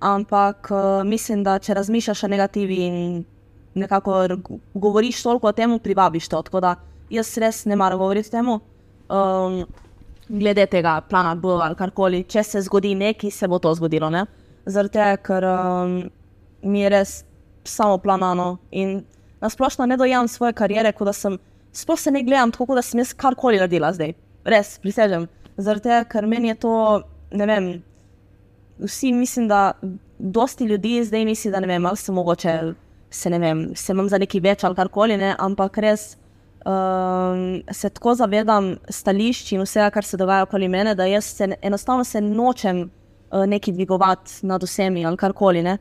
Ampak 0.00 0.70
uh, 0.70 1.02
mislim, 1.04 1.42
da 1.44 1.58
če 1.58 1.74
razmišljaš 1.74 2.24
o 2.24 2.30
negativi 2.32 2.78
in 2.86 3.24
nekako 3.78 4.38
govoriš 4.74 5.22
toliko 5.22 5.50
o 5.50 5.52
tem, 5.52 5.78
privabiš 5.78 6.28
to. 6.28 6.42
Tako 6.42 6.60
da 6.64 6.74
jaz 7.10 7.36
res 7.38 7.64
ne 7.66 7.76
maram 7.76 7.98
govoriti 7.98 8.30
o 8.30 8.36
tem. 8.36 8.48
Um, 8.48 9.60
glede 10.28 10.66
tega 10.66 11.00
plana 11.08 11.34
B 11.34 11.48
ali 11.62 11.76
karkoli, 11.78 12.22
če 12.28 12.42
se 12.44 12.62
zgodi 12.66 12.94
nekaj, 12.94 13.30
se 13.30 13.48
bo 13.48 13.58
to 13.58 13.74
zgodilo. 13.74 14.10
Ne? 14.10 14.24
Zaradi 14.66 14.94
tega, 14.98 15.16
ker 15.24 15.46
um, 15.48 15.98
mi 16.62 16.82
je 16.82 16.92
res 16.92 17.14
samo 17.68 17.98
planano 17.98 18.56
in 18.70 19.02
nasplošno 19.40 19.86
ne 19.86 19.96
dojemam 19.96 20.28
svoje 20.28 20.52
kariere, 20.52 20.92
kot 20.92 21.10
da 21.10 21.12
sem, 21.12 21.38
sploh 21.72 22.00
se 22.00 22.10
ne 22.10 22.22
gledam 22.22 22.52
tako, 22.52 22.74
da 22.78 22.82
sem 22.82 23.00
jaz 23.00 23.14
karkoli 23.16 23.60
naredila 23.60 23.92
zdaj. 23.96 24.14
Res, 24.48 24.76
prisežem. 24.82 25.28
Zaradi 25.56 25.88
tega, 25.88 26.02
ker 26.10 26.26
meni 26.26 26.52
je 26.52 26.58
to, 26.64 26.74
ne 27.34 27.46
vem, 27.48 27.70
vsi 28.78 29.12
mislim, 29.12 29.48
da 29.48 29.72
dosti 30.18 30.64
ljudi 30.64 31.02
zdaj 31.04 31.24
misli, 31.24 31.50
da 31.50 31.60
ne 31.60 31.70
vem, 31.70 31.86
ali 31.86 31.96
se 31.96 32.12
mogoče, 32.12 32.54
se 33.10 33.30
ne 33.30 33.38
vem, 33.38 33.68
se 33.76 33.92
imam 33.92 34.08
za 34.08 34.18
neki 34.18 34.40
več 34.40 34.64
ali 34.64 34.76
karkoli, 34.76 35.16
ne, 35.16 35.34
ampak 35.38 35.78
res 35.82 36.12
um, 36.68 37.62
se 37.72 37.90
tako 37.90 38.14
zavedam 38.14 38.74
stališč 38.90 39.52
in 39.52 39.64
vsega, 39.64 39.90
kar 39.90 40.04
se 40.04 40.16
dogaja 40.20 40.46
okoli 40.46 40.68
mene, 40.68 40.94
da 40.94 41.06
jaz 41.08 41.24
se, 41.24 41.50
enostavno 41.62 42.04
se 42.04 42.20
nočem 42.20 42.82
uh, 42.84 43.46
neki 43.46 43.72
dvigovati 43.72 44.46
nad 44.46 44.62
vsemi 44.62 45.06
ali 45.06 45.16
karkoli, 45.16 45.62
ne. 45.62 45.78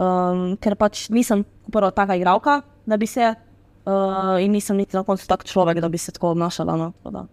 Um, 0.00 0.54
ker 0.60 0.78
pač 0.78 1.08
nisem 1.10 1.44
prvo 1.72 1.90
taka 1.90 2.16
igralka, 2.16 2.60
da 2.86 2.96
bi 2.96 3.06
se, 3.06 3.34
uh, 3.34 4.38
in 4.40 4.52
nisem 4.52 4.76
niti 4.76 4.96
na 4.96 5.04
koncu 5.04 5.26
tak 5.28 5.44
človek, 5.44 5.80
da 5.80 5.88
bi 5.88 5.98
se 5.98 6.12
tako 6.12 6.30
obnašala. 6.36 6.76
No. 6.76 7.26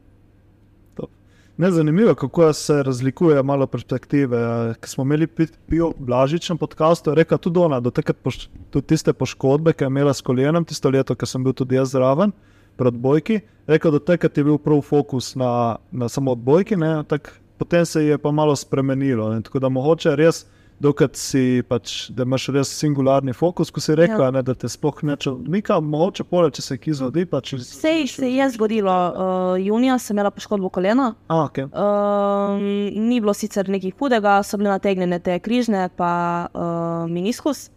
Ne, 1.58 1.72
zanimivo, 1.72 2.14
kako 2.16 2.52
se 2.54 2.84
razlikuje 2.84 3.44
malo 3.44 3.66
perspektive. 3.68 4.38
Eh, 4.38 4.74
Ko 4.82 4.88
smo 4.88 5.04
imeli 5.04 5.28
Pijo 5.68 5.92
Blažič 5.98 6.50
na 6.50 6.56
podkastu, 6.56 7.10
je 7.10 7.16
rekla 7.16 7.38
tudi 7.38 7.60
ona, 7.60 7.82
takrat 7.82 8.18
poš, 8.22 8.50
tudi 8.70 8.88
tiste 8.88 9.14
poškodbe, 9.14 9.74
ki 9.74 9.84
je 9.84 9.88
imela 9.88 10.14
s 10.14 10.22
kolenom, 10.22 10.66
tisto 10.66 10.90
leto, 10.90 11.16
ko 11.16 11.26
sem 11.26 11.44
bil 11.44 11.54
tudi 11.58 11.76
jaz 11.76 11.96
zraven, 11.98 12.32
pred 12.78 12.94
odbojki, 12.94 13.40
rekel, 13.68 13.92
da 13.98 14.00
takrat 14.14 14.38
je 14.38 14.44
bil 14.48 14.58
prav 14.62 14.82
fokus 14.82 15.36
na, 15.36 15.78
na 15.92 16.10
samo 16.10 16.32
odbojki, 16.38 16.78
ne, 16.78 17.02
tak, 17.08 17.34
potem 17.58 17.86
se 17.86 18.06
je 18.06 18.18
pa 18.18 18.32
malo 18.32 18.56
spremenilo. 18.56 19.32
Ne, 19.34 19.42
tako 19.42 19.60
da 19.60 19.70
mogoče 19.70 20.16
res. 20.16 20.46
Dokler 20.78 21.10
si 21.18 21.64
pač, 21.66 22.12
da 22.14 22.22
imaš 22.22 22.44
res 22.54 22.70
singularni 22.70 23.34
fokus, 23.34 23.72
ko 23.74 23.82
si 23.82 23.96
rekla, 23.98 24.28
Ja. 24.28 24.34
ne, 24.36 24.44
da 24.46 24.54
te 24.54 24.70
sploh 24.70 25.00
neče 25.10 25.32
odmika, 25.32 25.80
mogoče 25.82 26.22
pole, 26.30 26.52
če 26.54 26.62
se 26.62 26.78
ki 26.78 26.94
zgodi. 26.94 27.24
Pa, 27.26 27.40
če... 27.42 27.58
Sej 27.66 28.06
se 28.12 28.30
je 28.30 28.46
zgodilo, 28.54 28.94
uh, 28.94 29.56
junija 29.58 29.98
sem 29.98 30.14
imela 30.14 30.30
poškodbo 30.30 30.70
kolena. 30.70 31.16
A, 31.34 31.40
okay. 31.48 31.66
Um, 31.74 32.62
ni 33.10 33.18
bilo 33.18 33.34
sicer 33.34 33.66
nekaj 33.74 33.96
hudega, 33.98 34.38
so 34.46 34.62
bile 34.62 34.76
nategnjene 34.76 35.18
te 35.18 35.40
križne, 35.42 35.88
pa 35.98 36.12
uh, 36.54 37.10
meniskus, 37.10 37.72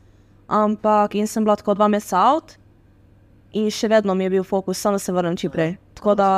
ampak 0.45 1.17
in 1.17 1.25
sem 1.25 1.49
bila 1.49 1.57
tako 1.57 1.79
dva 1.81 1.89
meseca 1.89 2.21
out, 2.35 2.60
in 3.53 3.71
še 3.71 3.89
vedno 3.89 4.15
mi 4.15 4.25
je 4.25 4.31
bil 4.31 4.45
fokus, 4.45 4.79
samo 4.79 4.99
se 4.99 5.13
vrnem 5.13 5.37
čim 5.37 5.51
prej. 5.51 5.77
Tako 5.95 6.15
da, 6.15 6.29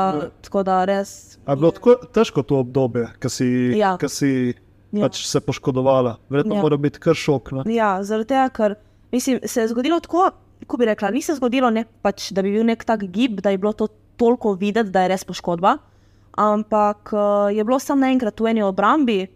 tako 0.43 0.63
da 0.63 0.85
res. 0.85 1.39
A 1.47 1.53
je 1.53 1.57
bilo 1.57 1.71
tako 1.71 1.95
težko 2.09 2.43
to 2.43 2.59
obdobje, 2.59 3.07
ki 3.21 3.29
si, 3.29 3.47
Ja. 3.77 3.97
ko 3.97 4.09
si 4.09 4.55
Ja. 4.93 5.07
pač 5.07 5.27
se 5.27 5.41
poškodovala? 5.41 6.17
Verjetno 6.29 6.55
Ja. 6.55 6.63
mora 6.63 6.77
biti 6.77 6.99
kar 6.99 7.15
šok. 7.15 7.53
Ne? 7.53 7.75
Ja, 7.75 8.03
zaradi 8.03 8.29
tega, 8.29 8.49
ker 8.49 8.75
mislim, 9.13 9.41
se 9.45 9.61
je 9.61 9.69
zgodilo 9.69 10.01
tako, 10.01 10.31
kot 10.67 10.79
bi 10.79 10.85
rekla, 10.85 11.11
ni 11.11 11.23
se 11.23 11.35
zgodilo, 11.35 11.71
ne, 11.71 11.85
pač, 12.03 12.33
da 12.33 12.43
bi 12.43 12.53
bil 12.53 12.65
nek 12.65 12.85
tak 12.85 13.05
gib, 13.05 13.41
da 13.41 13.51
je 13.51 13.59
bilo 13.59 13.73
to 13.73 13.89
toliko 14.17 14.53
videti, 14.55 14.91
da 14.91 15.03
je 15.03 15.09
res 15.09 15.25
poškodba. 15.25 15.79
Ampak 16.33 17.13
uh, 17.13 17.21
je 17.53 17.65
bilo 17.65 17.79
samo 17.79 18.01
naenkrat 18.01 18.41
v 18.41 18.47
eni 18.47 18.63
obrambi, 18.63 19.27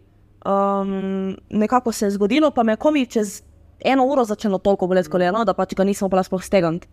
um, 0.41 1.35
nekako 1.49 1.91
se 1.91 2.05
je 2.05 2.11
zgodilo, 2.11 2.51
pa 2.51 2.63
me 2.63 2.73
je 2.73 2.77
komi 2.77 3.05
čez 3.05 3.41
eno 3.79 4.05
uro 4.05 4.23
začelo 4.25 4.57
toliko 4.57 4.87
boleti 4.87 5.09
koleno, 5.09 5.45
da 5.45 5.53
pač 5.53 5.75
ga 5.75 5.83
nisem 5.83 6.07
upala 6.07 6.23
sploh 6.23 6.41
stegniti. 6.43 6.87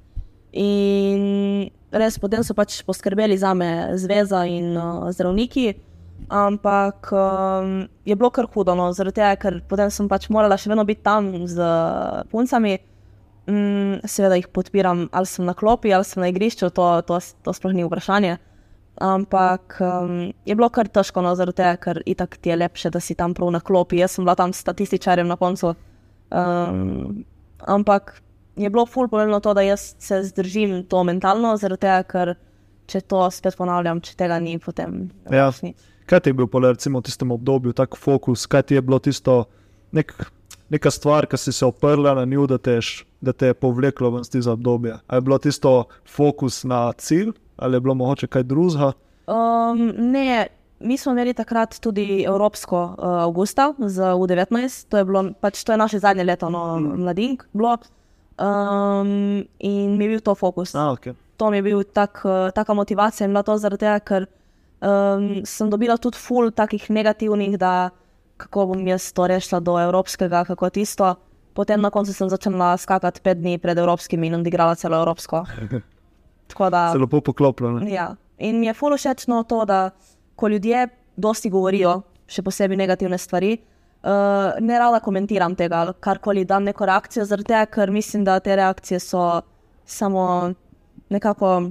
In 0.54 1.70
res 1.90 2.18
potem 2.22 2.44
so 2.46 2.54
pač 2.54 2.80
poskrbeli 2.86 3.36
za 3.38 3.54
me 3.58 3.98
zveza 3.98 4.44
in 4.46 4.76
uh, 4.78 5.10
zdravniki. 5.14 5.74
Ampak 6.30 7.10
um, 7.12 7.84
je 8.06 8.14
bilo 8.16 8.30
kar 8.30 8.46
hudo, 8.48 8.72
no, 8.78 8.88
zaradi 8.96 9.20
tega, 9.20 9.34
ker 9.36 9.58
potem 9.68 9.90
sem 9.92 10.08
pač 10.08 10.30
morala 10.32 10.56
še 10.56 10.70
vedno 10.70 10.86
biti 10.88 11.02
tam 11.04 11.32
z 11.50 11.68
puncami. 12.30 12.78
Mm, 13.44 14.00
seveda 14.08 14.38
jih 14.38 14.48
podpiram, 14.48 15.04
ali 15.12 15.28
sem 15.28 15.44
na 15.44 15.52
klopi, 15.52 15.92
ali 15.92 16.06
sem 16.08 16.22
na 16.22 16.30
igrišču, 16.32 16.70
to, 16.72 16.86
to, 17.04 17.18
to 17.44 17.52
sploh 17.52 17.74
ni 17.76 17.84
vprašanje. 17.84 18.38
Ampak 19.04 19.76
um, 19.82 20.30
je 20.46 20.54
bilo 20.54 20.70
kar 20.72 20.88
težko, 20.88 21.20
no, 21.26 21.34
zaradi 21.36 21.60
tega, 21.60 21.76
ker 21.82 22.00
itak 22.08 22.38
ti 22.38 22.54
je 22.54 22.60
lepše, 22.62 22.94
da 22.94 23.02
si 23.02 23.18
tam 23.18 23.34
prav 23.36 23.50
na 23.52 23.60
klopi. 23.60 23.98
Jaz 24.00 24.16
sem 24.16 24.24
bila 24.24 24.38
tam 24.38 24.54
statističarjem 24.54 25.28
na 25.28 25.36
koncu. 25.36 25.74
Um, 26.30 27.24
ampak 27.60 28.16
je 28.56 28.70
bilo 28.70 28.86
ful 28.86 29.08
pomembno 29.08 29.40
to, 29.40 29.54
da 29.54 29.62
jaz 29.62 29.94
se 29.98 30.22
zdržim 30.22 30.84
to 30.88 31.02
mentalno, 31.04 31.56
zaradi 31.56 31.80
tega, 31.80 32.02
ker 32.02 32.34
če 32.86 33.00
to 33.08 33.24
spet 33.30 33.56
ponavljam, 33.56 34.00
če 34.04 34.14
tega 34.16 34.38
ni, 34.38 34.58
potem. 34.58 35.08
Ja. 35.32 35.50
Kaj 36.06 36.20
ti 36.20 36.30
je 36.30 36.36
bil, 36.36 36.46
pole, 36.46 36.74
recimo, 36.74 37.00
v 37.00 37.08
tistem 37.08 37.30
obdobju, 37.32 37.72
tako 37.72 37.96
fokus, 37.96 38.46
kaj 38.46 38.62
ti 38.68 38.74
je 38.76 38.82
bilo 38.84 38.98
tisto, 39.00 39.44
nek, 39.96 40.12
neka 40.68 40.90
stvar, 40.92 41.24
ki 41.26 41.38
si 41.40 41.52
se 41.52 41.64
oprla 41.64 42.12
na 42.14 42.26
njo, 42.28 42.44
da, 42.46 42.58
te 42.58 42.76
je 42.76 42.82
š- 42.84 43.06
da 43.24 43.32
te 43.32 43.46
je 43.50 43.54
povleklo 43.56 44.10
ven 44.10 44.20
iz 44.20 44.28
tega 44.28 44.52
obdobja? 44.52 44.98
Ali 45.06 45.22
je 45.22 45.26
bilo 45.30 45.38
tisto 45.38 45.72
fokus 46.04 46.60
na 46.64 46.92
cilj, 46.92 47.32
ali 47.56 47.76
je 47.76 47.80
bilo 47.80 47.94
mogoče 47.94 48.28
kaj 48.28 48.44
drugega? 48.44 48.92
Um, 49.26 49.80
ne, 50.12 50.46
mi 50.80 50.98
smo 51.00 51.12
imeli 51.16 51.32
takrat 51.32 51.78
tudi 51.80 52.20
Evropsko 52.28 52.76
uh, 52.84 53.04
avgusta 53.24 53.72
z 53.80 54.12
U19, 54.12 54.84
to 54.92 55.00
je, 55.00 55.04
bilo, 55.08 55.24
pač, 55.40 55.64
to 55.64 55.72
je 55.72 55.80
naše 55.80 55.98
zadnje 56.04 56.24
leto, 56.28 56.50
no, 56.52 56.66
mladink, 56.80 57.46
bilo. 57.52 57.78
Um, 58.38 59.44
in 59.58 59.96
mi 59.96 60.04
je 60.04 60.16
bil 60.16 60.20
to 60.20 60.34
fokus. 60.34 60.74
A, 60.74 60.90
okay. 60.92 61.14
To 61.36 61.50
mi 61.50 61.60
je 61.60 61.62
bil 61.62 61.84
tak, 61.84 62.22
taka 62.54 62.74
motivacija 62.74 63.26
in 63.26 63.34
bila 63.34 63.42
to 63.42 63.58
zaradi 63.58 63.86
tega, 63.86 63.98
ker 64.00 64.26
um, 64.82 65.44
sem 65.46 65.70
dobila 65.70 65.96
tudi 65.98 66.18
ful 66.18 66.50
takih 66.50 66.90
negativnih, 66.90 67.58
da 67.58 67.90
kako 68.36 68.66
bom 68.72 68.86
jaz 68.86 69.12
to 69.14 69.26
rešila 69.26 69.60
do 69.60 69.78
evropskega, 69.78 70.44
kako 70.44 70.70
tisto. 70.70 71.14
Potem 71.54 71.80
na 71.80 71.90
koncu 71.90 72.12
sem 72.12 72.28
začela 72.28 72.74
skakati 72.76 73.22
pet 73.22 73.38
dni 73.38 73.58
pred 73.62 73.78
evropskimi 73.78 74.26
in 74.26 74.40
odigrala 74.40 74.74
celo 74.74 74.98
evropsko. 74.98 75.44
Tako 76.50 76.70
da. 76.70 76.88
Se 76.92 76.98
lepo 76.98 77.20
poklopilo. 77.20 77.78
Ja. 77.86 78.16
In 78.38 78.58
mi 78.60 78.66
je 78.66 78.74
fully 78.74 78.98
všečno 78.98 79.44
to, 79.48 79.64
da 79.64 79.90
ko 80.36 80.48
ljudje 80.48 80.88
dosti 81.16 81.50
govorijo, 81.50 82.02
še 82.26 82.42
posebej 82.42 82.76
negativne 82.76 83.18
stvari, 83.18 83.58
uh, 84.04 84.60
ne 84.60 84.78
rada 84.78 85.00
komentiram 85.00 85.54
tega 85.56 85.92
karkoli 86.00 86.44
dam 86.44 86.64
neko 86.64 86.86
reakcijo, 86.86 87.24
zaradi 87.24 87.48
tega, 87.52 87.64
ker 87.66 87.90
mislim, 87.90 88.24
da 88.24 88.38
te 88.40 88.56
reakcije 88.56 89.00
so 89.00 89.24
samo 89.84 90.52
nekako 91.10 91.70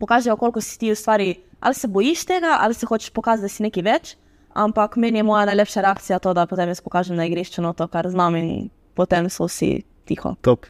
pokažejo, 0.00 0.36
koliko 0.36 0.60
si 0.60 0.78
ti 0.78 0.90
v 0.90 0.94
stvari, 0.94 1.34
ali 1.60 1.74
se 1.74 1.88
bojiš 1.88 2.24
tega, 2.24 2.56
ali 2.60 2.74
se 2.74 2.86
hočeš 2.86 3.10
pokazati, 3.10 3.44
da 3.44 3.48
si 3.48 3.62
nekaj 3.62 3.82
več. 3.82 4.16
Ampak 4.58 4.96
meni 4.96 5.18
je 5.18 5.22
moja 5.22 5.44
najlepša 5.46 5.80
reakcija 5.80 6.18
to, 6.18 6.32
da 6.34 6.46
potem 6.46 6.68
jaz 6.68 6.80
pokažem 6.80 7.16
na 7.16 7.26
igrišču 7.26 7.62
no, 7.62 7.72
to, 7.72 7.86
kar 7.86 8.08
znam, 8.10 8.36
in 8.36 8.70
potem 8.94 9.28
so 9.30 9.46
vsi 9.46 9.82
tiho. 10.08 10.34
Top. 10.42 10.66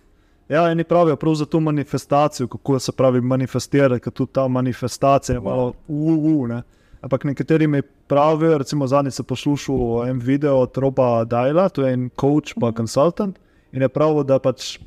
Ja, 0.49 0.71
eni 0.71 0.85
pravijo 0.85 1.17
prav 1.17 1.35
za 1.35 1.47
to 1.47 1.61
manifestacijo, 1.61 2.49
kako 2.49 2.79
se 2.79 2.93
pravi 2.93 3.21
manifestirati, 3.21 4.01
ker 4.05 4.13
tudi 4.13 4.33
ta 4.33 4.49
manifestacija 4.49 5.37
je 5.37 5.41
malo 5.41 5.73
uu. 5.89 6.47
Ne? 6.47 6.63
Ampak 7.01 7.25
nekateri 7.25 7.67
mi 7.67 7.83
pravijo, 7.83 8.59
recimo 8.59 8.87
zadnjič 8.87 9.15
sem 9.15 9.25
poslušal 9.25 10.09
en 10.09 10.19
video 10.19 10.57
od 10.59 10.77
Roba 10.77 11.25
Dajla, 11.25 11.69
to 11.69 11.87
je 11.87 11.93
en 11.93 12.11
coach 12.21 12.55
pa 12.61 12.73
konsultant 12.73 13.39
in 13.73 13.83
je 13.83 13.89
pravil, 13.89 14.25
da 14.25 14.39
pač 14.39 14.79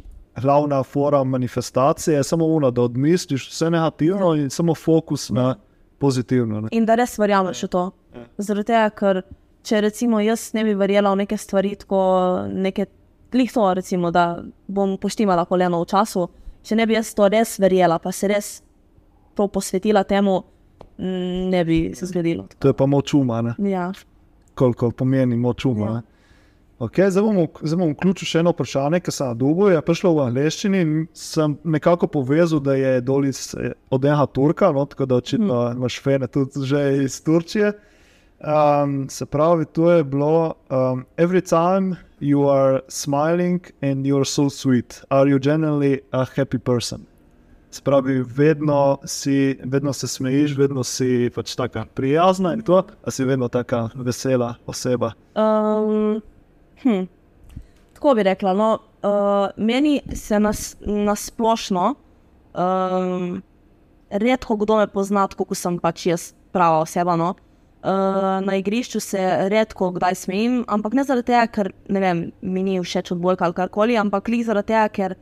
glavna 0.41 0.83
fora 0.83 1.23
manifestacije 1.23 2.17
je 2.17 2.23
samo 2.23 2.45
ono, 2.45 2.71
da 2.71 2.81
odmisliš 2.81 3.49
vse 3.49 3.69
negativno 3.69 4.35
in 4.35 4.49
samo 4.49 4.75
fokus 4.75 5.29
na 5.29 5.55
pozitivno. 5.99 6.61
Ne? 6.61 6.67
In 6.71 6.85
da 6.85 6.95
res 6.95 7.17
verjameš 7.19 7.63
v 7.63 7.67
to. 7.67 7.83
Zaradi 8.37 8.67
tega, 8.71 8.89
ker 8.89 9.21
če 9.63 9.81
recimo 9.85 10.19
jaz 10.19 10.49
ne 10.57 10.63
bi 10.65 10.73
verjela 10.75 11.13
v 11.13 11.23
neke 11.23 11.37
stvari, 11.37 11.75
tako 11.79 12.01
neke 12.51 12.87
glih 13.31 13.51
to, 13.53 13.67
recimo, 13.73 14.11
da 14.11 14.41
bom 14.67 14.97
poštimala 14.99 15.45
koleno 15.45 15.83
v 15.83 15.87
času, 15.87 16.27
če 16.65 16.75
ne 16.75 16.87
bi 16.89 16.97
jaz 16.97 17.13
to 17.15 17.29
res 17.31 17.55
verjela, 17.61 17.99
pa 17.99 18.11
se 18.11 18.27
res 18.27 18.49
prav 19.37 19.51
posvetila 19.53 20.03
temu, 20.03 20.41
ne 20.97 21.65
bi 21.65 21.91
se 21.95 22.05
zgodilo. 22.05 22.47
To 22.59 22.71
je 22.71 22.73
pa 22.73 22.85
moč 22.85 23.13
uma, 23.13 23.41
ne? 23.41 23.55
Ja. 23.69 23.91
koliko 24.55 24.91
pomeni 24.91 25.37
moč 25.37 25.65
uma. 25.65 25.85
Ja. 25.85 26.01
Okay, 26.81 27.11
zdaj, 27.13 27.23
bom, 27.23 27.47
zdaj 27.61 27.77
bom 27.77 27.91
vključil 27.93 28.25
še 28.25 28.39
eno 28.41 28.51
vprašanje, 28.55 28.99
ki 29.05 29.13
sem 29.13 29.35
dobil. 29.37 29.69
Je 29.69 29.81
prišlo 29.85 30.15
v 30.15 30.23
angleščini 30.23 30.79
in 30.81 30.93
sem 31.13 31.53
nekako 31.75 32.09
povezal, 32.09 32.61
da 32.65 32.73
je 32.73 32.95
dol 33.05 33.27
iz, 33.29 33.43
eh, 33.53 33.75
od 33.93 34.05
enega 34.05 34.25
Turka, 34.33 34.71
no, 34.73 34.87
tako 34.89 35.05
da 35.05 35.19
očitno 35.21 35.59
hmm. 35.59 35.77
imaš 35.77 35.99
fene 36.01 36.27
tudi 36.27 36.65
že 36.65 36.81
iz 37.03 37.19
Turčije. 37.21 37.73
Um, 38.41 39.05
se 39.13 39.27
pravi, 39.29 39.67
to 39.69 39.91
je 39.91 40.03
bilo: 40.03 40.55
um, 40.73 41.05
Every 41.21 41.45
time 41.45 42.01
you 42.19 42.49
are 42.49 42.81
smiling 42.89 43.61
and 43.85 44.09
you 44.09 44.17
are 44.17 44.25
so 44.25 44.49
sweet, 44.49 45.03
are 45.09 45.29
you 45.29 45.37
generally 45.37 46.01
a 46.11 46.25
happy 46.25 46.57
person? 46.57 47.05
Se 47.71 47.81
pravi, 47.83 48.23
vedno, 48.27 48.97
si, 49.05 49.59
vedno 49.63 49.93
se 49.93 50.07
smejiš, 50.07 50.57
vedno 50.57 50.83
si 50.83 51.29
pač 51.35 51.55
tako 51.55 51.85
prijazna 51.95 52.53
in 52.53 52.65
to, 52.67 52.81
a 53.03 53.11
si 53.11 53.23
vedno 53.23 53.47
tako 53.47 53.85
vesela 53.95 54.55
oseba. 54.67 55.13
Um, 55.39 56.19
hm. 56.83 57.05
Tako 57.93 58.15
bi 58.15 58.23
rekla. 58.27 58.53
No, 58.53 58.73
uh, 59.03 59.47
meni 59.55 60.01
se 60.15 60.39
nas, 60.39 60.75
nasplošno 60.81 61.93
um, 62.53 63.41
redko 64.09 64.55
kdo 64.55 64.81
me 64.81 64.87
pozna, 64.87 65.27
kot 65.27 65.55
sem 65.55 65.79
pač 65.79 66.05
jaz 66.05 66.27
prava 66.51 66.83
oseba. 66.83 67.15
No. 67.15 67.35
Uh, 67.81 68.43
na 68.45 68.59
igrišču 68.59 68.99
se 68.99 69.21
redko 69.49 69.93
kdaj 69.95 70.15
smejim, 70.15 70.63
ampak 70.67 70.93
ne 70.93 71.07
zaradi 71.07 71.31
tega, 71.31 71.47
ker 71.47 71.71
ne 71.89 72.03
vem, 72.03 72.19
mi 72.41 72.67
ni 72.67 72.81
všeč 72.83 73.15
odbojka 73.15 73.47
ali 73.47 73.57
karkoli, 73.57 73.97
ampak 73.97 74.27
le 74.29 74.43
zaradi 74.45 74.73
tega, 74.73 74.89
ker 74.93 75.15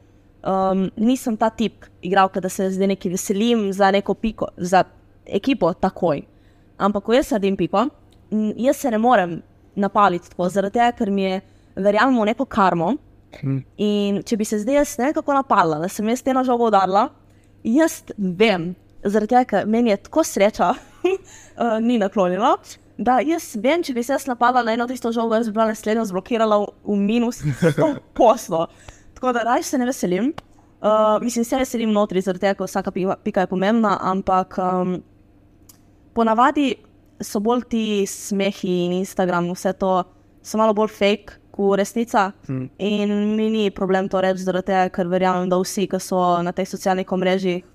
um, 0.43 0.89
nisem 0.97 1.37
ta 1.37 1.49
tip 1.49 1.85
igralka, 2.01 2.39
da 2.39 2.49
se 2.49 2.69
zdaj 2.71 2.93
nekaj 2.95 3.11
veselim 3.11 3.69
za 3.73 3.91
neko 3.91 4.13
piko, 4.13 4.47
za 4.57 4.83
ekipo 5.25 5.73
takoj. 5.73 6.23
Ampak 6.77 7.03
ko 7.03 7.13
jaz 7.13 7.31
naredim 7.31 7.57
piko, 7.57 7.87
jaz 8.55 8.77
se 8.77 8.91
ne 8.91 8.97
morem 8.97 9.41
napaliti 9.75 10.29
tako, 10.29 10.49
zaradi 10.49 10.79
tega, 10.79 10.91
ker 10.97 11.11
mi 11.11 11.23
je 11.23 11.39
verjamem 11.75 12.19
v 12.21 12.27
neko 12.31 12.45
karmo. 12.45 12.95
Hm. 13.39 13.57
In 13.77 14.21
če 14.25 14.37
bi 14.39 14.45
se 14.47 14.61
zdaj 14.63 14.79
jaz 14.81 14.97
nekako 14.99 15.35
napadla, 15.37 15.79
da 15.83 15.89
sem 15.91 16.07
jaz 16.09 16.23
te 16.25 16.33
na 16.33 16.43
žogo 16.43 16.69
udarila, 16.71 17.09
jaz 17.63 18.01
vem, 18.17 18.71
zaradi 19.03 19.35
tega, 19.35 19.45
ker 19.49 19.67
meni 19.69 19.93
je 19.93 19.99
tako 20.07 20.23
sreča, 20.25 20.73
uh, 20.73 21.75
ni 21.87 21.99
naklonjena. 22.01 22.55
Da, 22.99 23.19
jaz 23.23 23.53
vem, 23.61 23.83
če 23.85 23.93
bi 23.95 24.03
se 24.03 24.11
jaz 24.15 24.25
napadla 24.27 24.65
na 24.65 24.73
eno 24.75 24.87
tisto 24.89 25.11
žogo, 25.15 25.37
jaz 25.37 25.47
bi 25.47 25.55
bila 25.55 25.69
naslednja 25.69 26.03
zblokirala 26.09 26.57
v, 26.65 26.71
v 26.89 26.97
minus 26.99 27.43
100 27.45 27.93
poslo. 28.17 28.65
Tako 29.20 29.34
da 29.36 29.43
raj 29.43 29.63
se 29.63 29.78
ne 29.78 29.86
veselim. 29.86 30.34
Uh, 30.82 31.22
mislim, 31.22 31.43
se 31.45 31.57
veselim 31.59 31.91
notri, 31.91 32.22
zaradi 32.24 32.45
tega, 32.45 32.55
ker 32.55 32.70
vsaka 32.70 32.91
pika, 32.95 33.17
pika 33.24 33.43
je 33.43 33.49
pomembna, 33.51 33.97
ampak 33.99 34.55
um, 34.63 34.93
ponavadi 36.15 36.70
so 37.20 37.41
bolj 37.43 37.65
ti 37.67 37.82
smehi 38.07 38.78
in 38.86 38.93
Instagram, 39.01 39.49
vse 39.51 39.74
to 39.76 39.89
so 40.39 40.61
malo 40.61 40.72
bolj 40.74 40.93
fake 40.95 41.36
kot 41.51 41.76
resnica. 41.82 42.30
Hm. 42.47 42.70
In 42.80 43.11
mi 43.36 43.49
ni 43.49 43.65
problem 43.76 44.07
to 44.07 44.24
reči, 44.24 44.45
zaradi 44.47 44.72
tega, 44.72 44.88
ker 44.95 45.11
verjamem, 45.11 45.51
da 45.51 45.59
vsi, 45.59 45.89
ki 45.91 45.99
so 45.99 46.24
na 46.47 46.55
teh 46.55 46.72
socialnih 46.72 47.11
omrežjih, 47.11 47.67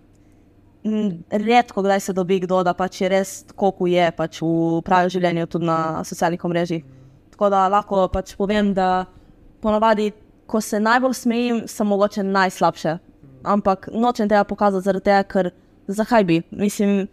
m, 0.88 1.12
redko 1.45 1.84
kdaj 1.84 2.07
se 2.09 2.16
dobi 2.16 2.40
kdo, 2.40 2.62
da 2.64 2.72
pač 2.72 3.03
je 3.05 3.12
res 3.12 3.36
tako, 3.53 3.74
kot 3.82 3.92
je 3.92 4.09
pač 4.16 4.40
v 4.40 4.80
pravem 4.88 5.12
življenju, 5.12 5.53
tudi 5.53 5.68
na 5.68 5.78
socialnih 6.09 6.49
omrežjih. 6.49 6.88
Tako 7.36 7.53
da 7.53 7.68
lahko 7.68 8.09
pač 8.09 8.32
povem, 8.40 8.72
da 8.72 9.05
ponavadi, 9.61 10.14
ko 10.47 10.61
se 10.61 10.80
najbolj 10.80 11.14
smejim, 11.14 11.62
sem 11.68 11.86
mogoče 11.86 12.22
najslabše. 12.22 12.99
Ampak 13.45 13.88
nočem 13.92 14.28
tega 14.28 14.45
pokazati, 14.45 14.84
zaradi 14.84 15.05
tega, 15.05 15.22
ker 15.22 15.51
zakaj 15.86 16.24
bi? 16.24 16.42
Mislim, 16.51 17.07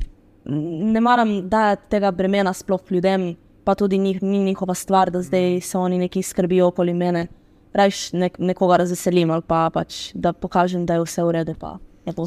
ne 0.46 1.02
maram 1.02 1.50
dajati 1.50 1.90
tega 1.90 2.12
bremena 2.12 2.54
sploh 2.54 2.82
ljudem, 2.90 3.36
pa 3.64 3.76
tudi 3.76 3.98
njih, 3.98 4.24
ni 4.24 4.44
njihova 4.44 4.74
stvar, 4.74 5.12
da 5.12 5.22
zdaj 5.22 5.62
se 5.62 5.78
oni 5.78 5.98
neki 5.98 6.24
skrbijo 6.24 6.68
okoli 6.68 6.94
mene. 6.94 7.28
Rajš 7.74 8.14
nek, 8.14 8.40
nekoga 8.40 8.78
razveselim 8.78 9.32
ali 9.32 9.42
pa 9.48 9.70
pač, 9.74 10.12
da 10.14 10.34
pokažem, 10.34 10.86
da 10.86 10.94
je 10.94 11.06
vse 11.06 11.24
v 11.24 11.32
redu. 11.32 11.56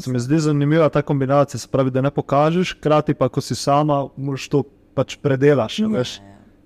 Se 0.01 0.11
mi 0.11 0.19
zdi 0.19 0.39
zanimiva 0.39 0.89
ta 0.89 1.01
kombinacija, 1.01 1.59
se 1.59 1.67
pravi, 1.71 1.91
da 1.91 2.01
ne 2.01 2.11
pokažeš, 2.11 2.77
hkrati 2.77 3.13
pa, 3.13 3.29
ko 3.29 3.41
si 3.41 3.55
sama, 3.55 4.07
moraš 4.17 4.47
to 4.49 4.63
pač 4.95 5.17
predelaš. 5.21 5.79
Ja, 5.79 5.87
veš. 5.87 6.19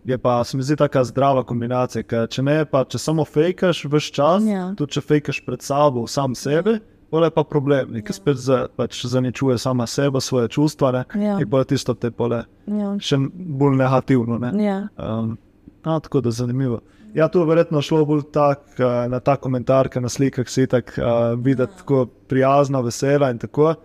Je 0.10 0.18
pa, 0.18 0.40
se 0.44 0.58
mi 0.58 0.64
zdi, 0.64 0.76
tako 0.76 1.04
zdrava 1.06 1.44
kombinacija. 1.46 2.02
Ker 2.04 2.28
če 2.34 2.42
ne, 2.42 2.56
pa 2.66 2.82
če 2.90 2.98
samo 2.98 3.26
fejkaš 3.26 3.84
vse 3.86 4.14
čas, 4.16 4.46
Ja. 4.50 4.72
tudi 4.78 4.96
če 4.98 5.02
fejkaš 5.06 5.44
pred 5.46 5.62
sabo, 5.62 6.08
sam 6.10 6.34
sebe, 6.36 6.80
pol 7.12 7.28
je 7.28 7.30
pa 7.36 7.44
problem, 7.46 7.94
ki 8.02 8.14
spet 8.14 8.38
za, 8.42 8.64
pač 8.76 9.04
zaničuje 9.06 9.58
sama 9.62 9.86
sebe, 9.90 10.22
svoje 10.22 10.50
čustva. 10.50 10.92
Ne? 10.92 11.04
Ja. 11.14 11.38
In 11.38 11.50
pa 11.50 11.62
je 11.62 11.76
tisto 11.76 11.94
te 11.94 12.10
pole 12.12 12.44
Ja. 12.66 12.96
še 12.98 13.20
bolj 13.34 13.78
negativno. 13.78 14.40
Ne? 14.42 14.52
Ja. 14.64 14.80
Um, 14.98 15.36
a, 15.84 16.00
tako 16.00 16.22
da 16.26 16.34
zanimivo. 16.34 16.82
Ja, 17.14 17.28
tu 17.28 17.40
je 17.42 17.46
verjetno 17.50 17.82
šlo 17.82 18.04
bolj 18.06 18.24
tak, 18.34 18.66
eh, 18.78 19.08
na 19.10 19.20
ta 19.20 19.36
komentar, 19.38 19.90
ki 19.90 20.02
na 20.02 20.10
slikah 20.10 20.50
si 20.50 20.68
tako 20.70 21.02
uh, 21.02 21.40
videti, 21.42 21.74
tako 21.82 22.06
prijazna, 22.30 22.82
vesela 22.86 23.30
in 23.34 23.38
tako. 23.42 23.76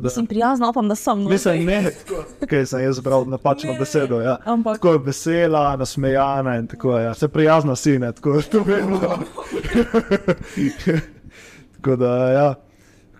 Da, 0.00 0.10
Sem 0.10 0.26
prijazna, 0.26 0.70
upam, 0.70 0.88
da 0.88 0.94
sem. 0.94 1.22
No. 1.22 1.30
mislim, 1.30 1.64
ne, 1.64 1.90
kaj 2.48 2.66
sem 2.66 2.84
jaz 2.84 2.96
zbral 2.96 3.24
napačno 3.28 3.74
besedo. 3.78 4.20
Ja. 4.20 4.36
Ampak 4.44 4.78
Tako 4.78 4.92
je 4.92 4.98
vesela, 4.98 5.76
nasmejana 5.76 6.56
in 6.56 6.66
tako 6.66 6.98
je. 6.98 7.04
Ja. 7.04 7.14
Se 7.14 7.28
prijazna 7.28 7.76
si, 7.76 7.98
ne, 7.98 8.12
tako 8.12 8.42
to 8.42 8.62
vemo. 8.66 9.00
tako 11.76 11.96
da, 11.96 12.32
ja. 12.32 12.54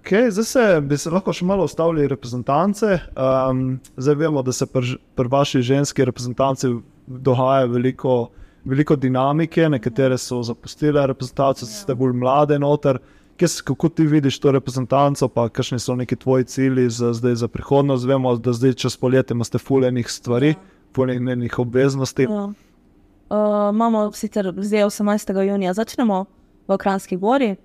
Okay, 0.05 0.31
zdaj 0.31 0.45
se, 0.45 0.81
bi 0.85 0.97
se 1.01 1.09
lahko 1.11 1.33
še 1.33 1.47
malo 1.49 1.65
ustavili 1.65 2.05
reprezentance. 2.09 2.99
Um, 3.17 3.79
zdaj 3.97 4.19
vemo, 4.21 4.43
da 4.45 4.53
se 4.53 4.67
pri 4.69 4.99
pr 5.17 5.31
vaši 5.33 5.63
ženski 5.65 6.05
reprezentanci 6.05 6.69
dogaja 7.07 7.65
veliko, 7.73 8.29
veliko 8.69 8.99
dinamike, 9.01 9.65
nekatere 9.73 10.19
so 10.21 10.43
zapustile 10.45 11.07
reprezentance, 11.09 11.65
ste 11.65 11.97
bolj 11.97 12.13
mlade 12.21 12.59
noter. 12.61 13.01
Kje, 13.01 13.24
se- 13.41 13.63
kako 13.65 13.89
ti 13.89 14.07
vidiš 14.07 14.39
to 14.39 14.53
reprezentanco, 14.53 15.29
pa 15.29 15.49
kakšni 15.49 15.79
so 15.79 15.95
neki 15.95 16.17
tvoji 16.17 16.45
cilji 16.45 16.91
za, 16.91 17.13
zdaj, 17.13 17.35
za 17.35 17.49
prihodnost? 17.49 18.07
Vemo, 18.07 18.37
da 18.37 18.53
zdaj 18.53 18.73
čez 18.73 18.97
poletje 18.97 19.35
imate 19.35 19.59
fulejnih 19.59 20.11
stvari, 20.11 20.55
fulejnih 20.95 21.59
obveznosti. 21.59 22.23
Ja. 22.23 22.45
Uh, 22.45 23.75
imamo 23.75 24.13
sicer 24.13 24.55
zdaj 24.57 24.85
18. 24.85 25.41
junija, 25.41 25.73
začnemo 25.73 26.25
v 26.69 26.77
Kranjski 26.79 27.17
gori. 27.17 27.57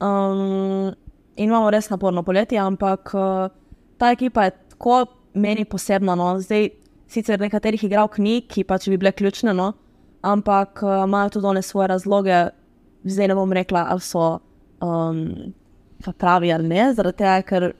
Um, 0.00 0.94
in 1.36 1.48
imamo 1.48 1.70
res 1.70 1.90
naporno 1.90 2.22
poletje, 2.22 2.58
ampak 2.58 3.14
uh, 3.14 3.48
ta 3.98 4.10
ekipa 4.10 4.44
je 4.44 4.50
tako 4.70 5.06
meni 5.34 5.64
posebna. 5.64 6.14
No. 6.14 6.40
Zdaj, 6.40 6.70
sicer 7.06 7.40
nekaterih 7.40 7.84
igralk 7.84 8.18
ni, 8.18 8.40
ki 8.40 8.64
pač 8.64 8.88
bi 8.88 8.98
bile 8.98 9.12
ključne, 9.12 9.54
no, 9.54 9.72
ampak 10.22 10.82
uh, 10.82 11.04
imajo 11.04 11.30
tudi 11.38 11.46
one 11.46 11.62
svoje 11.62 11.88
razloge. 11.88 12.48
Zdaj 13.04 13.28
ne 13.28 13.34
bom 13.34 13.52
rekla, 13.52 13.86
ali 13.90 14.00
so 14.00 14.38
um, 14.80 15.52
pravi 16.18 16.52
ali 16.52 16.68
ne, 16.68 16.92
zaradi 16.94 17.18
tega, 17.18 17.42
ker 17.42 17.72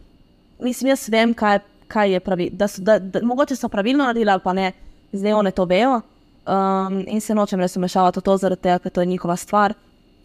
mislim, 0.62 0.92
jaz 0.92 1.08
vem, 1.12 1.34
kaj, 1.34 1.60
kaj 1.88 2.12
je 2.12 2.20
pravi. 2.20 2.50
Da 2.52 2.68
so, 2.68 2.82
da, 2.82 2.98
da, 2.98 3.22
mogoče 3.22 3.56
so 3.56 3.68
pravilno 3.68 4.04
naredili 4.04 4.30
ali 4.30 4.44
pa 4.44 4.52
ne, 4.52 4.72
zdaj 5.12 5.32
one 5.32 5.50
to 5.50 5.64
vejo. 5.64 6.00
Um, 6.48 7.02
in 7.06 7.20
se 7.20 7.34
nočem 7.34 7.60
res 7.60 7.76
vmešavati 7.76 8.20
v 8.20 8.24
to, 8.24 8.36
zaradi 8.40 8.62
tega, 8.62 8.78
ker 8.78 8.92
to 8.92 9.04
je 9.04 9.06
njihova 9.06 9.36
stvar. 9.36 9.74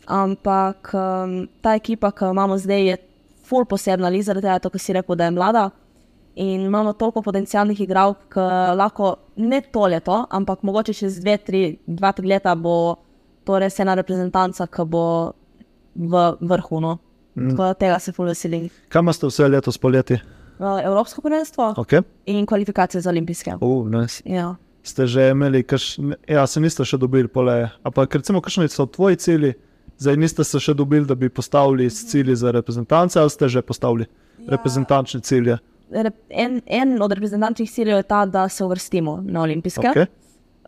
Ampak 0.08 0.92
um, 0.94 1.48
ta 1.62 1.76
ekipa, 1.76 2.12
ki 2.12 2.26
jo 2.26 2.32
imamo 2.32 2.58
zdaj, 2.58 2.88
je 2.88 2.98
ful 3.44 3.66
posebna, 3.66 4.08
ali 4.08 4.24
zaradi 4.24 4.48
tega, 4.48 4.70
kot 4.70 4.82
si 4.82 4.94
rekel, 4.96 5.20
da 5.20 5.28
je 5.28 5.36
mlada. 5.36 5.70
In 6.36 6.66
imamo 6.66 6.94
toliko 6.98 7.22
potencijalnih 7.22 7.82
igralk, 7.82 8.24
ki 8.34 8.46
lahko 8.80 9.16
ne 9.36 9.62
to 9.62 9.86
leto, 9.88 10.24
ampak 10.32 10.64
mogoče 10.64 10.94
čez 10.94 11.20
dve, 11.22 11.38
tri, 11.38 11.64
dva, 11.86 12.12
tri 12.12 12.28
leta 12.28 12.56
bo 12.56 12.96
to 13.46 13.60
res 13.60 13.78
ena 13.80 13.94
reprezentanca, 14.00 14.66
ki 14.68 14.86
bo 14.90 15.06
v 15.96 16.38
vrhu. 16.42 16.80
No. 16.80 16.98
Mm. 17.36 17.50
Tako 17.50 17.74
tega 17.74 18.00
se 18.00 18.12
ful 18.12 18.26
veselim. 18.30 18.70
Kam 18.90 19.10
ste 19.14 19.28
vse 19.28 19.48
letos 19.48 19.78
poleti? 19.78 20.20
Evropsko 20.60 21.22
prvenstvo 21.22 21.74
Okay. 21.78 22.04
in 22.26 22.46
kvalifikacije 22.46 23.02
za 23.02 23.10
olimpijske. 23.10 23.56
Uh, 23.62 23.90
nice. 23.90 24.22
Ja. 24.26 24.56
Ste 24.84 25.08
že 25.08 25.30
imeli, 25.30 25.64
kaš, 25.64 25.98
ja, 26.28 26.48
se 26.48 26.60
niste 26.60 26.86
še 26.86 26.98
dobili, 26.98 27.28
pole. 27.28 27.70
Ampak 27.84 28.16
recimo, 28.16 28.42
kakšni 28.42 28.68
so 28.70 28.86
tvoji 28.86 29.16
cilji, 29.16 29.54
zdaj 29.98 30.18
niste 30.18 30.44
se 30.44 30.60
še 30.60 30.74
dobili, 30.74 31.06
da 31.06 31.16
bi 31.16 31.30
postavili 31.30 31.90
cilje 31.90 32.36
za 32.36 32.52
reprezentance, 32.52 33.20
ali 33.20 33.30
ste 33.30 33.50
že 33.50 33.62
postavili 33.62 34.06
ja. 34.06 34.52
reprezentančne 34.56 35.22
cilje? 35.22 35.58
Rep- 35.92 36.22
En, 36.30 36.62
en 36.66 37.02
od 37.02 37.12
reprezentančnih 37.12 37.72
ciljev 37.72 37.98
je 37.98 38.04
ta, 38.04 38.26
da 38.26 38.50
se 38.50 38.64
uvrstimo 38.64 39.22
na 39.26 39.42
olimpijske. 39.42 39.88
Okay. 39.88 40.06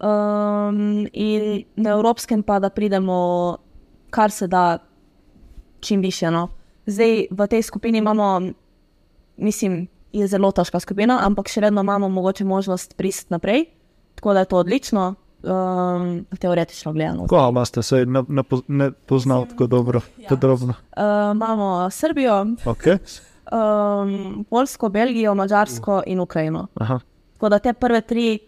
Um, 0.01 1.07
in 1.13 1.63
na 1.75 1.89
evropskem 1.89 2.43
pa, 2.43 2.59
da 2.59 2.69
pridemo 2.69 3.57
kar 4.09 4.31
se 4.31 4.47
da 4.47 4.77
čim 5.79 6.01
više. 6.01 6.31
No. 6.31 6.47
Zdaj 6.85 7.27
v 7.31 7.47
tej 7.47 7.61
skupini 7.61 7.97
imamo, 7.97 8.41
mislim, 9.37 9.87
je 10.11 10.27
zelo 10.27 10.51
težka 10.51 10.79
skupina, 10.79 11.19
ampak 11.21 11.47
še 11.47 11.61
vedno 11.61 11.81
imamo 11.81 12.09
mogoče 12.09 12.45
možnost 12.45 12.97
pristati 12.97 13.33
naprej, 13.33 13.65
tako 14.15 14.33
da 14.33 14.39
je 14.39 14.45
to 14.45 14.57
odlično, 14.57 15.15
um, 15.43 16.05
teoretično 16.31 16.93
gledano. 16.93 17.27
Koga 17.27 17.49
imate, 17.49 17.83
se 17.83 17.95
ne, 17.97 18.23
ne, 18.29 18.43
poz- 18.43 18.63
ne 18.69 18.91
poznam 18.93 19.45
tako 19.45 19.67
dobro, 19.67 20.01
Ja. 20.17 20.29
podrobno. 20.29 20.73
Uh, 20.91 21.03
imamo 21.33 21.89
Srbijo, 21.91 22.45
Okay. 22.65 22.97
um, 23.51 24.45
Polsko, 24.45 24.89
Belgijo, 24.89 25.35
Mačarsko 25.35 26.03
in 26.05 26.19
Ukrajino. 26.19 26.67
Aha, 26.75 26.99
Tako 27.33 27.49
da 27.49 27.59
te 27.59 27.73
prve 27.73 28.01
tri 28.01 28.39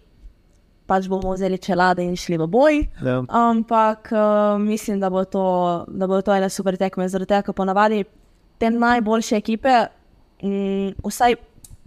pač 0.87 1.07
bomo 1.11 1.33
vzeli 1.35 1.59
čelade 1.59 2.03
in 2.03 2.15
šli 2.15 2.37
v 2.37 2.47
boj. 2.47 2.79
ja. 3.03 3.21
Ampak 3.27 4.11
uh, 4.11 4.55
mislim, 4.61 4.99
da 4.99 5.09
bo 5.09 5.25
to, 5.25 5.85
da 5.87 6.07
bo 6.07 6.21
to 6.21 6.35
ena 6.35 6.49
super 6.49 6.77
tekme, 6.77 7.09
zaradi 7.09 7.33
tega, 7.33 7.43
ker 7.45 7.55
ponavadi 7.55 8.03
te 8.57 8.69
najboljše 8.71 9.37
ekipe, 9.37 9.73
mm, 10.43 10.95
vsaj 11.05 11.35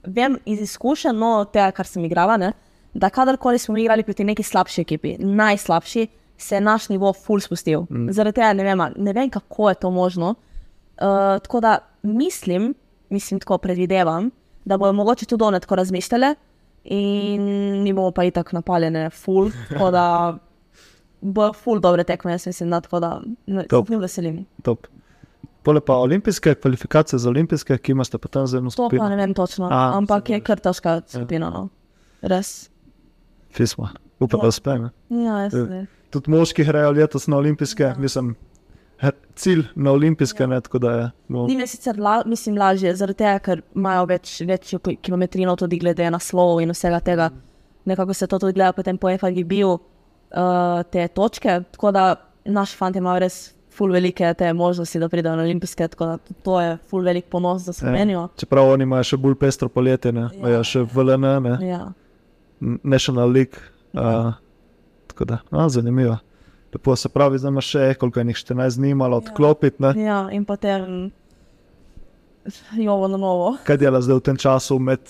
vem 0.05 0.39
iz 0.47 0.61
izkušenj, 0.63 1.17
no, 1.17 1.33
tega, 1.53 1.71
kar 1.77 1.89
sem 1.89 2.05
igrala, 2.05 2.37
ne, 2.41 2.53
da 2.95 3.11
kadarkoli 3.11 3.59
smo 3.59 3.77
igrali 3.79 4.03
proti 4.03 4.25
neki 4.25 4.43
slabši 4.43 4.81
ekipi, 4.81 5.17
najslabši, 5.19 6.07
se 6.41 6.57
je 6.57 6.61
naš 6.61 6.89
nivo 6.89 7.13
full 7.13 7.41
spustil. 7.41 7.85
Mm. 7.91 8.13
Zaradi 8.17 8.41
tega 8.41 8.53
ne 8.57 8.65
vem, 8.65 8.85
ne 8.97 9.13
vem, 9.13 9.31
kako 9.31 9.69
je 9.69 9.75
to 9.75 9.91
možno. 9.91 10.35
Uh, 11.01 11.41
tako 11.43 11.61
da 11.61 11.79
mislim, 12.03 12.75
mislim, 13.09 13.41
tako 13.41 13.59
predvidevam, 13.59 14.31
da 14.65 14.79
bodo 14.79 14.93
mogoče 14.93 15.27
tudi 15.27 15.45
one 15.45 15.61
tako 15.61 15.77
razmišljale. 15.77 16.35
In 16.85 17.43
mi 17.83 17.93
bomo 17.93 18.11
pa 18.11 18.25
itak 18.25 18.53
napaljene, 18.53 19.11
full, 19.11 19.51
tako 19.69 19.91
da 19.91 20.05
bo 21.21 21.53
full 21.53 21.81
dobre 21.81 22.05
tekme, 22.05 22.33
jaz 22.33 22.47
mislim, 22.47 22.71
da 22.71 22.81
tako 22.81 23.01
da 23.01 23.11
ne, 23.47 23.65
veselim. 23.91 24.47
top. 24.63 24.87
Pole 25.63 25.81
pa 25.81 25.95
olimpijske 25.95 26.55
kvalifikacije 26.55 27.19
za 27.19 27.29
olimpijske, 27.29 27.79
ki 27.79 27.93
imate 27.93 28.19
pa 28.19 28.29
tam 28.29 28.47
zelo 28.47 28.65
To 28.65 28.71
skupino. 28.71 29.03
pa 29.03 29.09
ne 29.09 29.17
vem 29.17 29.35
točno, 29.35 29.69
A, 29.71 29.93
ampak 29.95 30.31
je 30.31 30.41
kar 30.41 30.59
težka 30.59 31.03
skupina. 31.07 31.51
No. 31.51 31.69
Res. 32.23 32.71
Fisma. 33.51 33.91
Upam, 34.21 34.39
Ja. 34.39 34.43
da 34.43 34.49
uspe. 34.49 34.71
Ja, 35.11 35.39
jaz 35.39 35.55
Ja. 35.55 35.65
ne. 35.65 35.87
Tudi 36.11 36.31
moški 36.31 36.65
grejo 36.65 36.91
letos 36.91 37.27
na 37.27 37.37
olimpijske, 37.37 37.83
ja. 37.83 37.95
mislim, 37.99 38.35
cilj 39.35 39.63
na 39.75 39.93
olimpijske, 39.93 40.43
ja. 40.43 40.47
ne, 40.47 40.61
tako 40.61 40.79
da 40.79 40.91
je. 40.93 41.11
No, 41.29 41.47
Ni 41.47 41.57
mi 41.57 41.67
sicer 41.67 41.99
la, 41.99 42.23
mislim, 42.27 42.59
lažje, 42.59 42.95
zaradi 42.95 43.19
tega, 43.19 43.39
ker 43.39 43.63
imajo 43.75 44.07
več, 44.07 44.35
ki- 44.83 44.97
kilometrino 44.97 45.57
tudi 45.57 45.79
glede 45.79 46.11
naslov 46.11 46.61
in 46.61 46.71
vsega 46.71 47.01
tega. 47.01 47.31
Nekako 47.85 48.15
se 48.15 48.27
to 48.27 48.39
tudi 48.39 48.53
gleda 48.53 48.73
potem 48.73 48.99
po 48.99 49.09
FIGB-u, 49.09 49.71
uh, 49.73 50.83
te 50.85 51.09
točke. 51.09 51.61
Tako 51.73 51.93
da 51.93 52.05
naši 52.45 52.77
fanti 52.77 52.99
imajo 52.99 53.19
res 53.19 53.39
ful 53.71 53.93
velike 53.93 54.35
te 54.35 54.53
možnosti, 54.53 54.99
da 54.99 55.09
pridejo 55.09 55.37
na 55.37 55.43
olimpijske, 55.43 55.89
tako 55.89 56.07
da 56.07 56.19
to 56.43 56.61
je 56.61 56.77
ful 56.91 57.01
velik 57.01 57.25
ponos 57.25 57.63
za 57.63 57.73
Slovenijo. 57.73 58.29
Čeprav 58.37 58.69
oni 58.69 58.83
imajo 58.83 59.03
še 59.05 59.17
bolj 59.17 59.35
pestro 59.35 59.69
poletje, 59.69 60.13
ne, 60.13 60.29
ja. 60.35 60.49
Ja. 60.49 60.63
še 60.63 60.83
VLN, 60.85 61.25
ne, 61.43 61.57
Ja. 61.63 61.93
National 62.85 63.31
League. 63.31 63.57
Uh, 63.93 64.33
tako 65.07 65.25
da, 65.25 65.39
no, 65.51 65.69
zanimivo. 65.69 66.19
Lepo 66.75 66.97
se 66.97 67.09
pravi, 67.09 67.39
zdaj 67.39 67.51
imaš 67.51 67.71
še 67.75 67.95
koliko 67.99 68.21
je 68.21 68.25
njih 68.25 68.37
14 68.37 68.79
dni, 68.79 68.95
malo 68.95 69.17
odklopiti. 69.19 69.83
Ne? 69.83 69.95
ja, 70.05 70.21
in 70.33 70.45
potem 70.45 71.11
jovo 72.79 73.09
na 73.09 73.17
novo. 73.17 73.57
Kaj 73.67 73.77
dela 73.77 74.01
zdaj 74.01 74.21
v 74.21 74.25
tem 74.31 74.37
času 74.37 74.79
med 74.79 75.01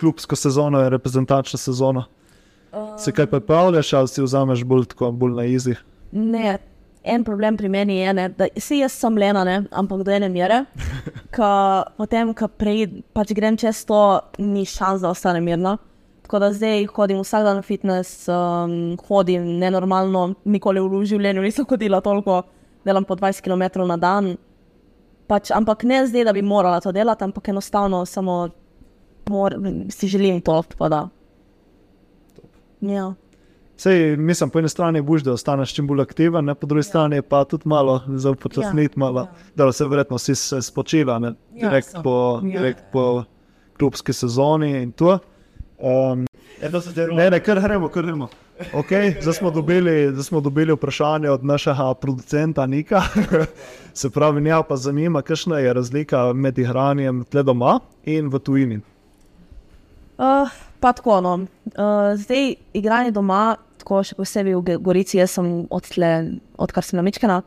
klubsko 0.00 0.36
sezono 0.36 0.80
in 0.80 0.88
reprezentančno 0.88 1.58
sezono? 1.58 2.04
Se 2.98 3.12
kaj 3.12 3.26
pripravljaš 3.30 3.92
ali 3.92 4.08
si 4.08 4.22
vzameš 4.22 4.64
bolj, 4.64 4.88
tako, 4.90 5.12
bolj 5.12 5.36
na 5.36 5.44
izi? 5.44 5.76
Ne, 6.12 6.58
en 7.04 7.24
problem 7.24 7.56
pri 7.56 7.68
meni 7.68 7.96
je, 7.96 8.14
ne, 8.14 8.28
da 8.28 8.48
si 8.56 8.80
jaz 8.80 8.96
sem 8.98 9.18
lena, 9.18 9.44
ne, 9.44 9.60
ampak 9.70 10.02
do 10.02 10.10
ene 10.10 10.28
mere. 10.28 10.64
Ka, 11.36 11.84
potem, 11.96 12.34
ko 12.34 12.48
pač 13.12 13.34
grem 13.36 13.56
čez 13.60 13.84
to, 13.86 14.00
ni 14.38 14.64
šans, 14.66 15.04
da 15.04 15.12
ostanem 15.12 15.44
mirna. 15.44 15.76
Tako 16.24 16.38
da 16.40 16.52
zdaj 16.52 16.86
hodim 16.86 17.20
vsak 17.20 17.44
dan 17.44 17.56
na 17.60 17.62
fitness, 17.62 18.28
um, 18.28 18.96
hodim 19.08 19.44
nenormalno, 19.60 20.34
nikoli 20.44 20.80
v 20.80 21.02
življenju 21.04 21.42
nisem 21.44 21.66
hodila 21.68 22.00
toliko, 22.00 22.42
delam 22.84 23.04
po 23.04 23.16
20 23.16 23.44
km 23.44 23.84
na 23.84 23.98
dan. 24.00 24.30
Pač, 25.28 25.50
ampak 25.52 25.84
ne 25.84 26.06
zdaj, 26.08 26.24
da 26.24 26.32
bi 26.32 26.42
morala 26.42 26.80
to 26.80 26.92
delati, 26.92 27.24
ampak 27.24 27.48
enostavno 27.52 28.04
samo 28.08 28.48
mor, 29.28 29.56
si 29.92 30.08
želim 30.08 30.40
to. 30.40 30.62
Ja. 32.80 33.12
Sej, 33.76 34.16
mislim, 34.16 34.50
po 34.50 34.58
eni 34.58 34.68
strani 34.68 35.02
boš, 35.02 35.22
da 35.22 35.32
ostaneš 35.32 35.74
čim 35.74 35.86
bolj 35.86 36.02
aktiven, 36.02 36.44
ne, 36.44 36.54
po 36.54 36.66
drugi 36.66 36.86
ja. 36.86 36.88
strani 36.88 37.22
pa 37.22 37.44
tudi 37.44 37.68
malo 37.68 38.00
za 38.06 38.30
upočasniti, 38.30 39.00
ja. 39.00 39.12
ja. 39.16 39.26
da 39.56 39.72
se 39.72 39.84
verjetno 39.84 40.18
si 40.18 40.34
se 40.34 40.62
spočila, 40.62 41.18
ne, 41.18 41.34
Ja, 41.54 41.68
direkt, 41.68 41.88
so. 41.88 42.02
po, 42.02 42.40
Ja. 42.44 42.60
direkt 42.60 42.84
po 42.92 43.24
klubski 43.78 44.12
sezoni 44.12 44.82
in 44.82 44.92
to. 44.92 45.18
Um, 45.78 46.26
ne, 47.12 47.30
ne, 47.30 47.40
kar 47.40 47.60
gremo, 47.60 47.88
kar 47.88 48.06
gremo. 48.06 48.28
Okay, 48.72 49.16
zdaj, 49.20 49.34
smo 49.34 49.50
dobili, 49.50 50.12
zdaj 50.12 50.22
smo 50.22 50.40
dobili 50.40 50.72
vprašanje 50.72 51.30
od 51.30 51.44
našega 51.44 51.94
producenta 51.94 52.66
Nika. 52.66 53.02
Se 53.94 54.10
pravi, 54.10 54.40
njega 54.40 54.62
pa 54.62 54.76
zanima, 54.76 55.22
kakšna 55.22 55.58
je 55.58 55.72
razlika 55.74 56.32
med 56.32 56.58
igranjem 56.58 57.24
tle 57.24 57.42
doma 57.42 57.80
in 58.04 58.28
v 58.28 58.38
tujini. 58.38 58.80
Uh, 60.18 60.50
pa 60.80 60.92
tako, 60.92 61.20
no. 61.20 61.34
uh, 61.34 62.14
zdaj 62.14 62.54
igranje 62.72 63.10
doma, 63.10 63.56
tako 63.78 64.04
še 64.06 64.14
posebej 64.14 64.54
v 64.54 64.78
Gorici, 64.78 65.18
jaz 65.18 65.34
sem 65.34 65.66
odtle, 65.70 66.38
odkar 66.54 66.86
sem 66.86 67.00
namičkana. 67.00 67.42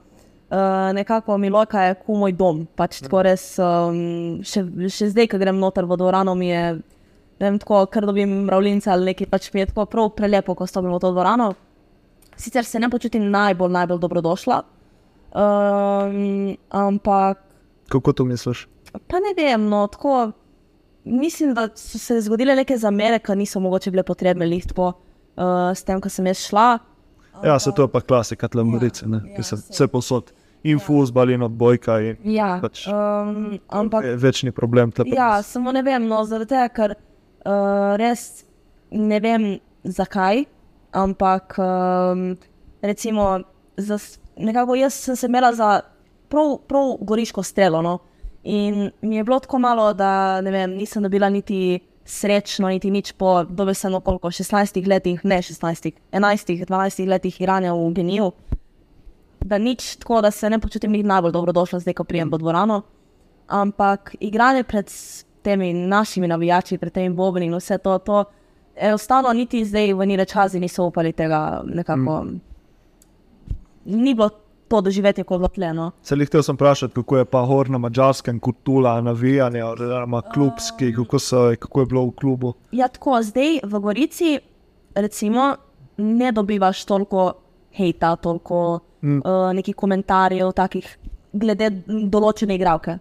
Uh, 0.48 0.92
nekako 0.96 1.38
Milojka 1.38 1.82
je 1.82 1.96
kot 1.96 2.20
moj 2.20 2.36
dom. 2.36 2.66
Pač 2.76 3.00
tako 3.04 3.24
res, 3.24 3.54
um, 3.64 4.44
še, 4.44 4.66
še 4.92 5.12
zdaj, 5.16 5.32
ko 5.32 5.40
grem 5.40 5.60
noter 5.60 5.88
v 5.88 5.96
dvorano, 6.00 6.36
mi 6.36 6.52
je, 6.52 6.62
ne 7.40 7.46
vem, 7.46 7.60
tako, 7.60 7.86
ker 7.86 8.06
dobim 8.06 8.30
mravljince 8.44 8.90
ali 8.90 9.06
nekaj, 9.06 9.28
pač 9.28 9.54
mi 9.54 9.60
je 9.60 9.66
tako 9.68 9.86
prav 9.86 10.10
prelepo, 10.12 10.56
ko 10.56 10.66
stopim 10.66 10.90
v 10.90 11.00
to 11.00 11.12
dvorano. 11.12 11.54
Sicer 12.36 12.66
se 12.66 12.80
ne 12.80 12.90
počutim 12.90 13.30
najbolj, 13.30 13.72
najbolj 13.72 14.00
dobrodošla, 14.00 14.62
um, 15.34 16.18
ampak 16.70 17.38
Kako 17.88 18.14
to 18.14 18.26
misliš? 18.26 18.68
Pa 19.08 19.18
ne 19.18 19.32
vem, 19.38 19.64
no, 19.66 19.88
tako 19.88 20.32
mislim, 21.06 21.54
da 21.54 21.70
so 21.76 21.98
se 21.98 22.22
zgodile 22.22 22.56
neke 22.56 22.78
zamere, 22.78 23.20
ki 23.20 23.36
niso 23.36 23.60
mogoče 23.60 23.92
bile 23.92 24.04
potrebne, 24.04 24.46
lihtpo, 24.46 24.88
uh, 24.88 25.44
s 25.72 25.84
tem, 25.84 26.02
ko 26.02 26.10
sem 26.10 26.26
jaz 26.26 26.42
šla. 26.42 26.80
Ja, 27.46 27.60
se 27.60 27.72
to 27.72 27.82
je 27.82 27.88
pa 27.88 28.02
klasika, 28.02 28.48
tle 28.48 28.64
v 28.64 28.72
Gorici, 28.72 29.06
ne, 29.08 29.22
ja, 29.24 29.36
ki 29.36 29.44
se 29.44 29.58
se- 29.58 29.72
vse 29.72 29.88
posod. 29.88 30.34
In 30.64 30.80
fuzbal, 30.80 31.30
in 31.30 31.44
odbojka, 31.44 32.00
in 32.02 32.16
Ja, 32.34 32.58
Pač- 32.60 32.88
um, 32.90 33.60
ampak 33.70 34.04
večni 34.18 34.52
problem. 34.52 34.92
pri 34.92 35.14
ja, 35.14 35.42
samo 35.42 35.72
ne 35.72 35.84
vem, 35.84 36.08
no, 36.08 36.24
zaradi 36.26 36.50
tega, 36.50 36.68
ker 36.70 36.96
uh, 37.46 37.96
res 37.98 38.46
ne 38.92 39.20
vem 39.20 39.60
zakaj, 39.84 40.46
ampak 40.92 41.58
um, 41.60 42.38
recimo, 42.82 43.40
za, 43.78 44.00
nekako 44.38 44.76
jaz 44.76 44.94
sem 44.94 45.16
se 45.16 45.28
imela 45.28 45.54
za 45.54 45.82
prav, 46.30 46.58
prav 46.68 46.96
goriško 47.02 47.44
strelo. 47.44 47.82
No? 47.82 48.00
In 48.44 48.92
mi 49.02 49.16
je 49.16 49.24
bilo 49.24 49.40
tako 49.40 49.60
malo, 49.60 49.94
da 49.94 50.40
vem, 50.40 50.72
nisem 50.72 51.04
dobila 51.04 51.30
niti 51.30 51.80
srečno, 52.06 52.70
niti 52.70 52.92
nič 52.92 53.12
po 53.12 53.44
dobesedno 53.44 54.00
koliko, 54.00 54.32
16 54.32 54.88
letih, 54.88 55.26
ne 55.26 55.42
16, 55.42 55.92
11, 56.12 56.66
12 56.66 57.08
letih 57.08 57.42
igranja 57.42 57.74
v 57.74 57.92
Geniju. 57.94 58.32
Da 59.40 59.58
nič 59.58 59.96
tako, 59.96 60.22
da 60.22 60.32
se 60.32 60.50
ne 60.50 60.60
počutim 60.60 60.92
najbolj 60.92 61.32
dobrodošla, 61.32 61.80
zdaj 61.80 61.94
ko 61.94 62.04
prijem 62.04 62.32
v 62.32 62.40
dvorano. 62.40 62.82
Ampak 63.48 64.16
igranje 64.20 64.64
pred 64.64 64.92
temi 65.42 65.74
našimi 65.74 66.28
navijači, 66.28 66.78
pred 66.78 66.94
temi 66.94 67.16
bobni 67.16 67.46
in 67.46 67.56
vse 67.56 67.78
to, 67.78 67.98
to 67.98 68.24
enostavno 68.76 69.34
niti 69.34 69.66
zdaj 69.66 69.94
v 69.94 70.06
Nire 70.06 70.26
čazi 70.26 70.60
niso 70.60 70.86
upali 70.86 71.12
tega 71.14 71.62
nekako. 71.66 72.24
Mm. 72.24 72.40
Ni 73.86 74.14
bilo 74.14 74.30
to 74.68 74.82
doživetje 74.82 75.24
kot 75.24 75.40
vlopljeno. 75.40 75.92
Se 76.04 76.16
jih 76.16 76.28
hotel 76.28 76.44
sem 76.44 76.56
vprašati, 76.56 76.94
kako 76.94 77.18
je 77.18 77.26
pa 77.26 77.42
hor 77.46 77.70
na 77.70 77.78
mačarskem 77.78 78.40
kultura, 78.40 79.02
navijanje, 79.02 79.64
oziroma 79.64 80.22
klubski, 80.22 80.94
kako, 80.96 81.20
so, 81.20 81.56
kako 81.60 81.80
je 81.80 81.86
bilo 81.86 82.06
v 82.06 82.12
klubu. 82.12 82.54
Ja, 82.72 82.88
tako 82.88 83.22
zdaj 83.24 83.60
v 83.64 83.80
Gorici, 83.80 84.40
recimo, 84.96 85.56
ne 85.98 86.32
dobivaš 86.32 86.86
toliko 86.86 87.34
hejta, 87.78 88.16
toliko 88.16 88.80
mm. 89.02 89.18
uh, 89.18 89.54
nekih 89.54 89.76
komentarjev, 89.76 90.52
takih 90.52 90.98
glede 91.34 91.72
določene 91.88 92.56
igralke. 92.56 92.98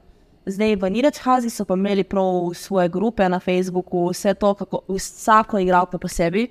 Zdaj 0.47 0.77
v 0.77 0.91
Nirečhazi 0.91 1.51
so 1.51 1.65
pa 1.67 1.75
imeli 1.75 2.05
prav 2.05 2.55
svoje 2.55 2.89
grupe 2.89 3.29
na 3.29 3.41
Facebooku, 3.41 4.09
vse 4.13 4.35
to, 4.35 4.55
kako 4.55 4.81
vsako 4.89 5.59
igralko 5.59 5.99
posebej. 5.99 6.49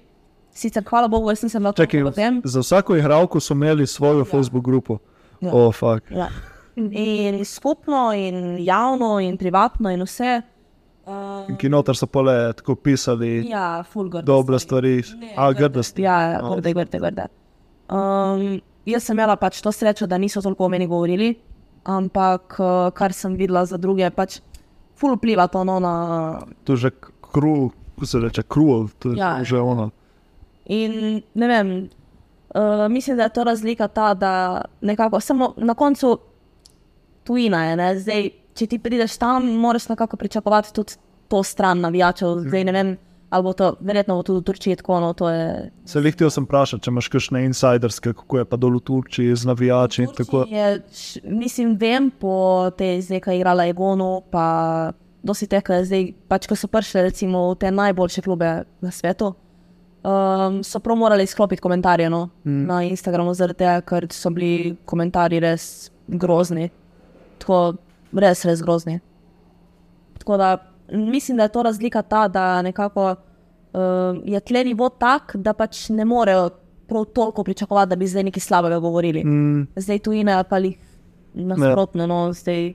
Sicer, 0.52 0.84
hvala 0.84 1.08
Bogu, 1.08 1.30
jaz 1.32 1.44
nisem 1.44 1.64
lahko 1.64 1.80
Čakaj, 1.84 2.04
potem. 2.04 2.42
za 2.44 2.60
vsako 2.60 2.96
igralko 2.96 3.40
so 3.40 3.54
imeli 3.54 3.88
svojo 3.88 4.20
ja. 4.20 4.26
Facebook 4.26 4.64
grupo. 4.64 4.98
Ja. 5.42 5.52
Oh. 5.54 5.76
Ja. 6.12 6.28
In 6.76 7.46
skupno, 7.46 8.12
in 8.14 8.58
javno, 8.60 9.20
in 9.20 9.38
privatno, 9.38 9.90
in 9.92 10.04
vse. 10.04 10.42
Uh, 11.06 11.50
In 11.50 11.56
ki 11.56 11.70
noter 11.70 11.96
so 11.96 12.08
pole 12.08 12.54
tako 12.54 12.76
pisali 12.76 13.46
ja, 13.50 13.84
fulgor. 13.84 14.24
dobre 14.24 14.60
stvari, 14.60 15.04
a 15.38 15.52
grdosti. 15.54 16.02
Ja, 16.02 16.22
ja, 16.22 16.40
grde, 16.56 16.74
grde, 16.74 17.00
grde. 17.00 17.28
Um, 17.90 18.60
jaz 18.86 19.04
sem 19.04 19.16
imela 19.16 19.36
pač 19.36 19.62
to 19.62 19.72
srečo, 19.72 20.08
da 20.08 20.18
niso 20.18 20.42
toliko 20.42 20.66
o 20.66 20.70
meni 20.70 20.88
govorili, 20.88 21.36
ampak 21.86 22.58
uh, 22.60 22.90
kar 22.94 23.14
sem 23.14 23.36
videla 23.38 23.66
za 23.66 23.78
druge, 23.78 24.10
pač 24.10 24.40
ful 24.98 25.16
vpliva 25.16 25.48
to 25.48 25.64
no, 25.64 25.80
na. 25.80 25.94
To 26.64 26.74
je 26.74 26.88
že 26.88 26.92
krul, 27.22 27.70
kako 27.96 28.06
se 28.06 28.20
reče, 28.20 28.44
krul, 28.44 28.90
to 29.00 29.12
je 29.12 29.18
Ja. 29.18 29.44
že 29.44 29.60
ono. 29.60 29.92
In 30.66 31.22
ne 31.34 31.48
vem, 31.48 31.90
uh, 32.56 32.88
mislim, 32.90 33.18
da 33.18 33.24
je 33.24 33.34
to 33.34 33.44
razlika 33.44 33.88
ta, 33.88 34.14
da 34.14 34.62
nekako 34.82 35.20
samo 35.20 35.54
na 35.58 35.74
koncu 35.74 36.18
tujina 37.24 37.66
je. 37.66 37.76
Ne? 37.76 37.90
Zdaj, 38.00 38.30
če 38.56 38.68
ti 38.68 38.80
prideš 38.80 39.18
tam, 39.18 39.46
moraš 39.60 39.90
nekako 39.90 40.18
pričakovati 40.18 40.74
tudi 40.74 40.94
to 41.28 41.44
stran 41.44 41.80
navijačev. 41.80 42.40
Zdaj 42.48 42.64
ne 42.64 42.72
vem, 42.72 42.98
ali 43.36 43.44
bo 43.44 43.54
to, 43.54 43.74
verjetno 43.84 44.16
bo 44.16 44.24
tudi 44.24 44.40
v 44.40 44.48
Turčiji 44.48 44.76
tako, 44.80 45.00
no 45.04 45.30
je. 45.30 45.72
Se 45.86 46.02
hotel 46.02 46.30
sem 46.32 46.46
vprašati, 46.48 46.84
če 46.84 46.92
imaš 46.94 47.10
kakšne 47.12 47.44
insiderske, 47.46 48.14
kako 48.16 48.40
je 48.40 48.46
pa 48.48 48.60
dol 48.60 48.78
v 48.80 48.84
Turčiji 48.88 49.36
z 49.36 49.50
navijači. 49.50 50.08
Tako, 50.16 50.46
Je, 50.50 50.82
š- 50.92 51.24
mislim, 51.24 51.76
vem 51.80 52.10
po 52.12 52.72
tej 52.78 53.02
zdaj, 53.02 53.22
ki 53.26 53.36
je 53.36 53.42
igrala 53.42 53.68
Egonu, 53.68 54.22
pa 54.32 54.46
dosti 55.26 55.50
teh, 55.52 55.64
ki 55.66 55.82
zdaj, 55.84 56.06
pač 56.32 56.48
ko 56.48 56.56
so 56.56 56.70
prišli 56.72 57.10
recimo 57.10 57.50
v 57.52 57.58
te 57.60 57.72
najboljše 57.72 58.24
klube 58.24 58.52
na 58.82 58.92
svetu. 58.92 59.34
Um, 60.06 60.62
so 60.64 60.80
prav 60.80 60.98
morali 61.02 61.26
izklopiti 61.26 61.62
komentarje 61.62 62.10
no, 62.14 62.30
mm. 62.46 62.66
na 62.70 62.84
Instagramu, 62.86 63.34
zaradi 63.34 63.64
tega, 63.64 63.82
ker 63.82 64.06
so 64.14 64.30
bili 64.30 64.76
komentarji 64.86 65.42
res 65.42 65.90
grozni. 66.08 66.70
Tako, 67.42 67.74
res, 68.14 68.46
res 68.46 68.62
grozni. 68.62 69.00
Tako 70.22 70.38
da 70.38 70.52
mislim, 70.92 71.38
da 71.38 71.44
je 71.44 71.52
to 71.52 71.64
razlika 71.64 72.02
ta, 72.02 72.28
da 72.28 72.62
nekako 72.62 73.16
uh, 73.76 73.82
je 74.24 74.40
tle 74.42 74.64
nivo 74.64 74.90
tak, 74.92 75.36
da 75.38 75.54
pač 75.54 75.90
ne 75.90 76.06
morejo 76.06 76.50
prav 76.88 77.06
toliko 77.08 77.44
pričakovati, 77.44 77.90
da 77.90 77.96
bi 77.96 78.08
zdaj 78.08 78.24
nekaj 78.24 78.42
slabega 78.42 78.80
govorili. 78.80 79.24
mm, 79.24 79.68
Zdaj 79.76 80.00
tujine 80.00 80.34
ali 80.34 80.46
pa 80.50 80.58
jih 80.60 80.78
nasprotno, 81.36 82.08
no, 82.08 82.34
zdaj. 82.34 82.74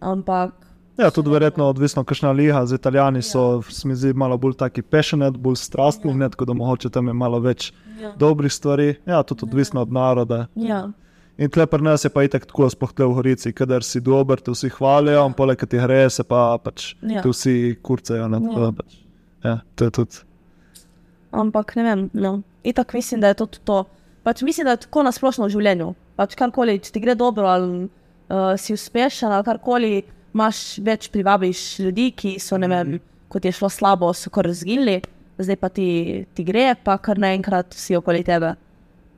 Ampak 0.00 0.54
ja, 0.96 1.10
tudi 1.10 1.30
verjetno 1.30 1.64
odvisno, 1.64 2.04
kakšna 2.04 2.30
liga. 2.32 2.66
Z 2.66 2.74
Italijani 2.74 3.22
so, 3.22 3.62
se 3.62 3.88
mi 3.88 3.94
zdi, 3.94 4.12
malo 4.12 4.38
bolj 4.38 4.54
taki 4.54 4.82
passionate, 4.82 5.38
bolj 5.38 5.56
strastni, 5.56 6.12
ja. 6.12 6.28
tako 6.28 6.44
da 6.44 6.54
mogoče 6.54 6.90
tam 6.90 7.06
je 7.06 7.12
malo 7.14 7.40
več 7.40 7.72
Ja. 7.98 8.12
dobrih 8.14 8.52
stvari. 8.52 8.94
Ja, 9.06 9.22
tudi 9.22 9.42
odvisno 9.42 9.82
od 9.82 9.92
naroda. 9.92 10.46
ja. 10.54 10.88
In 11.36 11.50
tle 11.50 11.66
pri 11.66 11.82
nas 11.82 12.04
je 12.04 12.10
pa 12.10 12.22
itek 12.22 12.46
tako, 12.46 12.66
sploh 12.66 12.92
tle 12.92 13.06
v 13.06 13.14
Gorici, 13.14 13.52
kadar 13.52 13.82
si 13.82 14.00
dober, 14.00 14.40
te 14.40 14.50
vsi 14.50 14.68
hvalijo, 14.68 15.20
in 15.22 15.32
poleg 15.32 15.54
tega 15.56 15.70
ti 15.70 15.78
gre, 15.78 16.10
se 16.10 16.24
pa 16.24 16.58
pač 16.58 16.94
Ja. 17.02 17.22
te 17.22 17.28
vsi 17.28 17.52
kurcajo. 17.80 18.26
Ne, 18.28 18.40
da 18.40 18.72
pač, 18.72 18.96
ja, 19.44 19.60
to 19.74 19.84
je 19.84 19.90
tudi. 19.92 20.18
Ampak 21.30 21.76
ne 21.76 21.84
vem. 21.84 22.10
No. 22.12 22.40
Itak 22.64 22.94
mislim, 22.94 23.20
da 23.20 23.32
je 23.32 23.38
to 23.40 23.46
tudi 23.46 23.64
to. 23.64 23.84
Pač 24.22 24.42
mislim, 24.42 24.64
da 24.64 24.76
je 24.76 24.84
tako 24.84 25.02
na 25.02 25.12
splošno 25.12 25.46
v 25.46 25.54
življenju. 25.54 25.92
Pač 26.18 26.34
karkoli, 26.36 26.78
če 26.82 26.92
ti 26.92 27.00
gre 27.00 27.14
dobro, 27.16 27.46
ali 27.48 27.86
uh, 27.86 28.54
si 28.60 28.74
uspešen, 28.74 29.32
ali 29.32 29.46
karkoli, 29.46 29.92
imaš 30.34 30.78
več 30.84 31.08
privabiš 31.12 31.62
ljudi, 31.84 32.10
ki 32.16 32.34
so, 32.42 32.58
ne 32.60 32.68
vem, 32.68 32.98
kot 33.32 33.44
je 33.44 33.52
šlo 33.54 33.70
slabo, 33.72 34.10
so 34.16 34.32
kar 34.34 34.48
razgili, 34.48 34.98
zdaj 35.38 35.58
pa 35.60 35.70
ti, 35.72 35.88
ti 36.34 36.44
gre, 36.44 36.72
pa 36.84 36.98
kar 37.02 37.20
naenkrat 37.20 37.76
vsi 37.76 37.96
okoli 37.98 38.24
tebe. 38.26 38.54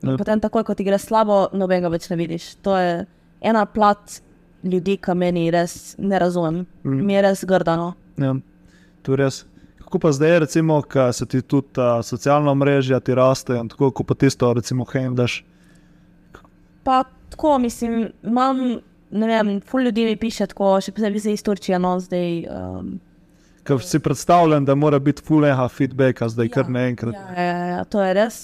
Ja. 0.01 0.15
Potem, 0.17 0.41
takoj, 0.41 0.65
ko 0.65 0.75
ti 0.77 0.85
gre 0.87 0.97
slabo, 1.01 1.47
nobenega 1.53 1.91
več 1.93 2.07
ne 2.09 2.17
vidiš. 2.17 2.55
To 2.65 2.77
je 2.77 3.03
ena 3.41 3.65
plat 3.69 4.21
ljudi, 4.63 4.97
ki 5.01 5.15
meni 5.17 5.49
res 5.53 5.95
ne 6.01 6.19
razumem. 6.21 6.63
Mm. 6.85 7.05
Mi 7.05 7.17
je 7.17 7.25
res 7.27 7.45
grdano. 7.49 7.93
Ja, 8.21 8.35
to 9.05 9.13
je 9.13 9.21
res. 9.21 9.43
Kako 9.91 9.99
pa 9.99 10.11
zdaj, 10.11 10.39
recimo, 10.39 10.81
ko 10.81 11.11
se 11.11 11.25
ti 11.25 11.41
tudi 11.41 11.67
uh, 11.75 11.99
socialna 11.99 12.53
mreža, 12.55 12.99
ti 13.03 13.11
raste 13.15 13.57
in 13.59 13.67
tako, 13.67 13.89
ko 13.91 14.03
pa 14.07 14.15
tisto, 14.15 14.53
recimo, 14.53 14.85
hejmdaš. 14.87 15.41
Pa 16.83 17.03
tako, 17.29 17.57
mislim, 17.59 18.05
imam, 18.23 18.79
ne 19.11 19.27
vem, 19.27 19.49
ful 19.61 19.83
ljudi 19.83 20.05
mi 20.05 20.15
piše 20.15 20.47
tako, 20.47 20.77
še 20.81 20.93
posebej 20.95 21.33
iz 21.33 21.43
Turčije, 21.43 21.79
no 21.79 21.97
zdaj. 21.99 22.29
Um, 22.47 22.93
Ker 23.67 23.83
si 23.83 23.99
predstavljam, 23.99 24.63
da 24.65 24.77
mora 24.79 24.99
biti 24.99 25.25
fuleha 25.27 25.67
feedbacka, 25.67 26.29
zdaj 26.31 26.47
ja, 26.47 26.53
kar 26.55 26.71
naenkrat. 26.71 27.19
ja, 27.35 27.43
ja, 27.43 27.67
ja, 27.73 27.83
to 27.83 27.99
je 27.99 28.13
res. 28.15 28.39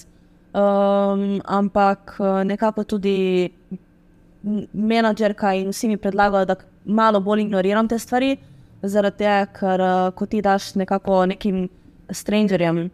Um, 0.51 1.39
ampak 1.45 2.17
eh, 2.19 2.43
nekako 2.43 2.83
tudi 2.83 3.15
m- 3.63 4.67
menadžerka 4.73 5.55
in 5.55 5.71
vsi 5.71 5.87
mi 5.87 5.97
predlagajo, 5.97 6.45
da 6.51 6.59
malo 6.85 7.23
bolj 7.23 7.47
ignoriram 7.47 7.87
te 7.87 7.99
stvari, 7.99 8.35
zaradi 8.83 9.23
tega, 9.23 9.45
ker 9.53 9.81
uh, 9.81 10.11
ko 10.15 10.25
ti 10.25 10.41
daš 10.41 10.75
nekako 10.75 11.25
nekim 11.33 11.67
strangerjem. 12.11 12.87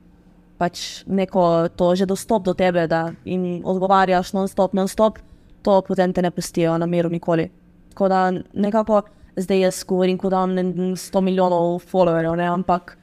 Pač 0.57 1.03
neko 1.07 1.69
to 1.75 1.95
že 1.95 2.05
dostop 2.05 2.45
do 2.45 2.53
tebe, 2.53 2.87
da 2.87 3.11
jim 3.25 3.63
odgovarjaš 3.65 4.33
non-stop, 4.33 4.73
non-stop, 4.73 5.19
to 5.63 5.81
potem 5.81 6.13
te 6.13 6.21
ne 6.21 6.31
pustijo 6.31 6.77
na 6.77 6.85
miru 6.85 7.09
nikoli. 7.09 7.49
Tako 7.93 8.07
da 8.07 8.31
nekako 8.53 9.01
zdaj 9.35 9.59
jaz 9.59 9.83
govorim, 9.87 10.17
kot 10.17 10.31
da 10.31 10.43
imam 10.43 10.53
ne- 10.55 10.95
100 10.95 11.21
milijonov 11.21 11.79
followerjev, 11.79 12.35
ne, 12.35 12.47
ampak 12.47 12.97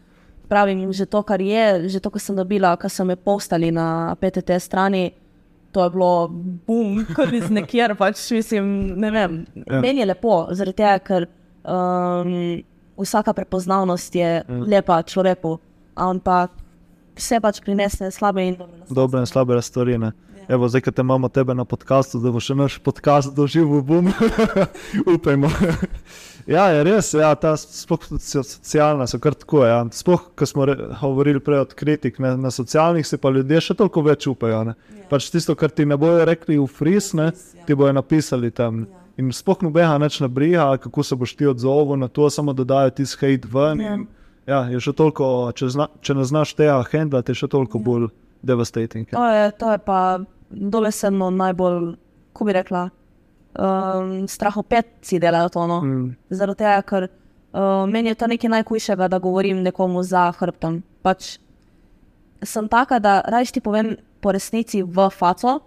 pravim, 0.48 0.92
že 0.92 1.06
to, 1.06 1.22
kar 1.22 1.40
je, 1.40 1.88
že 1.88 2.00
to, 2.00 2.10
kar 2.10 2.20
sem 2.20 2.36
dobila, 2.36 2.76
kar 2.76 2.90
so 2.90 3.04
me 3.04 3.16
postali 3.16 3.70
na 3.70 4.16
PTT 4.20 4.58
strani, 4.60 5.10
to 5.72 5.84
je 5.84 5.90
bilo 5.90 6.28
bum, 6.66 7.04
kot 7.16 7.32
iz 7.32 7.50
nekjer, 7.50 7.94
pač 7.98 8.30
mislim, 8.34 8.94
ne 8.98 9.10
vem. 9.10 9.44
Ja. 9.54 9.80
Meni 9.80 10.02
je 10.02 10.06
lepo, 10.10 10.46
zaradi 10.50 10.82
tega, 10.82 10.98
ker 10.98 11.28
um, 11.64 12.62
vsaka 13.01 13.32
prepoznavnost 13.32 14.14
je 14.14 14.42
Ja. 14.44 14.44
lepa 14.66 15.03
človeku, 15.03 15.59
ampak 15.96 16.51
vse 17.16 17.40
pač 17.40 17.61
prinese 17.61 18.11
slabe 18.11 18.46
in 18.48 18.57
dobre. 18.57 18.80
dobre 18.90 19.20
in 19.20 19.26
slabe 19.26 19.62
stvari. 19.62 19.98
Ne? 19.98 20.12
Evo, 20.51 20.68
zdaj, 20.68 20.80
ko 20.80 20.90
te 20.90 21.03
imamo 21.03 21.28
tebe 21.28 21.55
na 21.55 21.64
podkastu, 21.64 22.18
da 22.18 22.32
bo 22.34 22.40
še 22.42 22.57
naš 22.59 22.78
podcast 22.82 23.30
doživel 23.36 23.84
bom. 23.86 24.09
Upajmo. 25.14 25.46
ja, 26.57 26.64
je 26.74 26.80
res, 26.88 27.12
ja, 27.14 27.30
ta 27.38 27.53
socialna 27.55 29.07
so 29.07 29.20
kar 29.22 29.36
tako. 29.38 29.62
Ja. 29.62 29.84
Sploh, 29.94 30.24
ko 30.34 30.46
smo 30.46 30.66
re, 30.66 30.74
govorili 30.98 31.38
prej 31.44 31.62
od 31.68 31.74
kritik, 31.78 32.18
ne, 32.18 32.34
na 32.36 32.51
socialnih 32.51 33.07
se 33.07 33.18
pa 33.18 33.30
ljudje 33.30 33.61
še 33.68 33.76
toliko 33.78 34.03
več 34.03 34.26
upajo. 34.26 34.64
Ne. 34.72 34.74
Ja. 34.96 35.07
Pač 35.12 35.30
tisto, 35.30 35.55
kar 35.55 35.70
ti 35.70 35.86
ne 35.86 35.94
bojo 36.01 36.24
rekli 36.26 36.59
v 36.59 36.66
fris, 36.66 37.12
ne, 37.14 37.30
ja. 37.30 37.66
ti 37.68 37.78
bojo 37.78 37.94
napisali 37.94 38.51
tam. 38.51 38.88
In 39.20 39.32
sploh 39.36 39.60
nobeha 39.66 39.98
neč 40.00 40.20
ne 40.24 40.28
briga, 40.32 40.70
kako 40.80 41.04
se 41.04 41.16
boš 41.18 41.34
ti 41.36 41.46
odzval 41.50 41.98
na 42.00 42.08
to, 42.08 42.30
samo 42.30 42.54
dodajo 42.56 42.90
ti 42.96 43.04
hate 43.04 43.48
ven. 43.52 43.80
Ja. 43.80 43.94
In, 43.94 44.06
ja, 44.48 44.60
je 44.72 44.80
še 44.80 44.94
toliko, 44.96 45.50
če, 45.56 45.68
zna, 45.74 45.88
če 46.00 46.16
ne 46.16 46.24
znaš 46.24 46.54
tega 46.56 46.78
handlati, 46.88 47.34
je 47.34 47.42
še 47.42 47.50
toliko 47.52 47.78
Ja. 47.78 47.84
bolj 47.84 48.08
devastating. 48.42 49.10
To 49.12 49.26
je, 49.28 49.50
to 49.60 49.72
je 49.74 49.78
pa 49.84 50.00
dobesedno 50.50 51.30
najbolj, 51.30 51.94
ko 52.32 52.48
bi 52.48 52.56
rekla, 52.56 52.88
um, 53.54 54.26
strahopetci 54.28 55.20
delajo 55.20 55.52
to. 55.52 55.66
No. 55.66 55.80
Mm. 55.84 56.16
Zaradi 56.30 56.64
tega, 56.64 56.82
ker 56.82 57.08
uh, 57.10 57.84
meni 57.90 58.14
je 58.14 58.18
to 58.18 58.30
nekaj 58.30 58.54
najhujšega, 58.56 59.10
da 59.12 59.20
govorim 59.20 59.62
nekomu 59.66 60.02
za 60.02 60.30
hrbtom. 60.38 60.80
Pač 61.04 61.36
sem 62.42 62.68
taka, 62.72 62.98
da 62.98 63.20
raje 63.28 63.52
ti 63.52 63.60
povem 63.60 63.96
po 64.20 64.32
resnici 64.32 64.82
v 64.82 65.10
faco. 65.12 65.60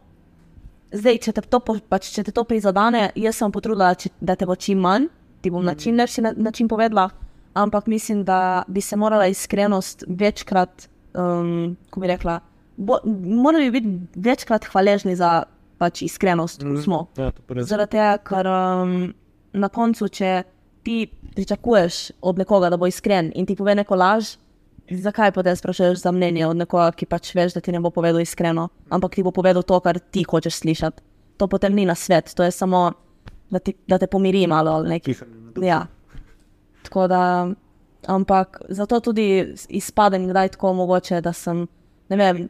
Zdaj, 0.94 1.18
če 1.18 1.32
te 1.34 1.42
to, 1.42 1.60
pač, 1.90 2.12
če 2.14 2.24
te 2.28 2.32
to 2.32 2.44
prizadene, 2.46 3.08
jaz 3.18 3.40
sem 3.42 3.52
potrudila, 3.52 3.96
če, 3.98 4.12
da 4.22 4.36
te 4.38 4.46
bo 4.46 4.56
čim 4.56 4.78
manj, 4.84 5.08
ti 5.42 5.50
bom 5.50 5.66
na 5.66 5.74
čim 5.76 5.98
lepši 5.98 6.22
na- 6.22 6.34
način 6.38 6.68
povedala, 6.70 7.10
ampak 7.54 7.88
mislim, 7.88 8.24
da 8.24 8.64
bi 8.68 8.82
se 8.82 8.96
morala 8.96 9.26
iskrenost 9.28 10.04
večkrat, 10.08 10.88
um, 11.14 11.76
ko 11.90 12.00
bi 12.00 12.08
rekla, 12.08 12.40
bo, 12.78 13.00
morali 13.06 13.72
bi 13.72 13.82
biti 13.82 14.20
večkrat 14.22 14.66
hvaležni 14.66 15.16
za 15.16 15.44
pač 15.78 16.02
iskrenost, 16.02 16.62
ko 16.64 16.78
smo. 16.82 17.08
Ja. 17.18 17.32
Zaradi 17.64 17.92
tega, 17.98 18.18
ker 18.24 18.48
um, 18.48 19.14
na 19.54 19.70
koncu, 19.70 20.08
če 20.08 20.44
ti 20.84 21.08
pričakuješ 21.36 22.12
od 22.22 22.38
nekoga, 22.38 22.70
da 22.70 22.78
bo 22.78 22.88
iskren 22.88 23.32
in 23.36 23.46
ti 23.46 23.56
pove 23.56 23.76
neko 23.76 23.96
laž, 23.96 24.36
zakaj 25.02 25.32
pa 25.32 25.44
te 25.44 25.56
sprašuješ 25.56 26.02
za 26.04 26.12
mnenje 26.12 26.48
od 26.48 26.58
nekoga, 26.58 26.92
ki 26.92 27.08
pač 27.10 27.34
veš, 27.36 27.56
da 27.58 27.62
ti 27.62 27.72
ne 27.72 27.80
bo 27.80 27.90
povedal 27.94 28.22
iskreno, 28.22 28.70
ampak 28.90 29.16
ti 29.16 29.24
bo 29.24 29.32
povedal 29.32 29.64
to, 29.64 29.80
kar 29.80 30.00
ti 30.00 30.26
hočeš 30.28 30.62
slišati. 30.64 31.04
To 31.38 31.48
potem 31.48 31.74
ni 31.76 31.86
na 31.86 31.96
svet, 31.96 32.34
to 32.36 32.44
je 32.44 32.52
samo, 32.52 32.92
da, 33.50 33.60
ti, 33.60 33.74
da 33.88 33.98
te 33.98 34.08
pomiri 34.08 34.46
malo 34.48 34.72
ali 34.72 34.98
nekaj. 34.98 35.16
Ja. 35.62 35.86
Tako 36.84 37.08
da, 37.08 37.22
ampak 38.08 38.62
zato 38.70 39.00
tudi 39.00 39.56
izpadem 39.70 40.28
kdaj 40.28 40.56
tako 40.58 40.74
mogoče, 40.74 41.22
da 41.22 41.34
sem, 41.34 41.68
ne 42.10 42.18
vem. 42.18 42.50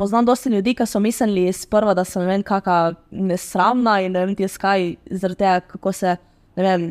Poznam 0.00 0.24
dosti 0.24 0.48
ljudi, 0.48 0.72
ki 0.74 0.86
so 0.88 1.00
mislili 1.00 1.52
sprva, 1.52 1.92
da 1.94 2.04
sem 2.08 2.22
ne 2.24 2.28
vem, 2.30 2.42
kakšna 2.42 2.94
nesramna 3.10 3.98
in 4.00 4.14
ne 4.16 4.24
vem, 4.24 4.32
ti 4.36 4.48
skaj, 4.48 4.94
zaradi 5.10 5.42
tega, 5.42 5.60
kako 5.74 5.92
se, 5.92 6.14
ne 6.56 6.64
vem, 6.64 6.86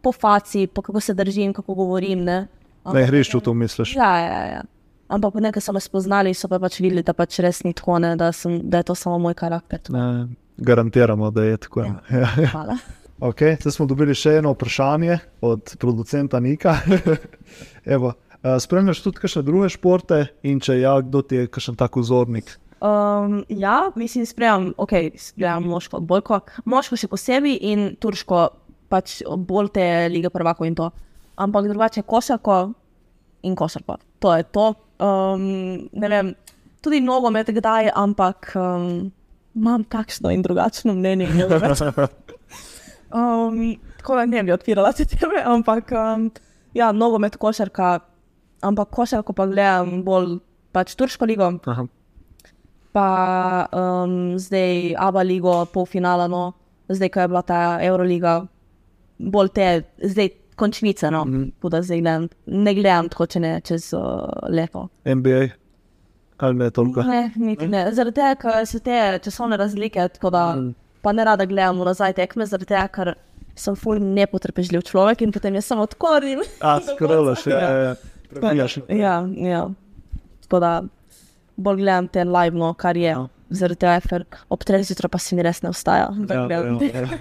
po 0.00 0.12
faci, 0.12 0.66
po 0.66 0.82
kako 0.82 1.00
se 1.00 1.14
držim, 1.14 1.52
kako 1.52 1.74
govorim. 1.74 2.24
Ne, 2.24 2.46
Na 2.84 3.00
igrišču 3.00 3.40
to 3.40 3.54
misliš. 3.54 3.94
Ja, 3.96 4.18
ja, 4.18 4.40
ja. 4.52 4.62
Ampak 5.08 5.34
nekaj 5.34 5.62
so 5.62 5.72
me 5.72 5.80
spoznali, 5.80 6.34
so 6.34 6.48
pa 6.48 6.58
pač 6.60 6.80
videli, 6.80 7.04
da 7.04 7.12
pač 7.16 7.38
res 7.44 7.62
ni 7.64 7.74
tako, 7.76 7.98
ne, 8.02 8.14
da, 8.20 8.32
sem, 8.32 8.58
da 8.68 8.80
je 8.80 8.88
to 8.90 8.96
samo 8.98 9.18
moj 9.22 9.36
karakter. 9.38 9.80
Ne, 9.92 10.26
garantiramo, 10.56 11.30
da 11.30 11.44
je 11.44 11.56
tako. 11.66 11.84
Ja. 11.84 12.26
Hvala. 12.54 12.78
Okay, 13.24 13.54
zdaj 13.60 13.76
smo 13.76 13.86
dobili 13.86 14.14
še 14.18 14.40
eno 14.40 14.50
vprašanje 14.56 15.18
od 15.46 15.76
producenta 15.80 16.40
Nika. 16.42 16.74
Evo, 17.96 18.12
spremljaš 18.42 19.04
tudi 19.04 19.22
kakšne 19.22 19.44
druge 19.46 19.70
športe 19.72 20.18
in 20.42 20.58
če 20.60 20.80
ja, 20.80 20.96
kdo 21.04 21.22
ti 21.22 21.38
je 21.38 21.50
kakšen 21.52 21.78
tak 21.78 21.96
vzornik? 21.96 22.56
Um, 22.84 23.44
ja, 23.48 23.92
mislim, 23.96 24.26
sprejemam, 24.26 24.74
ok, 24.76 24.92
sprejemam 25.16 25.70
moško 25.72 26.02
odbojko, 26.02 26.40
moško 26.68 26.98
še 27.00 27.08
posebej 27.08 27.56
in 27.70 27.86
turško, 28.02 28.42
pač 28.92 29.22
bolj 29.24 29.70
te 29.78 29.86
lige 30.12 30.28
prvako 30.34 30.68
in 30.68 30.76
to. 30.76 30.90
Ampak 31.36 31.68
drugače 31.68 32.02
košarko 32.02 32.72
in 33.42 33.56
košarko. 33.56 33.96
To 34.18 34.34
je 34.36 34.42
to. 34.42 34.74
Um, 34.98 35.88
ne 35.92 36.08
vem, 36.08 36.34
tudi 36.82 37.00
nogomet 37.00 37.50
kdaj, 37.50 37.90
ampak 37.94 38.52
um, 38.56 39.10
imam 39.54 39.84
takšno 39.84 40.30
in 40.30 40.42
drugačno 40.42 40.94
mnenje. 40.94 41.28
Um, 43.14 43.76
tako 43.96 44.16
da 44.16 44.26
ne 44.26 44.42
bi 44.42 44.52
odpirala 44.52 44.90
te 44.92 45.04
teme, 45.06 45.38
ampak 45.46 45.92
um, 45.94 46.24
ja, 46.74 46.88
nogomet, 46.92 47.36
košarka, 47.38 48.00
ampak 48.66 48.90
košarko 48.90 49.32
pa 49.32 49.46
gledam 49.46 50.00
bolj 50.02 50.40
pač 50.74 50.96
turško 50.98 51.28
ligo 51.30 51.52
Aha. 51.70 51.84
pa 52.90 53.06
um, 53.70 54.34
zdaj 54.34 54.96
Aba 54.98 55.22
ligo, 55.22 55.54
polfinala, 55.70 56.26
no, 56.26 56.56
zdaj 56.90 57.12
ko 57.14 57.22
je 57.22 57.30
bila 57.30 57.42
ta 57.46 57.60
Euroliga, 57.86 58.34
bolj 59.18 59.52
te, 59.54 59.68
zdaj 60.02 60.32
končnice, 60.56 61.10
no, 61.10 61.24
mm 61.24 61.32
-hmm. 61.62 61.70
da 61.70 61.82
zdaj 61.82 62.00
gledam, 62.00 62.28
ne 62.46 62.74
gledam 62.74 63.08
tako, 63.08 63.26
če 63.26 63.40
ne 63.40 63.60
čez 63.60 63.92
uh, 63.92 64.00
leto. 64.48 64.88
NBA, 65.04 65.48
ali 66.38 66.54
ne 66.54 66.70
toliko? 66.70 67.02
Ne, 67.02 67.30
niti 67.36 67.68
ne, 67.68 67.92
zaradi 67.92 68.14
tega, 68.14 68.34
ker 68.34 68.66
so 68.66 68.78
te 68.78 69.18
časovne 69.22 69.56
razlike, 69.56 70.08
tako 70.08 70.30
da 70.30 70.54
Mm. 70.56 70.74
pa 71.02 71.12
ne 71.12 71.24
rada 71.24 71.44
gledam 71.44 71.78
nazaj 71.78 72.12
tekme, 72.12 72.46
zaradi 72.46 72.66
tega, 72.66 72.88
ker 72.88 73.14
sem 73.56 73.76
ful 73.76 73.98
nepotrpežljiv 73.98 74.82
človek 74.82 75.22
in 75.22 75.32
potem 75.32 75.54
jaz 75.54 75.64
samo 75.64 75.82
odkorim. 75.82 76.40
A, 76.60 76.80
skrolaš, 76.80 77.46
ja, 77.46 77.58
ja, 77.58 77.78
ja. 77.78 77.94
Prebijaš. 78.30 78.78
Ja, 78.88 79.28
ja. 79.36 79.68
Tako 80.42 80.60
da 80.60 80.82
bolj 81.56 81.76
gledam 81.76 82.08
te 82.08 82.24
live, 82.24 82.56
no, 82.58 82.74
kar 82.74 82.96
je. 82.96 83.10
Ja. 83.10 83.26
Zaradi 83.50 83.78
tega, 83.78 84.00
ker 84.00 84.24
ob 84.48 84.64
treh 84.64 84.82
zjutraj 84.82 85.08
pa 85.12 85.18
si 85.18 85.36
mi 85.36 85.42
res 85.42 85.62
ne 85.62 85.70
vstaja. 85.70 86.08
Ja, 86.28 86.46
gledam. 86.46 86.78
ja, 86.82 87.00
ja. 87.00 87.18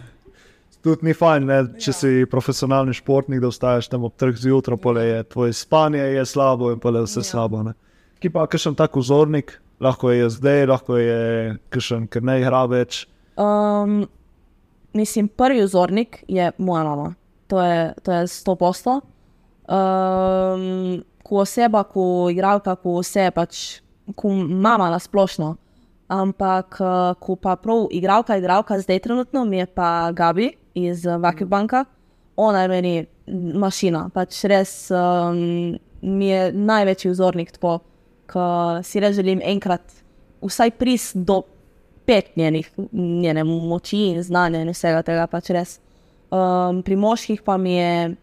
Tudi 0.84 1.06
ni 1.08 1.14
fajn, 1.16 1.46
ne, 1.48 1.58
če 1.80 1.90
Ja. 1.90 1.96
si 1.96 2.26
profesionalni 2.28 2.92
športnik, 2.94 3.40
da 3.40 3.48
vstaješ 3.48 3.88
tam 3.90 4.04
ob 4.04 4.18
treh 4.20 4.36
zjutraj, 4.36 4.78
pole 4.78 5.04
je 5.06 5.24
tvoje 5.24 5.54
spanje 5.56 6.00
je 6.00 6.26
slabo 6.26 6.72
in 6.74 6.80
pole 6.80 7.00
vse 7.06 7.20
Ja. 7.20 7.24
ja. 7.24 7.30
slabo. 7.32 7.64
Ne. 7.64 7.74
Ki 8.20 8.30
pa 8.30 8.44
kakšen 8.48 8.76
tak 8.76 8.96
vzornik, 8.96 9.62
lahko 9.80 10.12
je 10.12 10.28
zdaj, 10.30 10.66
lahko 10.68 10.98
je 11.00 11.58
kakšen, 11.72 12.08
ker 12.08 12.24
ne 12.24 12.40
igra 12.42 12.66
več. 12.68 13.08
Um, 13.40 14.08
mislim, 14.94 15.28
prvi 15.28 15.64
vzornik 15.64 16.24
je 16.28 16.52
moja 16.58 16.84
mama. 16.84 17.16
To 17.48 17.62
je, 17.64 17.94
to 18.04 18.12
je 18.12 18.28
sto 18.28 18.56
posto. 18.56 19.02
Um, 19.68 21.00
ko 21.24 21.42
oseba, 21.44 21.84
ko 21.88 22.28
igralka, 22.32 22.76
ko 22.76 23.00
vse 23.00 23.30
pač, 23.32 23.80
ko 24.16 24.30
mama 24.36 24.90
na 24.92 25.00
splošno. 25.00 25.56
Ampak, 26.12 26.76
uh, 26.84 27.14
ko 27.20 27.36
pa 27.40 27.56
prav 27.56 27.88
igralka, 27.92 28.36
igralka, 28.38 28.76
zdaj 28.80 29.00
trenutno 29.00 29.46
mi 29.46 29.58
je 29.58 29.66
pa 29.66 30.12
Gabi 30.12 30.52
iz 30.74 31.05
uh, 31.05 31.17
Vacuum 31.21 31.49
Banka, 31.49 31.86
ona 32.36 32.63
je 32.63 32.67
meni 32.71 32.93
mašina. 33.59 34.07
Pač 34.13 34.43
res 34.49 34.91
um, 34.91 35.78
mi 36.01 36.30
je 36.30 36.51
največji 36.53 37.11
vzornik, 37.11 37.53
tako, 37.57 37.80
ko 38.32 38.45
si 38.84 39.01
res 39.03 39.15
želim 39.15 39.41
enkrat 39.43 39.84
vsaj 40.43 40.74
prist 40.80 41.17
do 41.28 41.43
pet 42.05 42.34
njenih, 42.36 42.67
njene 42.91 43.43
moči 43.43 44.09
in 44.11 44.24
znanja 44.24 44.63
in 44.63 44.74
vsega 44.74 45.03
tega 45.07 45.28
pač 45.32 45.53
res. 45.55 45.78
Um, 46.34 46.82
pri 46.84 46.97
moških 46.99 47.43
pa 47.45 47.57
mi 47.57 47.78
je 47.78 48.15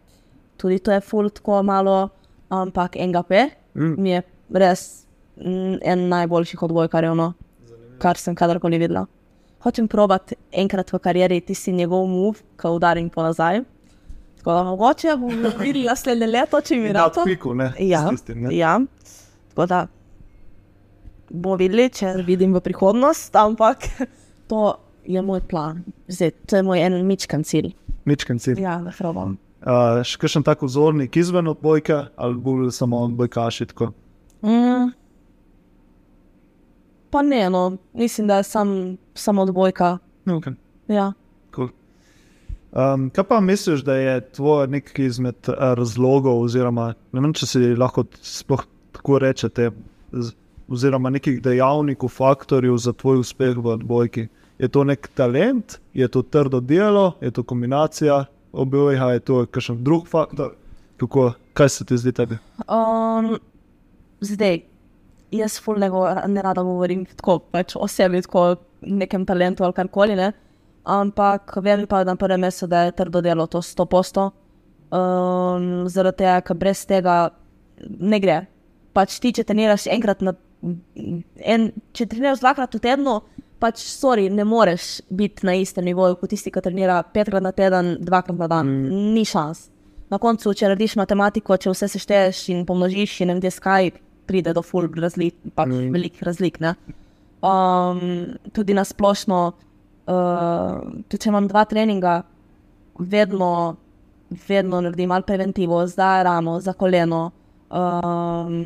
tudi 0.60 0.80
to 0.82 0.92
je 0.92 1.00
ful 1.00 1.30
tako 1.30 1.62
malo, 1.62 2.10
ampak 2.50 2.98
NGP 2.98 3.60
Mm. 3.74 3.94
mi 3.98 4.10
je 4.10 4.22
res 4.50 5.06
mm, 5.36 5.78
en 5.82 6.08
najboljših 6.10 6.62
odbojkarjev, 6.62 7.14
no, 7.14 7.32
kar 8.02 8.18
sem 8.18 8.34
kadarkoli 8.34 8.80
videla. 8.82 9.06
Hočem 9.60 9.88
probati 9.88 10.34
enkrat 10.52 10.92
v 10.92 10.98
karieri 10.98 11.40
tisti 11.40 11.72
njegov 11.72 12.06
move, 12.08 12.40
ko 12.56 12.70
udarim 12.78 13.10
po 13.12 13.22
nazaj. 13.22 13.60
Tako 14.40 14.52
da 14.52 14.62
mogoče 14.64 15.16
bom 15.20 15.42
videla 15.60 15.90
naslednje 15.92 16.26
leto, 16.26 16.60
če 16.60 16.76
mi 16.76 16.92
Na 16.92 17.02
rado. 17.04 17.24
piku, 17.24 17.54
ne? 17.54 17.72
Ja, 17.78 18.06
tistim, 18.10 18.40
ne. 18.42 18.54
ja. 18.56 18.78
Tako 19.52 19.66
da 19.66 19.82
bomo 21.30 21.56
videli, 21.60 21.90
če 21.92 22.14
vidim 22.26 22.54
v 22.56 22.62
prihodnost, 22.64 23.36
ampak 23.36 23.84
to 24.48 24.74
je 25.04 25.20
moj 25.22 25.40
plan. 25.40 25.82
Zdaj, 26.08 26.30
to 26.46 26.56
je 26.56 26.62
moj 26.62 26.80
en 26.86 26.96
mičkan 27.06 27.44
cilj. 27.44 27.74
Ničken 28.08 28.38
cilj. 28.38 28.62
Ja, 28.64 28.78
da 28.80 28.94
probam. 28.96 29.36
Uh, 29.60 30.00
še 30.08 30.16
kakšen 30.16 30.42
tak 30.46 30.62
vzornik 30.64 31.16
izven 31.20 31.50
odbojke 31.52 31.98
ali 32.16 32.34
bolj 32.40 32.70
samo 32.72 33.02
odbojkaši? 33.10 33.66
tako? 33.74 33.90
Mm. 34.40 34.88
Pa 37.10 37.22
ne, 37.22 37.50
no, 37.50 37.76
mislim, 37.92 38.26
da 38.26 38.36
je 38.36 38.42
sam, 38.42 38.96
samo 39.14 39.42
odbojka. 39.42 39.98
Okay. 40.26 40.54
Ja. 40.88 41.12
Cool. 41.54 41.68
Um, 42.72 43.10
kaj 43.10 43.24
pa 43.24 43.40
misliš, 43.40 43.80
da 43.82 43.94
je 43.94 44.20
tvoj 44.30 44.68
nek 44.70 44.98
izmed 44.98 45.48
uh, 45.48 45.54
razlogov, 45.74 46.42
oziroma 46.42 46.92
ne 47.12 47.20
vem, 47.20 47.32
če 47.34 47.46
si 47.46 47.72
lahko 47.74 48.04
sploh 48.22 48.62
tako 48.94 49.18
rečete, 49.18 49.70
oziroma 50.70 51.10
nekih 51.10 51.40
dejavnikov, 51.42 52.12
faktorjev 52.14 52.78
za 52.78 52.94
tvoj 52.94 53.24
uspeh 53.24 53.58
v 53.58 53.74
odbojki? 53.74 54.28
Je 54.60 54.68
to 54.68 54.84
nek 54.84 55.08
talent, 55.18 55.80
je 55.96 56.06
to 56.08 56.22
trdo 56.22 56.60
delo, 56.60 57.14
je 57.20 57.30
to 57.34 57.42
kombinacija 57.42 58.24
obojega, 58.52 59.12
je 59.16 59.20
to 59.20 59.44
kakšen 59.46 59.82
drug 59.84 60.06
faktor? 60.08 60.54
Kako, 61.00 61.32
kaj 61.56 61.68
se 61.68 61.84
ti 61.84 61.98
zdi 61.98 62.12
tebi? 62.12 62.38
Um, 62.68 63.38
zdaj, 64.20 64.60
jaz 65.32 65.58
ful 65.62 65.78
ne, 65.78 65.90
rada 66.42 66.62
govorim 66.62 67.04
tako 67.16 67.38
pač 67.52 67.76
o 67.76 67.88
sebi, 67.88 68.22
tako 68.22 68.42
o 68.42 68.54
nekem 68.82 69.26
talentu 69.26 69.64
ali 69.64 69.76
karkoli. 69.76 70.16
Ne? 70.18 70.32
Ampak 70.84 71.56
vem 71.62 71.86
pa 71.86 72.04
na 72.04 72.16
prvem 72.16 72.40
mestu, 72.40 72.66
da 72.66 72.86
je 72.88 72.96
trdo 72.98 73.20
delo 73.20 73.46
to 73.46 73.62
100%. 73.62 74.30
Um, 74.90 75.86
zaradi 75.86 76.24
tega, 76.24 76.40
ker 76.42 76.56
brez 76.58 76.84
tega 76.88 77.18
ne 77.86 78.18
gre. 78.20 78.40
Pač 78.96 79.20
ti, 79.22 79.30
če 79.36 79.44
treniraš 79.46 79.86
enkrat 79.92 80.24
na 80.24 80.34
en, 80.60 81.70
če 81.96 82.06
treniraš 82.10 82.42
dvakrat 82.42 82.74
v 82.74 82.82
tednu, 82.84 83.20
pač 83.60 83.82
sorry, 83.84 84.28
ne 84.32 84.44
moreš 84.48 85.00
biti 85.12 85.46
na 85.46 85.54
istem 85.60 85.86
nivoju 85.88 86.18
kot 86.20 86.32
tisti, 86.32 86.52
ki 86.52 86.62
trenira 86.64 87.00
petkrat 87.14 87.44
na 87.44 87.52
teden, 87.56 87.94
dvakrat 88.04 88.40
na 88.40 88.48
dan. 88.50 88.72
Mm. 88.88 89.12
Ni 89.14 89.24
šans. 89.28 89.68
Na 90.10 90.18
koncu, 90.18 90.52
če 90.56 90.66
narediš 90.66 90.96
matematiko, 90.98 91.54
če 91.60 91.70
vse 91.70 91.90
sešteješ 91.92 92.46
in 92.54 92.64
pomnožiš 92.66 93.20
in 93.22 93.30
ne 93.30 93.36
vem, 93.38 93.52
skaj, 93.54 93.92
pride 94.30 94.54
do 94.54 94.62
ful 94.62 94.86
razlik, 95.02 95.36
pač 95.58 95.68
mm. 95.72 95.90
velikih 95.94 96.24
razlik. 96.26 96.60
Ne? 96.62 96.74
Um, 97.42 98.36
tudi 98.54 98.76
na 98.76 98.84
splošno, 98.86 99.40
uh, 99.50 100.74
tudi 101.08 101.22
če 101.24 101.32
imam 101.32 101.48
dva 101.50 101.66
treninga, 101.68 102.20
vedno, 103.00 103.52
vedno 104.48 104.82
naredim 104.86 105.10
malo 105.10 105.26
preventivo 105.26 105.82
za 105.90 106.20
ramo, 106.26 106.60
za 106.60 106.76
koleno. 106.78 107.30
Um, 107.70 108.62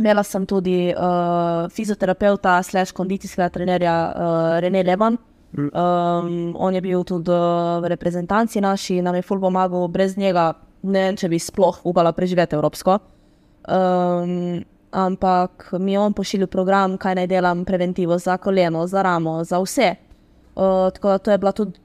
Imela 0.00 0.22
sem 0.24 0.46
tudi 0.48 0.94
uh, 0.96 1.66
fizioterapeuta, 1.68 2.54
slash 2.64 2.94
kondicijskega 2.96 3.50
trenerja 3.52 3.96
uh, 4.08 4.54
Rene 4.64 4.80
Leban. 4.86 5.18
Um, 5.52 6.54
on 6.56 6.74
je 6.74 6.80
bil 6.80 7.02
tudi 7.04 7.28
uh, 7.28 7.82
v 7.82 7.90
reprezentanci 7.92 8.62
naši, 8.64 9.02
nam 9.04 9.18
je 9.18 9.26
ful 9.26 9.42
pomagal, 9.42 9.88
brez 9.92 10.16
njega 10.16 10.54
ne 10.82 11.02
vem, 11.04 11.18
če 11.18 11.28
bi 11.28 11.40
sploh 11.42 11.82
upala 11.84 12.12
preživeti 12.16 12.56
evropsko. 12.56 12.96
Um, 13.68 14.64
ampak 14.90 15.72
mi 15.78 15.92
je 15.92 16.00
on 16.00 16.12
pošiljal 16.12 16.48
program, 16.48 16.96
kaj 16.98 17.14
naj 17.14 17.26
delam, 17.26 17.64
preventivo 17.64 18.18
za 18.18 18.36
koleno, 18.36 18.86
za 18.86 19.02
ramo, 19.02 19.44
za 19.44 19.60
vse. 19.60 19.94
Uh, 20.56 20.90
tako 20.94 21.08
da 21.08 21.18
to 21.18 21.30
je 21.30 21.38
bila 21.38 21.52
tudi, 21.52 21.78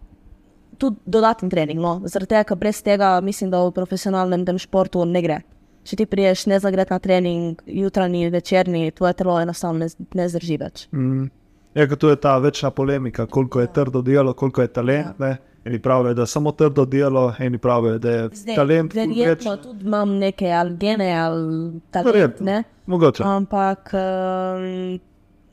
tudi 0.77 0.97
dodaten 1.05 1.49
trening. 1.49 1.79
No. 1.79 2.01
Zaradi 2.05 2.29
tega, 2.29 2.43
ker 2.43 2.57
brez 2.57 2.81
tega 2.83 3.19
mislim, 3.21 3.51
da 3.51 3.63
v 3.63 3.71
profesionalnem 3.75 4.45
tem 4.45 4.57
športu 4.59 5.05
ne 5.05 5.21
gre. 5.21 5.41
Če 5.85 5.99
ti 5.99 6.05
priješ 6.09 6.47
ne 6.49 6.59
zagret 6.59 6.89
na 6.89 6.97
trening, 6.99 7.61
jutranji, 7.65 8.29
večerni, 8.33 8.91
tvoje 8.91 9.13
telo 9.13 9.37
enostavno 9.41 9.85
ne, 9.85 9.89
ne 10.17 10.29
zdrži 10.29 10.57
več. 10.57 10.87
Mm. 10.91 11.27
Ker 11.75 11.97
tu 11.99 12.09
je 12.09 12.15
ta 12.15 12.37
večna 12.39 12.71
polemika, 12.71 13.25
koliko 13.25 13.61
je 13.61 13.67
trdo 13.73 14.01
delo, 14.01 14.33
koliko 14.33 14.61
je 14.61 14.67
talent. 14.67 15.19
Ja. 15.19 15.35
Eni 15.65 15.79
pravijo, 15.79 16.13
da 16.13 16.21
je 16.21 16.27
samo 16.27 16.51
trdo 16.51 16.85
delo, 16.85 17.33
eni 17.39 17.57
pravijo, 17.57 17.97
da 17.97 18.11
je 18.11 18.29
Zdaj, 18.33 18.55
talent. 18.55 18.93
verjetno 18.93 19.57
tudi 19.57 19.85
imam 19.85 20.09
neke 20.11 20.51
ali 20.51 20.77
gene 20.77 21.13
ali 21.13 21.79
talent. 21.91 22.39
Ne? 22.39 22.63
Mogoče. 22.85 23.23
Ampak 23.25 23.91
um, 23.93 24.99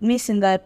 mislim, 0.01 0.41
da 0.41 0.51
je 0.51 0.59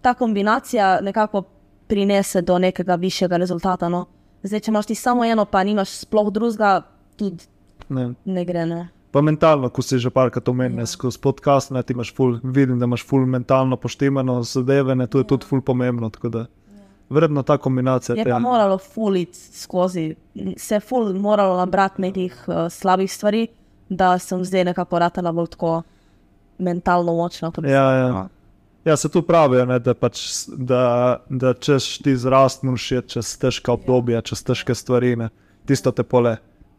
ta 0.00 0.14
kombinacija 0.14 1.00
nekako 1.00 1.42
prinese 1.86 2.42
do 2.42 2.58
nekega 2.58 2.94
višjega 2.94 3.36
rezultata. 3.36 3.88
No. 3.88 4.06
Zdaj, 4.42 4.60
če 4.60 4.70
imaš 4.70 4.86
ti 4.86 4.94
samo 4.94 5.24
eno, 5.24 5.44
pa 5.44 5.64
nimaš 5.64 5.90
sploh 5.90 6.32
drugega, 6.32 6.82
tudi 7.16 7.44
Ne. 7.88 8.14
ne 8.24 8.44
gre. 8.44 8.66
Ne. 8.66 8.88
Pa 9.10 9.20
mentalno, 9.20 9.68
ko 9.68 9.82
si 9.82 9.98
že 9.98 10.10
parkrat 10.10 10.48
omenil, 10.48 10.78
Ja. 10.78 10.86
skozi 10.86 11.18
podcast, 11.20 11.70
ne, 11.70 11.82
ti 11.82 11.92
imaš 11.92 12.14
ful, 12.14 12.38
vidim, 12.42 12.78
da 12.78 12.84
imaš 12.84 13.04
ful 13.06 13.26
mentalno 13.26 13.76
poštimano 13.76 14.42
zadeve, 14.42 14.94
ne, 14.94 15.06
to 15.06 15.18
je 15.18 15.22
ja. 15.22 15.26
tudi 15.26 15.46
ful 15.46 15.60
pomembno. 15.60 16.10
da 16.22 16.46
Vredno 17.12 17.42
ta 17.44 17.58
kombinacija. 17.60 18.16
Je 18.16 18.24
pa 18.24 18.38
moralo 18.40 18.78
fuliti 18.78 19.38
skozi, 19.38 20.14
se 20.56 20.74
je 20.74 20.80
ful 20.80 21.12
moralo 21.14 21.56
nabrati 21.60 22.02
nekih 22.02 22.44
uh, 22.46 22.66
slabih 22.72 23.12
stvari, 23.12 23.46
da 23.88 24.14
sem 24.18 24.44
zdaj 24.44 24.64
nekako 24.72 24.98
ratala 24.98 25.32
bolj 25.32 25.50
tako 25.52 25.82
mentalno 26.58 27.14
močna. 27.14 27.50
kot 27.50 27.64
Ja, 27.64 27.90
ja. 27.92 28.28
ja, 28.84 28.96
se 28.96 29.08
tu 29.08 29.22
pravijo, 29.22 29.66
ne, 29.66 29.78
da, 29.78 29.94
pač, 29.94 30.22
da, 30.48 30.84
da 31.28 31.54
češ 31.54 31.98
ti 32.06 32.16
zrastneš, 32.16 32.90
je 32.92 33.02
čez 33.16 33.34
težka 33.38 33.72
obdobja, 33.76 34.22
čez 34.22 34.42
težke 34.42 34.74
stvari, 34.74 35.16
ne. 35.16 35.28
tisto 35.66 35.92
te 35.92 36.02
pole, 36.02 36.36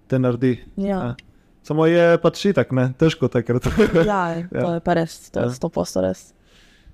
te 0.08 0.20
naredi. 0.20 0.58
Ja. 0.76 0.88
Ja. 0.88 1.16
Samo 1.64 1.86
je 1.88 2.18
pač 2.20 2.46
itak, 2.50 2.72
ne, 2.76 2.90
težko 3.00 3.30
takrat. 3.32 3.70
Ja, 4.06 4.24
to 4.52 4.74
je 4.78 4.80
pa 4.84 4.94
res, 4.98 5.30
to 5.32 5.40
je 5.40 5.46
Ja. 5.46 5.54
sto 5.56 5.70
posto 5.70 6.02
res. 6.04 6.34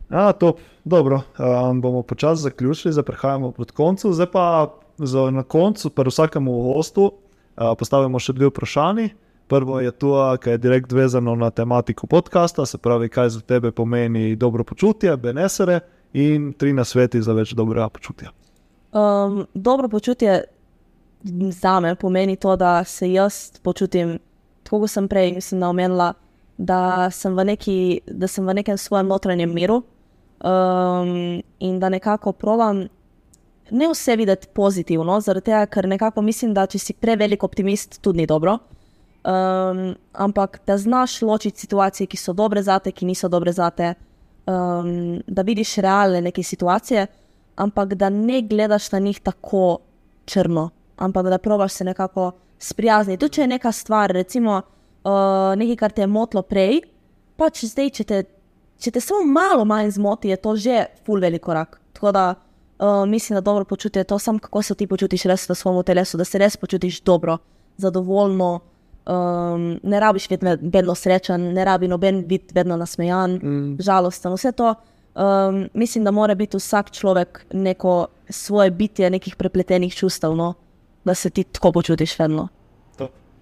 Ja, 0.10 0.32
top, 0.32 0.58
dobro, 0.86 1.22
um, 1.38 1.82
bomo 1.82 2.02
počasi 2.02 2.42
zaključili, 2.42 2.94
zdaj 2.94 3.04
prehajamo 3.04 3.52
proti 3.52 3.74
koncu. 3.74 4.14
Zdaj 4.14 4.28
pa 4.32 4.74
za, 4.98 5.32
na 5.32 5.44
koncu, 5.44 5.90
pri 5.90 6.10
vsakemu 6.10 6.64
gostu, 6.64 7.06
uh, 7.06 7.74
postavimo 7.78 8.20
še 8.20 8.34
dve 8.34 8.50
vprašanji. 8.50 9.10
Prvo 9.50 9.80
je 9.80 9.92
to, 9.92 10.14
ki 10.38 10.50
je 10.50 10.58
direkt 10.58 10.92
vezano 10.92 11.36
na 11.36 11.50
tematiko 11.50 12.08
podcasta, 12.08 12.66
se 12.66 12.78
pravi, 12.78 13.10
kaj 13.10 13.30
za 13.30 13.42
tebe 13.42 13.72
pomeni 13.72 14.36
dobro 14.36 14.64
počutje, 14.64 15.18
benesere 15.18 15.80
in 16.14 16.54
tri 16.54 16.74
nasveti 16.74 17.22
za 17.22 17.34
več 17.34 17.54
dobrega 17.54 17.90
počutja. 17.90 18.30
Um, 18.94 19.46
dobro 19.54 19.90
počutje 19.90 20.44
za 21.52 21.80
me 21.80 21.96
pomeni 21.96 22.36
to, 22.36 22.56
da 22.56 22.84
se 22.84 23.12
jaz 23.12 23.60
počutim, 23.62 24.18
tako 24.64 24.80
kot 24.80 24.90
sem 24.90 25.08
prej 25.08 25.34
mislim, 25.34 25.62
da 25.62 25.70
omenila, 25.70 26.14
da 26.58 27.10
sem 27.12 27.34
v, 27.38 27.46
neki, 27.46 27.78
da 28.06 28.28
sem 28.28 28.46
v 28.46 28.54
nekem 28.62 28.78
svojem 28.78 29.08
notranjem 29.08 29.54
miru 29.54 29.84
um, 30.44 31.42
in 31.60 31.80
da 31.80 31.90
nekako 31.90 32.32
provam 32.32 32.88
ne 33.72 33.88
vse 33.88 34.16
videti 34.16 34.48
pozitivno, 34.54 35.20
zaradi 35.22 35.46
tega, 35.46 35.66
ker 35.66 35.88
nekako 35.88 36.22
mislim, 36.22 36.54
da 36.54 36.66
če 36.68 36.80
si 36.80 36.94
prevelik 36.94 37.44
optimist, 37.44 38.02
tudi 38.02 38.24
ni 38.24 38.28
dobro. 38.28 38.58
Um, 39.20 39.96
ampak 40.14 40.62
da 40.68 40.78
znaš 40.78 41.22
ločiti 41.22 41.60
situacije, 41.60 42.08
ki 42.08 42.18
so 42.18 42.34
dobre 42.34 42.64
za 42.64 42.80
te, 42.80 42.92
ki 42.92 43.06
niso 43.06 43.28
dobre 43.30 43.52
za 43.52 43.70
te, 43.70 43.94
um, 44.48 45.20
da 45.28 45.42
vidiš 45.42 45.76
realne 45.84 46.22
neke 46.22 46.44
situacije, 46.44 47.08
ampak 47.56 47.94
da 47.94 48.10
ne 48.10 48.42
gledaš 48.42 48.92
na 48.92 49.00
njih 49.00 49.20
tako 49.20 49.80
črno, 50.26 50.70
ampak 50.98 51.28
da 51.30 51.38
probaš 51.38 51.74
se 51.74 51.84
nekako 51.84 52.32
sprijazniti. 52.60 53.20
Tudi 53.20 53.34
če 53.34 53.42
je 53.42 53.48
neka 53.48 53.72
stvar, 53.72 54.12
recimo 54.12 54.62
uh, 55.04 55.56
nekaj, 55.56 55.76
kar 55.76 55.92
te 55.92 56.02
je 56.02 56.08
motilo 56.08 56.44
prej, 56.44 56.82
pač 57.38 57.66
zdaj, 57.66 57.90
če 57.90 58.04
te, 58.04 58.24
če 58.80 58.92
te 58.92 59.02
samo 59.02 59.26
malo 59.28 59.66
manj 59.66 59.92
zmoti, 59.98 60.32
je 60.32 60.38
to 60.38 60.56
že 60.56 60.86
full 61.06 61.22
velik 61.22 61.44
korak. 61.44 61.80
Tako 61.94 62.12
da 62.12 62.26
uh, 62.80 63.06
mislim, 63.08 63.36
da 63.38 63.42
dobro 63.42 63.66
počutje 63.66 64.00
je 64.00 64.04
to, 64.04 64.20
samo 64.20 64.40
kako 64.40 64.62
se 64.62 64.76
ti 64.76 64.88
počutiš 64.88 65.24
res 65.24 65.50
v 65.50 65.56
svojem 65.56 65.84
telesu, 65.84 66.18
da 66.18 66.26
se 66.26 66.40
res 66.40 66.58
počutiš 66.58 67.02
dobro, 67.02 67.38
zadovoljno. 67.78 68.60
Um, 69.10 69.80
ne 69.84 70.00
rabiš 70.00 70.28
biti 70.30 70.46
ved- 70.46 70.60
vedno 70.74 70.94
srečen, 70.96 71.54
ne 71.54 71.66
rabi 71.66 71.88
noben 71.88 72.28
biti 72.28 72.54
vedno 72.54 72.78
nasmejan, 72.78 73.32
mm. 73.32 73.78
žalosten. 73.82 74.34
Vse 74.34 74.52
to 74.52 74.76
um, 75.16 75.70
mislim, 75.74 76.04
da 76.04 76.12
mora 76.12 76.36
biti 76.36 76.58
vsak 76.58 76.92
človek 76.92 77.46
neko 77.54 78.08
svoje 78.30 78.72
bitje, 78.72 79.10
nekih 79.10 79.36
prepletenih 79.36 79.96
čustev, 79.96 80.36
no? 80.36 80.54
da 81.04 81.14
se 81.14 81.30
ti 81.30 81.44
tako 81.44 81.72
počutiš 81.72 82.20
vedno. 82.20 82.48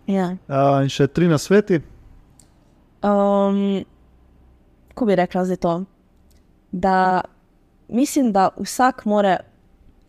Ja. 0.07 0.37
Uh, 0.47 0.83
in 0.83 0.89
še 0.89 1.07
tri 1.11 1.27
nasveti. 1.27 1.81
Um, 3.03 3.83
ko 4.97 5.05
bi 5.05 5.15
rekla 5.15 5.45
zdaj 5.45 5.61
to? 5.61 5.73
Da 6.71 7.21
mislim, 7.87 8.31
da 8.33 8.49
vsak 8.57 9.05
more 9.05 9.37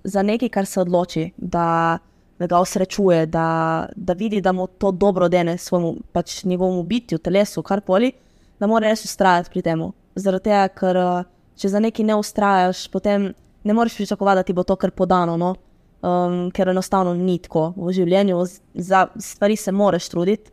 za 0.05 0.23
nekaj, 0.23 0.49
kar 0.49 0.67
se 0.67 0.81
odloči, 0.81 1.31
da, 1.37 1.99
da 2.39 2.47
ga 2.47 2.59
osrečuje, 2.59 3.27
da, 3.27 3.87
da 3.97 4.13
vidi, 4.13 4.41
da 4.41 4.53
mu 4.53 4.67
to 4.67 4.91
dobro 4.91 5.29
dene 5.29 5.59
svojemu, 5.59 5.95
pač 6.13 6.45
njegovemu 6.45 6.83
bitju, 6.83 7.19
telesu, 7.19 7.63
karkoli, 7.63 8.13
da 8.61 8.67
mora 8.67 8.89
res 8.89 9.05
ustrajati 9.05 9.51
pri 9.51 9.63
tem. 9.63 9.85
Zaradi 10.15 10.49
tega, 10.49 10.69
ker 10.75 10.97
uh, 10.99 11.25
če 11.59 11.69
za 11.69 11.81
nekaj 11.83 12.07
ne 12.07 12.17
ustrajaš, 12.19 12.89
potem 12.91 13.33
ne 13.65 13.75
moreš 13.75 13.97
pričakovati, 13.97 14.39
da 14.39 14.43
ti 14.43 14.53
bo 14.53 14.63
to 14.63 14.77
kar 14.77 14.91
podano. 14.91 15.37
No? 15.37 15.55
Um, 15.99 16.49
ker 16.55 16.71
enostavno 16.71 17.15
ni 17.15 17.39
tako 17.43 17.73
v 17.77 17.93
življenju, 17.93 18.39
za 18.75 19.09
stvari 19.19 19.57
se 19.57 19.73
moraš 19.75 20.09
truditi 20.09 20.53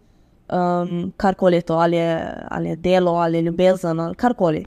um, 0.50 1.12
karkoli 1.18 1.58
je 1.58 1.62
to, 1.62 1.74
ali 1.74 1.98
je, 1.98 2.38
ali 2.50 2.70
je 2.70 2.76
delo, 2.76 3.12
ali 3.12 3.38
je 3.38 3.42
ljubezen, 3.42 4.00
ali 4.00 4.16
karkoli. 4.16 4.66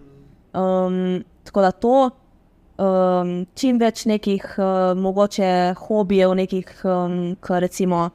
Um, 0.55 1.25
tako 1.45 1.61
da 1.61 1.71
to, 1.71 2.11
um, 2.79 3.47
čim 3.55 3.79
več 3.79 4.05
nekih 4.05 4.45
uh, 4.59 4.99
mogoče 4.99 5.75
hobijev, 5.79 6.35
nekih, 6.35 6.73
um, 6.85 7.37
ki 7.43 7.61
recimo 7.61 8.09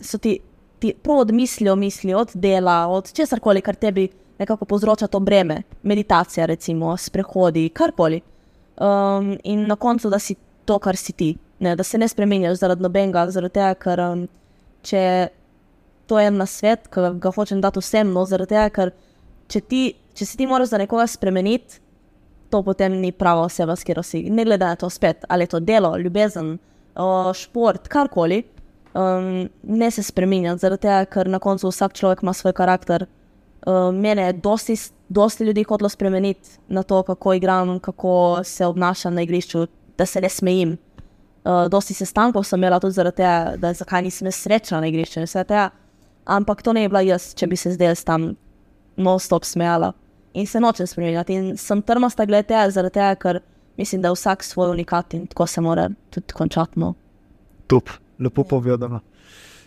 so 0.00 0.18
ti, 0.18 0.38
ti 0.78 0.94
prav 1.02 1.24
od 1.26 1.32
mislijo, 1.34 1.76
misli, 1.76 2.14
od 2.14 2.30
dela, 2.34 2.86
od 2.86 3.12
česar 3.12 3.40
koli, 3.40 3.62
kar 3.62 3.74
tebi 3.74 4.08
nekako 4.38 4.64
povzroča 4.64 5.06
to 5.06 5.20
breme, 5.20 5.62
meditacija, 5.82 6.46
recimo, 6.46 6.96
sprehodi, 6.96 7.68
karkoli. 7.68 8.20
Um, 8.78 9.38
in 9.44 9.66
na 9.66 9.76
koncu, 9.76 10.10
da 10.10 10.18
si 10.18 10.36
to, 10.64 10.78
kar 10.78 10.96
si 10.96 11.12
ti, 11.12 11.36
ne, 11.58 11.74
da 11.76 11.82
se 11.82 11.98
ne 11.98 12.08
spremenjaš 12.08 12.58
zaradi 12.60 12.82
nobenega, 12.82 13.26
zaradi 13.34 13.54
tega, 13.54 13.74
ker 13.74 14.02
um, 14.04 14.28
če 14.86 15.02
to 16.08 16.18
je 16.20 16.30
en 16.30 16.40
nasvet, 16.40 16.88
ki 16.92 17.12
ga 17.22 17.32
hočem 17.34 17.60
dati 17.64 17.82
vsem, 17.82 18.10
no, 18.14 18.24
zaradi 18.28 18.54
tega, 18.54 18.68
ker 18.74 18.92
če, 19.52 19.60
ti, 19.60 19.82
če 20.16 20.26
se 20.26 20.38
ti 20.40 20.48
moraš 20.50 20.72
za 20.72 20.80
nekoga 20.80 21.06
spremeniti, 21.10 21.80
to 22.48 22.62
potem 22.64 22.96
ni 23.02 23.12
prava 23.12 23.44
oseba, 23.44 23.76
s 23.76 23.84
katero 23.84 24.02
si. 24.06 24.24
Ne 24.32 24.46
glede 24.48 24.64
na 24.64 24.76
to 24.80 24.88
spet, 24.90 25.26
ali 25.28 25.44
je 25.44 25.52
to 25.52 25.60
delo, 25.60 25.92
ljubezen, 26.00 26.54
o, 26.96 27.08
šport, 27.36 27.90
karkoli. 27.92 28.42
Um, 28.96 29.48
ne 29.62 29.90
se 29.92 30.02
spremenjati, 30.02 30.64
zaradi 30.64 30.88
tega, 30.88 31.02
ker 31.12 31.28
na 31.28 31.38
koncu 31.38 31.68
vsak 31.68 31.92
človek 31.94 32.24
ima 32.24 32.32
svoj 32.32 32.56
karakter. 32.56 33.04
Um, 33.68 34.00
mene 34.00 34.30
je 34.30 34.38
dosti 34.40 34.78
dosti 35.08 35.44
ljudi 35.44 35.62
hotelo 35.62 35.88
spremeniti 35.88 36.48
na 36.68 36.82
to, 36.82 37.02
kako 37.02 37.34
igram, 37.34 37.78
kako 37.78 38.40
se 38.44 38.66
obnašam 38.66 39.14
na 39.14 39.22
igrišču, 39.22 39.66
da 39.98 40.06
se 40.06 40.20
ne 40.20 40.28
smejim. 40.28 40.76
Uh, 41.44 41.68
dosti 41.70 41.94
sestankov 41.94 42.44
sem 42.44 42.60
imela 42.60 42.80
tudi 42.80 42.92
zaradi 42.92 43.16
tega, 43.16 43.54
da 43.56 43.72
zakaj 43.72 44.02
nisem 44.02 44.32
srečna 44.32 44.80
na 44.80 44.86
igrišču. 44.86 45.20
vse 45.20 45.44
tega. 45.44 45.70
Ampak 46.28 46.62
to 46.62 46.72
ne 46.76 46.84
bi 46.84 46.92
bila 46.92 47.00
jaz, 47.06 47.32
če 47.34 47.46
bi 47.48 47.56
se 47.56 47.72
zdaj 47.72 47.94
tam 48.04 48.34
non-stop 49.00 49.46
smejala. 49.48 49.94
In 50.36 50.46
se 50.46 50.60
nočem 50.60 50.86
spremenjati. 50.86 51.34
In 51.34 51.56
sem 51.56 51.80
trmasta 51.82 52.26
glede 52.28 52.50
tega, 52.50 52.68
zaradi 52.70 52.98
tega, 52.98 53.14
ker 53.16 53.40
mislim, 53.80 54.02
da 54.02 54.12
je 54.12 54.18
vsak 54.18 54.44
svoj 54.44 54.74
unikat 54.74 55.14
in 55.14 55.26
tako 55.26 55.46
se 55.46 55.60
mora 55.64 55.88
tudi 56.10 56.36
končati. 56.36 56.80
No. 56.80 56.94
Tup, 57.66 57.90
lepo 58.18 58.44
povedano. 58.44 59.00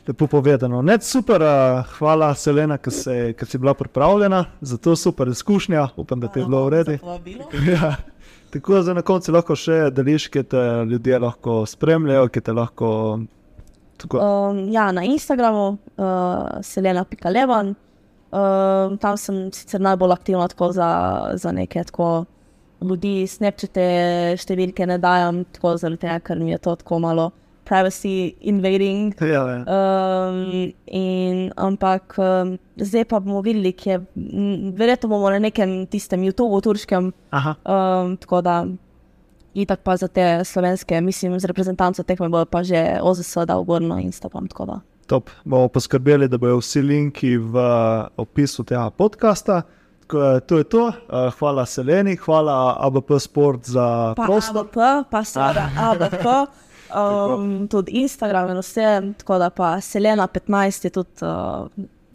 Lepo 0.07 0.27
povedano. 0.27 0.81
Ne, 0.81 0.99
super, 1.01 1.41
uh, 1.41 1.97
hvala 1.97 2.31
Selena, 2.35 2.77
ker 2.77 2.93
si, 2.93 3.17
ker 3.37 3.47
si 3.47 3.57
bila 3.57 3.73
pripravljena 3.73 4.45
za 4.61 4.77
to 4.77 4.95
super 4.95 5.27
izkušnja. 5.27 5.87
Upam, 5.95 6.19
da 6.19 6.27
ti 6.27 6.39
je 6.39 6.45
bilo 6.45 6.65
v 6.65 6.69
redu. 6.69 6.97
Ja. 7.71 7.95
Tako 8.51 8.73
da 8.73 8.83
za 8.83 8.93
na 8.93 9.01
koncu 9.01 9.31
lahko 9.31 9.55
še 9.55 9.85
deliš, 9.95 10.27
ki 10.27 10.43
te 10.43 10.61
ljudje 10.89 11.19
lahko 11.19 11.61
spremljajo, 11.65 12.27
ki 12.27 12.41
te 12.41 12.53
lahko. 12.53 12.89
Um, 14.09 14.65
ja, 14.73 14.89
na 14.91 15.03
Instagramu, 15.05 15.77
uh, 15.97 16.59
selena.levan, 16.65 17.75
um, 18.31 18.97
tam 19.01 19.17
sem 19.17 19.49
sicer 19.53 19.81
najbolj 19.81 20.15
aktivna 20.15 20.47
tako 20.51 20.71
za, 20.75 20.89
za 21.35 21.51
neke 21.51 21.83
tako 21.89 22.25
ljudi, 22.81 23.27
snapčete 23.29 23.83
številke 24.41 24.87
ne 24.89 24.97
dajem, 25.01 25.43
tako 25.53 25.75
zaradi 25.77 26.01
tega, 26.05 26.19
ker 26.25 26.41
mi 26.41 26.55
je 26.55 26.61
to 26.63 26.75
tako 26.81 26.99
malo 27.03 27.31
privacy 27.71 28.35
invading. 28.41 29.13
ja, 29.21 29.43
ja. 29.47 29.59
Um, 29.63 30.71
in, 30.85 31.51
ampak 31.55 32.17
um, 32.19 32.57
zdaj 32.75 33.05
pa 33.07 33.21
bomo 33.23 33.41
videli, 33.45 33.71
kje, 33.77 34.01
verjetno 34.75 35.11
bomo 35.13 35.29
na 35.31 35.39
nekem 35.39 35.85
tistem 35.91 36.25
YouTubu, 36.27 36.61
turškem, 36.65 37.11
Aha, 37.31 37.55
um, 37.63 38.17
tako 38.17 38.41
da. 38.41 38.63
Itak 39.53 39.79
pa 39.83 39.97
za 39.97 40.07
te 40.07 40.43
slovenske, 40.45 41.01
mislim, 41.01 41.39
z 41.39 41.45
reprezentanco 41.45 42.03
tekme 42.03 42.29
bo 42.29 42.45
pa 42.45 42.63
že 42.63 42.99
OZS 43.01 43.45
dal 43.47 43.63
gor 43.63 43.81
na 43.81 43.99
Instagram. 44.01 44.47
tako 44.47 44.65
da. 44.65 44.79
top. 45.07 45.29
Bomo 45.45 45.67
poskrbeli, 45.67 46.27
da 46.27 46.37
bodo 46.37 46.57
vsi 46.57 46.81
linki 46.81 47.37
v 47.37 47.59
opisu 48.17 48.63
tega 48.63 48.89
podcasta. 48.89 49.53
Da 49.53 49.81
To 50.39 50.57
je 50.57 50.63
to. 50.63 50.87
Uh, 50.87 50.93
hvala 51.39 51.65
Seleni, 51.65 52.15
hvala 52.15 52.75
ABP 52.79 53.19
Sport 53.19 53.65
za 53.65 54.13
Pa 54.15 54.25
prostor. 54.25 54.57
ABP, 54.57 55.07
pa 55.11 55.23
seveda 55.23 55.69
ABP, 55.79 56.25
um, 56.91 57.67
tudi 57.71 57.91
Instagram 57.91 58.49
in 58.49 58.57
vse, 58.59 59.13
tako 59.17 59.37
da 59.37 59.49
pa 59.49 59.81
Selena 59.81 60.27
15 60.27 60.85
je 60.85 60.89
tudi 60.89 61.09
uh, 61.21 61.67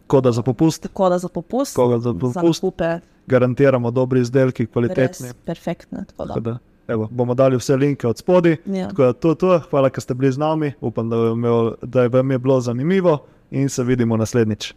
Koda 0.07 0.33
za 0.33 0.43
popust, 0.43 0.83
tako 0.83 1.09
da 1.09 1.19
za 1.19 1.29
popust. 1.29 1.77
koga 1.77 1.99
za 1.99 2.13
za 2.13 2.19
popust. 2.19 2.63
nakupe 2.63 2.99
Garantiramo 3.27 3.91
dobri 3.91 4.21
izdelki, 4.21 4.67
kvalitetni. 4.67 5.29
res 5.29 5.35
perfektne. 5.45 6.05
tako 6.05 6.25
da. 6.25 6.35
Tako 6.35 6.41
Da, 6.41 6.59
evo, 6.89 7.09
bomo 7.11 7.35
dali 7.35 7.57
vse 7.57 7.77
linke 7.77 8.07
od 8.07 8.19
spodaj. 8.19 8.57
Ja. 8.67 8.89
Tako 8.89 9.03
da 9.03 9.13
to 9.13 9.29
je 9.31 9.35
to. 9.35 9.61
Hvala, 9.71 9.91
ker 9.91 10.03
ste 10.03 10.15
bili 10.15 10.33
z 10.33 10.39
nami. 10.39 10.73
Upam, 10.81 11.11
da, 11.11 11.17
je 11.17 11.33
imel, 11.33 11.73
da 11.83 12.03
je 12.03 12.09
vam 12.09 12.31
je 12.31 12.39
bilo 12.39 12.61
zanimivo 12.61 13.19
in 13.51 13.69
se 13.69 13.85
vidimo 13.85 14.17
naslednjič. 14.17 14.75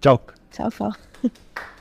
Čau! 0.00 0.18
Čau, 0.56 0.70
pa. 0.78 0.92